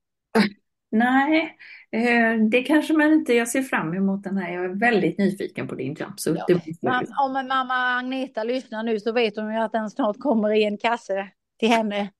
Nej, 0.90 1.56
eh, 1.90 2.34
det 2.50 2.62
kanske 2.62 2.92
man 2.92 3.12
inte, 3.12 3.34
jag 3.34 3.48
ser 3.48 3.62
fram 3.62 3.94
emot 3.94 4.24
den 4.24 4.36
här, 4.36 4.52
jag 4.52 4.64
är 4.64 4.68
väldigt 4.68 5.18
nyfiken 5.18 5.68
på 5.68 5.74
din 5.74 5.94
jumpsuit. 5.94 6.38
Ja. 6.38 6.44
Det 6.48 6.54
roligt. 6.54 7.10
om 7.24 7.32
mamma 7.32 7.98
Agneta 7.98 8.44
lyssnar 8.44 8.82
nu 8.82 9.00
så 9.00 9.12
vet 9.12 9.36
hon 9.36 9.54
ju 9.54 9.58
att 9.58 9.72
den 9.72 9.90
snart 9.90 10.18
kommer 10.18 10.52
i 10.52 10.64
en 10.64 10.78
kasse 10.78 11.28
till 11.58 11.68
henne. 11.68 12.10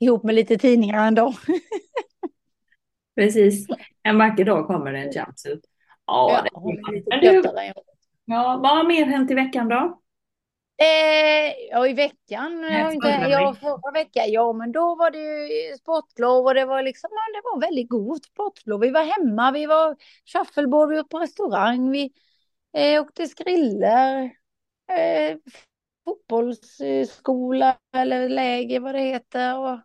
Ihop 0.00 0.22
med 0.22 0.34
lite 0.34 0.58
tidningar 0.58 1.10
dag. 1.10 1.34
Precis, 3.16 3.66
en 4.02 4.18
vacker 4.18 4.44
dag 4.44 4.66
kommer 4.66 4.92
det 4.92 4.98
en 4.98 5.12
jumpsuit. 5.12 5.64
Ja, 6.06 6.40
det 6.44 6.50
hon 6.52 6.78
är 6.78 6.92
lite 6.92 7.16
du, 7.20 7.42
ja, 8.24 8.60
vad 8.62 8.76
har 8.76 8.88
mer 8.88 9.06
hänt 9.06 9.30
i 9.30 9.34
veckan 9.34 9.68
då? 9.68 10.00
Eh, 10.76 11.52
ja, 11.70 11.86
i 11.86 11.92
veckan. 11.92 12.62
Jag, 12.62 12.94
inte, 12.94 13.08
ja, 13.08 13.54
förra 13.60 13.90
veckan. 13.94 14.24
Ja, 14.26 14.52
men 14.52 14.72
då 14.72 14.94
var 14.94 15.10
det 15.10 15.18
ju 15.18 15.76
sportlov 15.76 16.44
och 16.46 16.54
det 16.54 16.64
var 16.64 16.82
liksom, 16.82 17.10
ja, 17.12 17.40
det 17.40 17.42
var 17.44 17.60
väldigt 17.60 17.88
god 17.88 18.24
sportlov. 18.24 18.80
Vi 18.80 18.90
var 18.90 19.04
hemma, 19.04 19.52
vi 19.52 19.66
var 19.66 19.96
shuffleboard, 20.32 20.90
vi 20.90 20.96
var 20.96 21.04
på 21.04 21.18
restaurang, 21.18 21.90
vi 21.90 22.12
eh, 22.72 23.02
åkte 23.02 23.26
skriller, 23.26 24.22
eh, 24.88 25.36
fotbollsskola 26.04 27.76
eller 27.96 28.28
läger 28.28 28.80
vad 28.80 28.94
det 28.94 29.00
heter. 29.00 29.58
Och, 29.58 29.80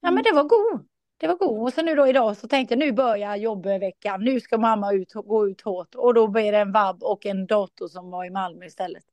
ja, 0.00 0.10
men 0.10 0.22
det 0.22 0.32
var 0.32 0.44
god. 0.44 0.88
Det 1.16 1.26
var 1.26 1.34
god. 1.34 1.62
Och 1.62 1.72
så 1.72 1.82
nu 1.82 1.94
då 1.94 2.08
idag 2.08 2.36
så 2.36 2.48
tänkte 2.48 2.74
jag 2.74 2.78
nu 2.78 2.92
börjar 2.92 3.36
jobbveckan. 3.36 4.24
Nu 4.24 4.40
ska 4.40 4.58
mamma 4.58 4.92
ut, 4.92 5.12
gå 5.12 5.48
ut 5.48 5.60
hårt. 5.60 5.94
Och 5.94 6.14
då 6.14 6.28
blir 6.28 6.52
det 6.52 6.58
en 6.58 6.72
vab 6.72 7.02
och 7.02 7.26
en 7.26 7.46
dator 7.46 7.88
som 7.88 8.10
var 8.10 8.24
i 8.24 8.30
Malmö 8.30 8.66
istället. 8.66 9.04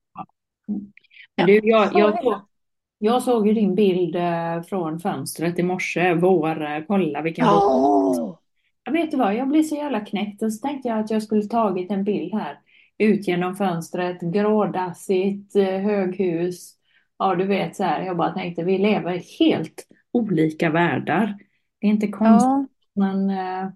Men 0.67 0.93
du, 1.35 1.59
jag, 1.63 1.89
jag, 1.93 2.23
såg, 2.23 2.33
jag 2.97 3.23
såg 3.23 3.47
ju 3.47 3.53
din 3.53 3.75
bild 3.75 4.15
eh, 4.15 4.61
från 4.61 4.99
fönstret 4.99 5.59
i 5.59 5.63
morse. 5.63 6.13
Vår, 6.13 6.61
eh, 6.65 6.79
kolla 6.87 7.21
vilken. 7.21 7.45
Ja, 7.45 8.39
Jag 8.83 8.91
vet 8.91 9.11
du 9.11 9.17
vad, 9.17 9.35
jag 9.35 9.47
blev 9.47 9.63
så 9.63 9.75
jävla 9.75 9.99
knäckt 9.99 10.43
och 10.43 10.53
så 10.53 10.67
tänkte 10.67 10.87
jag 10.89 10.99
att 10.99 11.11
jag 11.11 11.23
skulle 11.23 11.43
tagit 11.43 11.91
en 11.91 12.03
bild 12.03 12.33
här. 12.33 12.59
Ut 12.97 13.27
genom 13.27 13.55
fönstret, 13.55 14.21
grådassigt, 14.21 15.55
eh, 15.55 15.63
höghus. 15.65 16.75
Ja, 17.17 17.35
du 17.35 17.43
vet 17.45 17.75
så 17.75 17.83
här. 17.83 18.01
Jag 18.01 18.17
bara 18.17 18.33
tänkte, 18.33 18.63
vi 18.63 18.77
lever 18.77 19.21
helt 19.39 19.87
olika 20.11 20.69
världar. 20.69 21.37
Det 21.81 21.87
är 21.87 21.91
inte 21.91 22.07
konstigt, 22.07 22.47
Ja. 22.49 22.65
men 22.93 23.29
eh, 23.29 23.69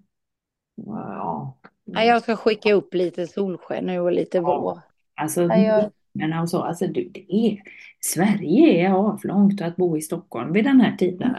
ja. 0.86 1.58
Jag 1.86 2.22
ska 2.22 2.36
skicka 2.36 2.74
upp 2.74 2.94
lite 2.94 3.28
solsken 3.28 3.86
nu 3.86 4.00
och 4.00 4.12
lite 4.12 4.40
vår. 4.40 4.80
Alltså, 5.16 5.42
jag- 5.44 5.90
men 6.20 6.40
och 6.40 6.50
så, 6.50 6.62
alltså 6.62 6.88
du, 6.88 7.04
det 7.10 7.26
är, 7.36 7.62
Sverige 8.00 8.88
är 8.88 8.92
avlångt 8.94 9.62
att 9.62 9.76
bo 9.76 9.98
i 9.98 10.02
Stockholm 10.02 10.54
vid 10.54 10.64
den 10.64 10.82
här 10.82 10.96
tiden. 10.98 11.36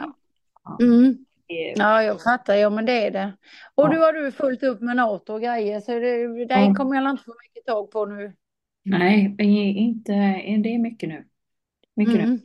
Mm. 0.81 1.24
Det 1.49 1.70
är- 1.72 1.78
Ja, 1.78 2.03
jag 2.03 2.22
fattar. 2.22 2.55
Ja, 2.55 2.70
men 2.70 2.87
det 2.87 3.07
är 3.07 3.11
det. 3.11 3.33
Och 3.74 3.85
Ja. 3.85 3.89
du 3.89 3.99
har 3.99 4.12
du 4.12 4.33
fullt 4.33 4.62
upp 4.62 4.81
med 4.81 4.97
NATO 4.97 5.33
och 5.33 5.41
grejer, 5.41 5.81
så 5.81 5.93
det, 5.93 6.45
det 6.45 6.61
Ja. 6.61 6.74
kommer 6.74 6.97
jag 6.97 7.11
inte 7.11 7.24
få 7.24 7.35
mycket 7.47 7.66
tag 7.66 7.91
på 7.91 8.07
nu. 8.07 8.33
Nej, 8.85 9.37
inte, 9.78 10.12
det 10.62 10.74
är 10.74 10.78
mycket 10.78 11.09
nu. 11.09 11.24
Mycket 11.97 12.14
nu. 12.14 12.20
Mm. 12.22 12.39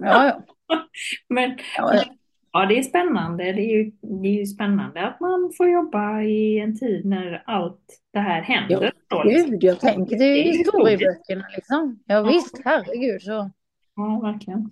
Ja, 0.00 0.26
ja. 0.26 0.42
Men 1.28 1.58
ja, 1.76 2.02
ja. 2.54 2.60
ja, 2.60 2.66
det 2.66 2.78
är 2.78 2.82
spännande. 2.82 3.44
Det 3.44 3.60
är 3.60 3.76
ju, 3.76 3.92
det 4.22 4.28
är 4.28 4.38
ju 4.38 4.46
spännande 4.46 5.06
att 5.06 5.20
man 5.20 5.52
får 5.56 5.68
jobba 5.68 6.22
i 6.22 6.58
en 6.58 6.78
tid 6.78 7.04
när 7.04 7.42
allt 7.46 8.00
det 8.12 8.18
här 8.18 8.42
händer. 8.42 8.92
Liksom. 9.24 9.50
Gud, 9.50 9.64
jag 9.64 9.80
tänker 9.80 10.18
det 10.18 10.24
är 10.24 10.42
historieböckerna 10.52 11.44
liksom. 11.56 11.98
Ja, 12.06 12.14
Ja. 12.14 12.22
visst, 12.22 12.60
herregud. 12.64 13.22
Så. 13.22 13.50
Ja, 13.96 14.20
verkligen. 14.22 14.70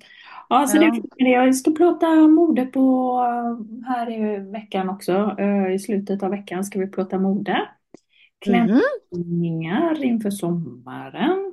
Ja, 0.48 0.66
så 0.66 0.76
Ja. 0.76 0.92
det, 1.18 1.30
jag 1.30 1.54
ska 1.56 1.70
plåta 1.70 2.06
mode 2.14 2.64
på 2.66 3.18
här 3.86 4.10
i 4.10 4.50
veckan 4.50 4.88
också. 4.90 5.36
Eh, 5.38 5.72
I 5.74 5.78
slutet 5.78 6.22
av 6.22 6.30
veckan 6.30 6.64
ska 6.64 6.78
vi 6.78 6.86
plåta 6.86 7.18
mode. 7.18 7.52
Mhm. 8.46 8.80
Klänningar 9.10 10.04
inför 10.04 10.30
sommaren. 10.30 11.51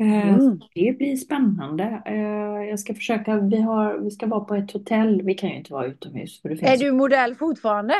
Eh, 0.00 0.34
Mm. 0.34 0.60
Det 0.74 0.98
blir 0.98 1.16
spännande. 1.16 2.02
Eh, 2.06 2.68
Jag 2.68 2.80
ska 2.80 2.94
försöka, 2.94 3.40
vi 3.40 3.60
har, 3.60 3.98
vi 3.98 4.10
ska 4.10 4.26
vara 4.26 4.40
på 4.40 4.54
ett 4.54 4.72
hotell. 4.72 5.22
Vi 5.22 5.34
kan 5.34 5.50
ju 5.50 5.56
inte 5.56 5.72
vara 5.72 5.86
utomhus. 5.86 6.42
För 6.42 6.48
det 6.48 6.54
Är 6.54 6.58
finns 6.68 6.80
du 6.80 6.92
modell 6.92 7.34
fortfarande? 7.34 7.94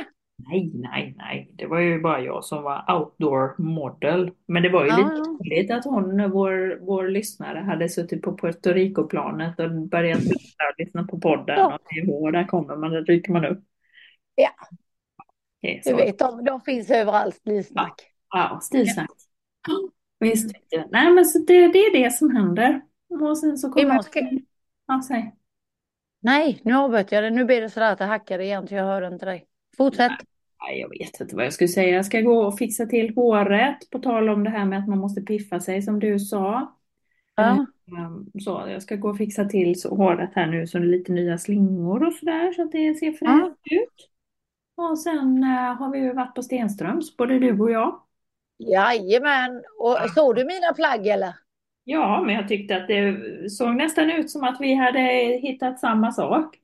Nej, 0.50 0.70
nej, 0.74 1.14
nej. 1.18 1.50
Det 1.54 1.66
var 1.66 1.78
ju 1.78 2.00
bara 2.00 2.20
jag 2.20 2.44
som 2.44 2.62
var 2.62 2.84
outdoor 2.98 3.62
model. 3.62 4.30
Men 4.46 4.62
det 4.62 4.68
var 4.68 4.84
ju 4.84 4.88
Ja, 4.90 4.96
lite 4.96 5.10
ja. 5.16 5.24
roligt 5.24 5.70
att 5.70 5.84
hon, 5.84 6.30
vår, 6.30 6.78
vår 6.86 7.08
lyssnare, 7.08 7.58
hade 7.58 7.88
suttit 7.88 8.22
på 8.22 8.36
Puerto 8.36 8.70
Rico-planet 8.72 9.60
och 9.60 9.70
börjat 9.70 10.20
lyssna, 10.22 10.64
lyssna 10.78 11.04
på 11.04 11.20
podden. 11.20 11.58
Ja. 11.58 11.66
Och 12.12 12.28
är 12.28 12.32
där 12.32 12.44
kommer 12.44 12.76
man, 12.76 12.90
där 12.90 13.02
dyker 13.02 13.32
man 13.32 13.44
upp. 13.44 13.64
Ja. 14.34 14.50
Är 15.62 15.80
Du 15.84 15.94
vet, 15.94 16.18
de, 16.18 16.44
de 16.44 16.60
finns 16.60 16.90
överallt, 16.90 17.34
stilsnack. 17.34 17.94
Ja, 18.34 18.58
stilsnack. 18.62 19.10
Visst. 20.20 20.56
Nej, 20.90 21.12
men 21.12 21.24
så 21.24 21.38
det, 21.38 21.68
det 21.68 21.78
är 21.78 22.02
det 22.04 22.10
som 22.12 22.36
händer. 22.36 22.80
Och 23.20 23.38
sen 23.38 23.58
så 23.58 23.70
kommer... 23.72 24.02
Ska- 24.02 24.30
Ja, 24.86 25.02
säg. 25.08 25.34
Nej, 26.20 26.60
nu 26.64 26.74
avbröt 26.74 27.12
jag 27.12 27.24
det. 27.24 27.30
Nu 27.30 27.44
blir 27.44 27.60
det 27.60 27.70
sådär 27.70 27.92
att 27.92 27.98
det 27.98 28.04
hackade 28.04 28.44
igen, 28.44 28.68
så 28.68 28.74
jag 28.74 28.84
hörde 28.84 29.06
inte 29.06 29.26
dig. 29.26 29.46
Fortsätt. 29.76 30.12
Nej, 30.66 30.80
jag 30.80 30.88
vet 30.88 31.20
inte 31.20 31.36
vad 31.36 31.44
jag 31.44 31.52
skulle 31.52 31.68
säga. 31.68 31.96
Jag 31.96 32.06
ska 32.06 32.20
gå 32.20 32.42
och 32.46 32.58
fixa 32.58 32.86
till 32.86 33.14
håret. 33.14 33.90
På 33.90 33.98
tal 33.98 34.28
om 34.28 34.44
det 34.44 34.50
här 34.50 34.64
med 34.64 34.78
att 34.78 34.88
man 34.88 34.98
måste 34.98 35.20
piffa 35.20 35.60
sig 35.60 35.82
som 35.82 36.00
du 36.00 36.18
sa. 36.18 36.76
Ja. 37.36 37.66
Um, 38.06 38.30
Så 38.40 38.64
jag 38.68 38.82
ska 38.82 38.96
gå 38.96 39.10
och 39.10 39.16
fixa 39.16 39.44
till 39.44 39.80
så 39.80 39.94
håret 39.96 40.30
här 40.34 40.46
nu 40.46 40.66
så 40.66 40.78
det 40.78 40.84
är 40.84 40.88
lite 40.88 41.12
nya 41.12 41.38
slingor 41.38 42.06
och 42.06 42.12
sådär 42.12 42.52
så 42.52 42.62
att 42.62 42.72
det 42.72 42.94
ser 42.94 43.12
fräscht 43.12 43.56
Ja. 43.64 43.76
ut. 43.76 44.08
Och 44.76 44.98
sen 44.98 45.42
eh, 45.44 45.74
har 45.76 45.90
vi 45.92 45.98
ju 45.98 46.12
varit 46.12 46.34
på 46.34 46.42
Stenströms, 46.42 47.16
både 47.16 47.38
du 47.38 47.60
och 47.60 47.70
jag. 47.70 48.00
Jajamän. 48.58 49.62
Och 49.78 50.10
såg 50.14 50.36
du 50.36 50.44
mina 50.44 50.72
plagg 50.74 51.06
eller? 51.06 51.34
Ja, 51.84 52.22
men 52.26 52.34
jag 52.34 52.48
tyckte 52.48 52.76
att 52.76 52.88
det 52.88 53.16
såg 53.50 53.76
nästan 53.76 54.10
ut 54.10 54.30
som 54.30 54.44
att 54.44 54.60
vi 54.60 54.74
hade 54.74 55.00
hittat 55.42 55.80
samma 55.80 56.12
sak. 56.12 56.56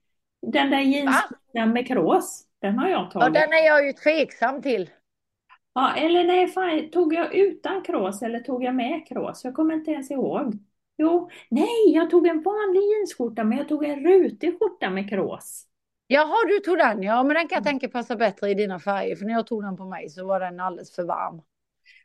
Den 0.43 0.71
där 0.71 0.81
jeansskjortan 0.81 1.73
med 1.73 1.87
krås, 1.87 2.45
den 2.61 2.79
har 2.79 2.89
jag 2.89 3.11
Ja, 3.19 3.29
tagit. 3.29 3.35
den 3.35 3.53
är 3.53 3.67
jag 3.67 3.87
ju 3.87 3.93
tveksam 3.93 4.63
till. 4.63 4.91
Ja, 5.75 5.95
eller 5.97 6.25
nej, 6.25 6.49
fan, 6.49 6.91
tog 6.91 7.15
jag 7.15 7.35
utan 7.35 7.83
krås 7.83 8.23
eller 8.23 8.41
tog 8.41 8.65
jag 8.65 8.75
med 8.75 9.09
krås? 9.09 9.45
Jag 9.45 9.55
kommer 9.55 9.75
inte 9.75 9.91
ens 9.91 10.11
ihåg. 10.11 10.59
Jo, 10.99 11.31
nej, 11.51 11.93
jag 11.95 12.11
tog 12.11 12.27
en 12.27 12.43
vanlig 12.43 12.81
jeansskjorta, 12.83 13.45
men 13.45 13.59
jag 13.59 13.69
tog 13.69 13.85
en 13.85 14.01
rutig 14.07 14.59
skjorta 14.59 14.91
med 14.91 15.11
krås. 15.11 15.67
Jaha, 16.07 16.37
du 16.49 16.59
tog 16.61 16.79
den. 16.79 17.03
Ja, 17.03 17.23
men 17.23 17.35
den 17.35 17.49
kan 17.49 17.57
jag 17.57 17.65
tänka 17.65 17.89
passar 17.89 18.17
bättre 18.17 18.51
i 18.51 18.55
dina 18.55 18.79
färger. 18.81 19.17
För 19.17 19.25
när 19.25 19.33
jag 19.33 19.47
tog 19.47 19.63
den 19.63 19.77
på 19.77 19.85
mig 19.85 20.09
så 20.11 20.27
var 20.27 20.41
den 20.41 20.61
alldeles 20.61 20.95
för 20.95 21.03
varm. 21.03 21.43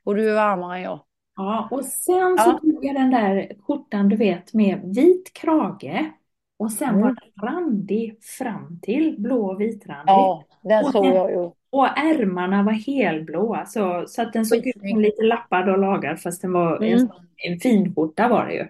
Och 0.04 0.16
du 0.16 0.30
är 0.30 0.36
varmare 0.36 0.78
än 0.78 0.84
jag. 0.84 1.00
Ja, 1.36 1.68
och 1.72 1.86
sen 1.86 2.38
så 2.38 2.50
Ja. 2.50 2.60
tog 2.62 2.86
jag 2.86 2.96
den 2.96 3.12
där 3.12 3.52
skjortan, 3.68 4.10
du 4.10 4.16
vet, 4.16 4.54
med 4.54 4.82
vit 4.96 5.34
krage. 5.34 6.12
Och 6.58 6.72
sen 6.72 6.90
Mm. 6.90 7.02
var 7.02 7.08
den 7.08 7.48
randig 7.50 8.24
fram 8.24 8.80
till, 8.82 9.16
blå 9.20 9.46
och 9.52 9.62
vitrandig. 9.62 10.12
Ja, 10.12 10.44
den 10.62 10.86
såg 10.86 11.06
jag 11.06 11.32
ju. 11.32 11.52
Och 11.72 11.98
ärmarna 11.98 12.64
var 12.64 12.72
helblåa, 12.72 13.66
så, 13.66 14.04
så 14.08 14.22
att 14.22 14.34
den 14.34 14.46
såg 14.46 14.68
ut 14.68 14.76
som 14.90 15.00
lite 15.02 15.24
lappad 15.24 15.70
och 15.70 15.78
lagad, 15.80 16.20
fast 16.22 16.42
den 16.42 16.52
var 16.54 16.84
en, 16.84 16.94
Mm. 17.00 17.10
en 17.48 17.60
fin 17.60 17.96
skjorta 17.96 18.28
var 18.28 18.46
det 18.46 18.54
ju. 18.54 18.68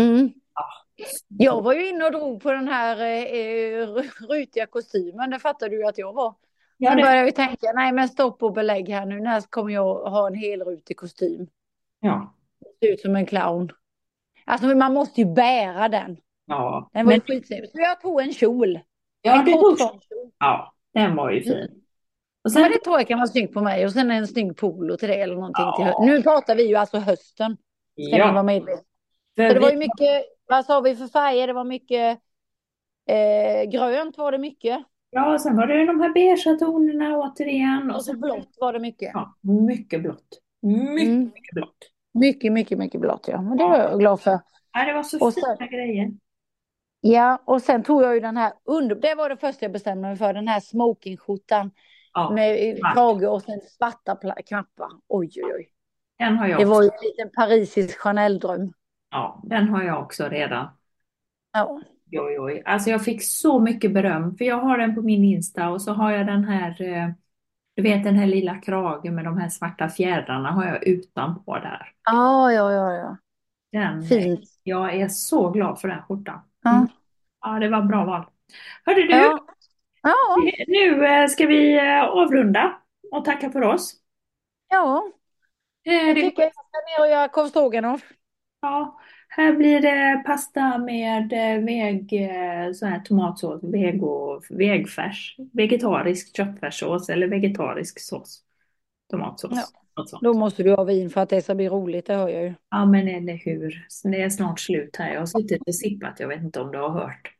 Mm. 0.00 0.30
Jag 1.28 1.62
var 1.62 1.72
ju 1.74 1.88
inne 1.88 2.04
och 2.04 2.12
drog 2.12 2.42
på 2.42 2.52
den 2.52 2.68
här 2.68 3.00
eh, 3.00 3.22
eh, 3.22 3.86
rutiga 4.28 4.66
kostymen. 4.66 5.30
Det 5.30 5.38
fattade 5.38 5.76
du 5.76 5.86
att 5.86 5.98
jag 5.98 6.12
var. 6.12 6.34
Ja, 6.82 6.90
Sen 6.90 6.96
det, 6.98 7.16
jag 7.16 7.26
ju 7.26 7.32
tänka, 7.32 7.72
nej 7.74 7.92
men 7.92 8.08
stopp 8.08 8.42
och 8.42 8.52
belägg 8.52 8.88
här 8.88 9.06
nu. 9.06 9.20
När 9.20 9.40
kommer 9.40 9.72
jag 9.72 9.94
ha 10.10 10.26
en 10.26 10.34
helrutig 10.34 10.96
kostym? 10.96 11.46
ja, 12.00 12.34
Se 12.80 12.86
ut 12.92 13.00
som 13.00 13.16
en 13.16 13.26
clown. 13.26 13.72
Alltså 14.44 14.66
man 14.66 14.92
måste 14.92 15.20
ju 15.20 15.26
bära 15.34 15.88
den. 15.88 16.16
ja. 16.46 16.90
Den 16.92 17.06
var 17.06 17.12
Men, 17.12 17.20
skitsnygg. 17.20 17.64
Så 17.70 17.80
jag 17.80 18.00
tog 18.00 18.20
en 18.20 18.32
kjol. 18.32 18.78
ja, 19.22 19.38
en 19.38 19.44
det 19.44 19.52
tog, 19.52 19.78
kjol. 19.78 20.00
ja, 20.38 20.74
den 20.94 21.16
var 21.16 21.30
ju 21.30 21.42
fin. 21.42 21.68
Och 22.44 22.52
Så 22.52 22.58
men 22.58 22.64
sen, 22.64 22.72
det 22.72 22.84
tror 22.84 22.98
jag 22.98 23.08
kan 23.08 23.18
vara 23.18 23.26
snyggt 23.28 23.54
på 23.54 23.60
mig. 23.60 23.84
Och 23.84 23.92
sen 23.92 24.10
en 24.10 24.26
snygg 24.26 24.56
polo 24.56 24.96
till 24.96 25.08
det 25.08 25.14
eller 25.20 25.34
någonting 25.34 25.64
till 25.76 25.86
Ja. 25.86 25.98
hö- 25.98 26.06
Nu 26.06 26.22
pratar 26.22 26.56
vi 26.56 26.68
ju 26.68 26.74
alltså 26.76 26.98
hösten. 26.98 27.56
Ska 27.92 28.16
ni 28.16 28.18
vara 28.22 28.34
ja, 28.34 28.42
medvetna. 28.42 28.82
för 29.36 29.54
det 29.54 29.60
var 29.60 29.68
ju 29.70 29.74
vi- 29.76 29.78
mycket, 29.78 30.24
vad 30.48 30.64
sa 30.64 30.80
vi 30.80 30.96
för 30.96 31.06
färger? 31.06 31.46
Det 31.46 31.52
var 31.52 31.64
mycket 31.64 32.18
eh, 33.06 33.70
grönt 33.70 34.18
var 34.18 34.32
det 34.32 34.38
mycket. 34.38 34.84
Ja, 35.10 35.38
sen 35.38 35.56
var 35.56 35.66
det 35.66 35.84
de 35.86 36.00
här 36.00 36.12
beigea 36.12 36.56
tonerna 36.58 37.16
återigen. 37.18 37.90
Och 37.90 37.96
Och 37.96 38.04
så 38.04 38.10
sen, 38.12 38.20
blått 38.20 38.48
var 38.60 38.72
det 38.72 38.78
mycket. 38.78 39.10
ja, 39.14 39.36
mycket 39.40 40.02
blått. 40.02 40.38
Mycket, 40.62 41.08
Mm. 41.08 41.24
mycket 41.24 41.54
blått. 41.54 41.76
Mycket, 42.14 42.52
mycket, 42.52 42.78
mycket 42.78 43.00
blått 43.00 43.28
ja. 43.28 43.42
Men 43.42 43.56
det 43.58 43.64
var 43.64 43.76
jag 43.78 43.98
glad 43.98 44.20
för. 44.20 44.40
Ja, 44.72 44.84
det 44.84 44.92
var 44.92 45.02
så 45.02 45.24
Och 45.26 45.32
sen- 45.32 45.56
fina 45.58 45.70
grejer. 45.70 46.10
Ja, 47.00 47.42
och 47.44 47.62
sen 47.62 47.82
tog 47.82 48.02
jag 48.02 48.14
ju 48.14 48.20
den 48.20 48.36
här 48.36 48.52
under... 48.64 48.94
Det 48.96 49.14
var 49.14 49.28
det 49.28 49.36
första 49.36 49.64
jag 49.64 49.72
bestämde 49.72 50.08
mig 50.08 50.16
för. 50.16 50.32
Den 50.34 50.48
här 50.48 50.60
smokingskjortan 50.60 51.70
Ja, 52.12 52.30
med 52.30 52.78
svart. 52.78 52.94
krage 52.94 53.28
och 53.28 53.42
sen 53.42 53.60
svarta 53.60 54.16
knappar. 54.46 54.88
Oj, 55.08 55.30
oj, 55.44 55.52
oj. 55.54 55.68
den 56.18 56.36
har 56.36 56.46
jag 56.48 56.60
Det 56.60 56.64
också. 56.66 56.74
var 56.74 56.82
ju 56.82 56.88
en 56.88 57.04
liten 57.08 57.30
parisisk 57.36 57.98
Chanel-dröm. 57.98 58.72
Ja, 59.10 59.40
den 59.44 59.68
har 59.68 59.82
jag 59.82 60.02
också 60.02 60.28
redan. 60.28 60.66
Ja. 61.52 61.80
Oj, 62.12 62.38
oj. 62.40 62.62
Alltså 62.64 62.90
jag 62.90 63.04
fick 63.04 63.22
så 63.22 63.58
mycket 63.58 63.92
beröm, 63.92 64.36
för 64.36 64.44
jag 64.44 64.56
har 64.56 64.78
den 64.78 64.94
på 64.94 65.02
min 65.02 65.24
Insta 65.24 65.68
och 65.70 65.82
så 65.82 65.92
har 65.92 66.10
jag 66.10 66.26
den 66.26 66.44
här, 66.44 66.82
eh, 66.82 67.08
du 67.76 67.82
vet 67.82 68.04
den 68.04 68.14
här 68.16 68.26
lilla 68.26 68.54
kragen 68.54 69.14
med 69.14 69.24
de 69.24 69.38
här 69.38 69.48
svarta 69.48 69.88
fjädrarna 69.88 70.50
har 70.50 70.64
jag 70.66 70.86
utanpå 70.86 71.54
där. 71.54 71.92
Ja, 72.04 72.52
ja, 72.52 72.72
ja, 72.72 72.94
ja. 72.94 73.16
Den, 73.72 74.02
Fint. 74.02 74.40
jag 74.62 74.94
är 74.94 75.08
så 75.08 75.50
glad 75.50 75.80
för 75.80 75.88
den 75.88 76.02
skjortan. 76.02 76.40
Ja. 76.62 76.70
Mm. 76.76 76.88
Ja, 77.40 77.58
det 77.58 77.68
var 77.68 77.82
bra 77.82 78.04
val. 78.04 78.24
Hörde 78.84 79.02
du, 79.06 79.16
Ja. 79.16 79.38
Ja, 80.02 80.36
nu 80.68 81.06
eh, 81.06 81.26
ska 81.26 81.46
vi 81.46 81.76
eh, 81.78 82.02
avrunda 82.02 82.78
och 83.12 83.24
tacka 83.24 83.50
för 83.50 83.62
oss. 83.62 83.94
ja. 84.68 85.02
Eh, 85.84 85.92
Jag 85.92 86.16
tycker 86.16 86.42
jag 86.42 86.52
ska 86.52 86.62
ner 87.02 87.06
och 87.06 87.12
göra 87.12 87.28
korv 87.28 87.46
stroganoff. 87.48 88.02
Ja, 88.60 89.00
här 89.40 89.56
blir 89.56 89.80
det 89.80 90.22
pasta 90.26 90.78
med 90.78 91.32
eh, 91.32 91.64
väg, 91.64 92.12
eh, 92.12 92.72
så 92.72 92.86
här 92.86 93.00
tomatsås, 93.00 93.64
vego, 93.64 94.40
vägfärs, 94.50 95.36
vegetarisk 95.52 96.36
köttfärssås 96.36 97.08
eller 97.08 97.28
vegetarisk 97.28 98.00
sås. 98.00 98.42
Tomatsås. 99.10 99.52
Ja. 99.52 99.64
Då 100.20 100.34
måste 100.34 100.62
du 100.62 100.70
ha 100.70 100.84
vin 100.84 101.10
för 101.10 101.20
att 101.20 101.28
det 101.28 101.42
ska 101.42 101.54
bli 101.54 101.68
roligt, 101.68 102.06
det 102.06 102.14
hör 102.14 102.28
jag 102.28 102.42
ju. 102.42 102.54
Ja, 102.70 102.86
men 102.86 103.08
eller 103.08 103.34
hur. 103.34 103.86
Det 104.02 104.22
är 104.22 104.30
snart 104.30 104.60
slut 104.60 104.96
här. 104.96 105.12
Jag 105.12 105.20
har 105.20 105.26
suttit 105.26 105.62
och 105.66 105.74
sippat. 105.74 106.20
Jag 106.20 106.28
vet 106.28 106.42
inte 106.42 106.60
om 106.60 106.72
du 106.72 106.78
har 106.78 106.90
hört. 106.90 107.32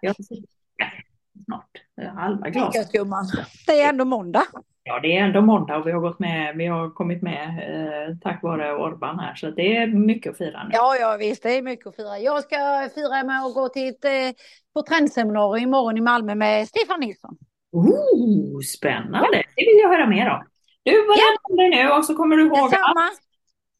Jag 0.00 0.10
har 0.10 0.14
suttit, 0.14 0.50
snart. 1.44 1.70
Halva 2.14 2.50
glas. 2.50 2.88
Skumman. 2.88 3.26
Det 3.66 3.80
är 3.80 3.88
ändå 3.88 4.04
måndag. 4.04 4.42
Ja, 4.88 5.00
det 5.00 5.16
är 5.16 5.24
ändå 5.24 5.40
måndag 5.40 5.76
och 5.76 5.86
vi 5.86 5.92
har 5.92 6.00
gått 6.00 6.18
med. 6.18 6.56
Vi 6.56 6.66
har 6.66 6.90
kommit 6.90 7.22
med 7.22 7.48
eh, 7.48 8.16
tack 8.22 8.42
vare 8.42 8.74
Orban 8.74 9.18
här. 9.18 9.34
Så 9.34 9.50
det 9.50 9.76
är 9.76 9.86
mycket 9.86 10.32
att 10.32 10.38
fira 10.38 10.64
nu. 10.64 10.70
Ja, 10.72 10.96
ja 10.96 11.16
visst, 11.20 11.42
det 11.42 11.56
är 11.58 11.62
mycket 11.62 11.86
att 11.86 11.96
fira. 11.96 12.18
Jag 12.18 12.42
ska 12.42 12.88
fira 12.94 13.24
med 13.24 13.42
att 13.44 13.54
gå 13.54 13.68
till 13.68 13.88
ett 13.88 14.04
eh, 14.04 14.10
på 14.74 14.82
trendseminarium 14.82 15.68
imorgon 15.68 15.98
i 15.98 16.00
Malmö 16.00 16.34
med 16.34 16.68
Stefan 16.68 17.00
Nilsson. 17.00 17.36
Oh, 17.72 18.60
spännande! 18.60 19.42
Det 19.56 19.64
vill 19.66 19.80
jag 19.82 19.88
höra 19.88 20.06
mer 20.06 20.30
om. 20.30 20.44
Du, 20.82 21.06
vad 21.06 21.16
Ja. 21.18 21.34
nu? 21.76 21.90
Och 21.90 22.04
så 22.04 22.14
kommer 22.14 22.36
du 22.36 22.46
ihåg 22.46 22.70
Detsamma. 22.70 23.08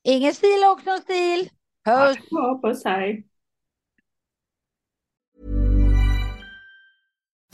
Ingen 0.04 0.34
stil 0.34 0.62
och 0.72 0.86
någon 0.86 0.98
stil. 0.98 1.48
Puss. 1.84 2.16
Ja, 2.30 2.60
puss, 2.64 2.84
hej. 2.84 3.26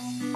Thank 0.00 0.22
you. 0.22 0.29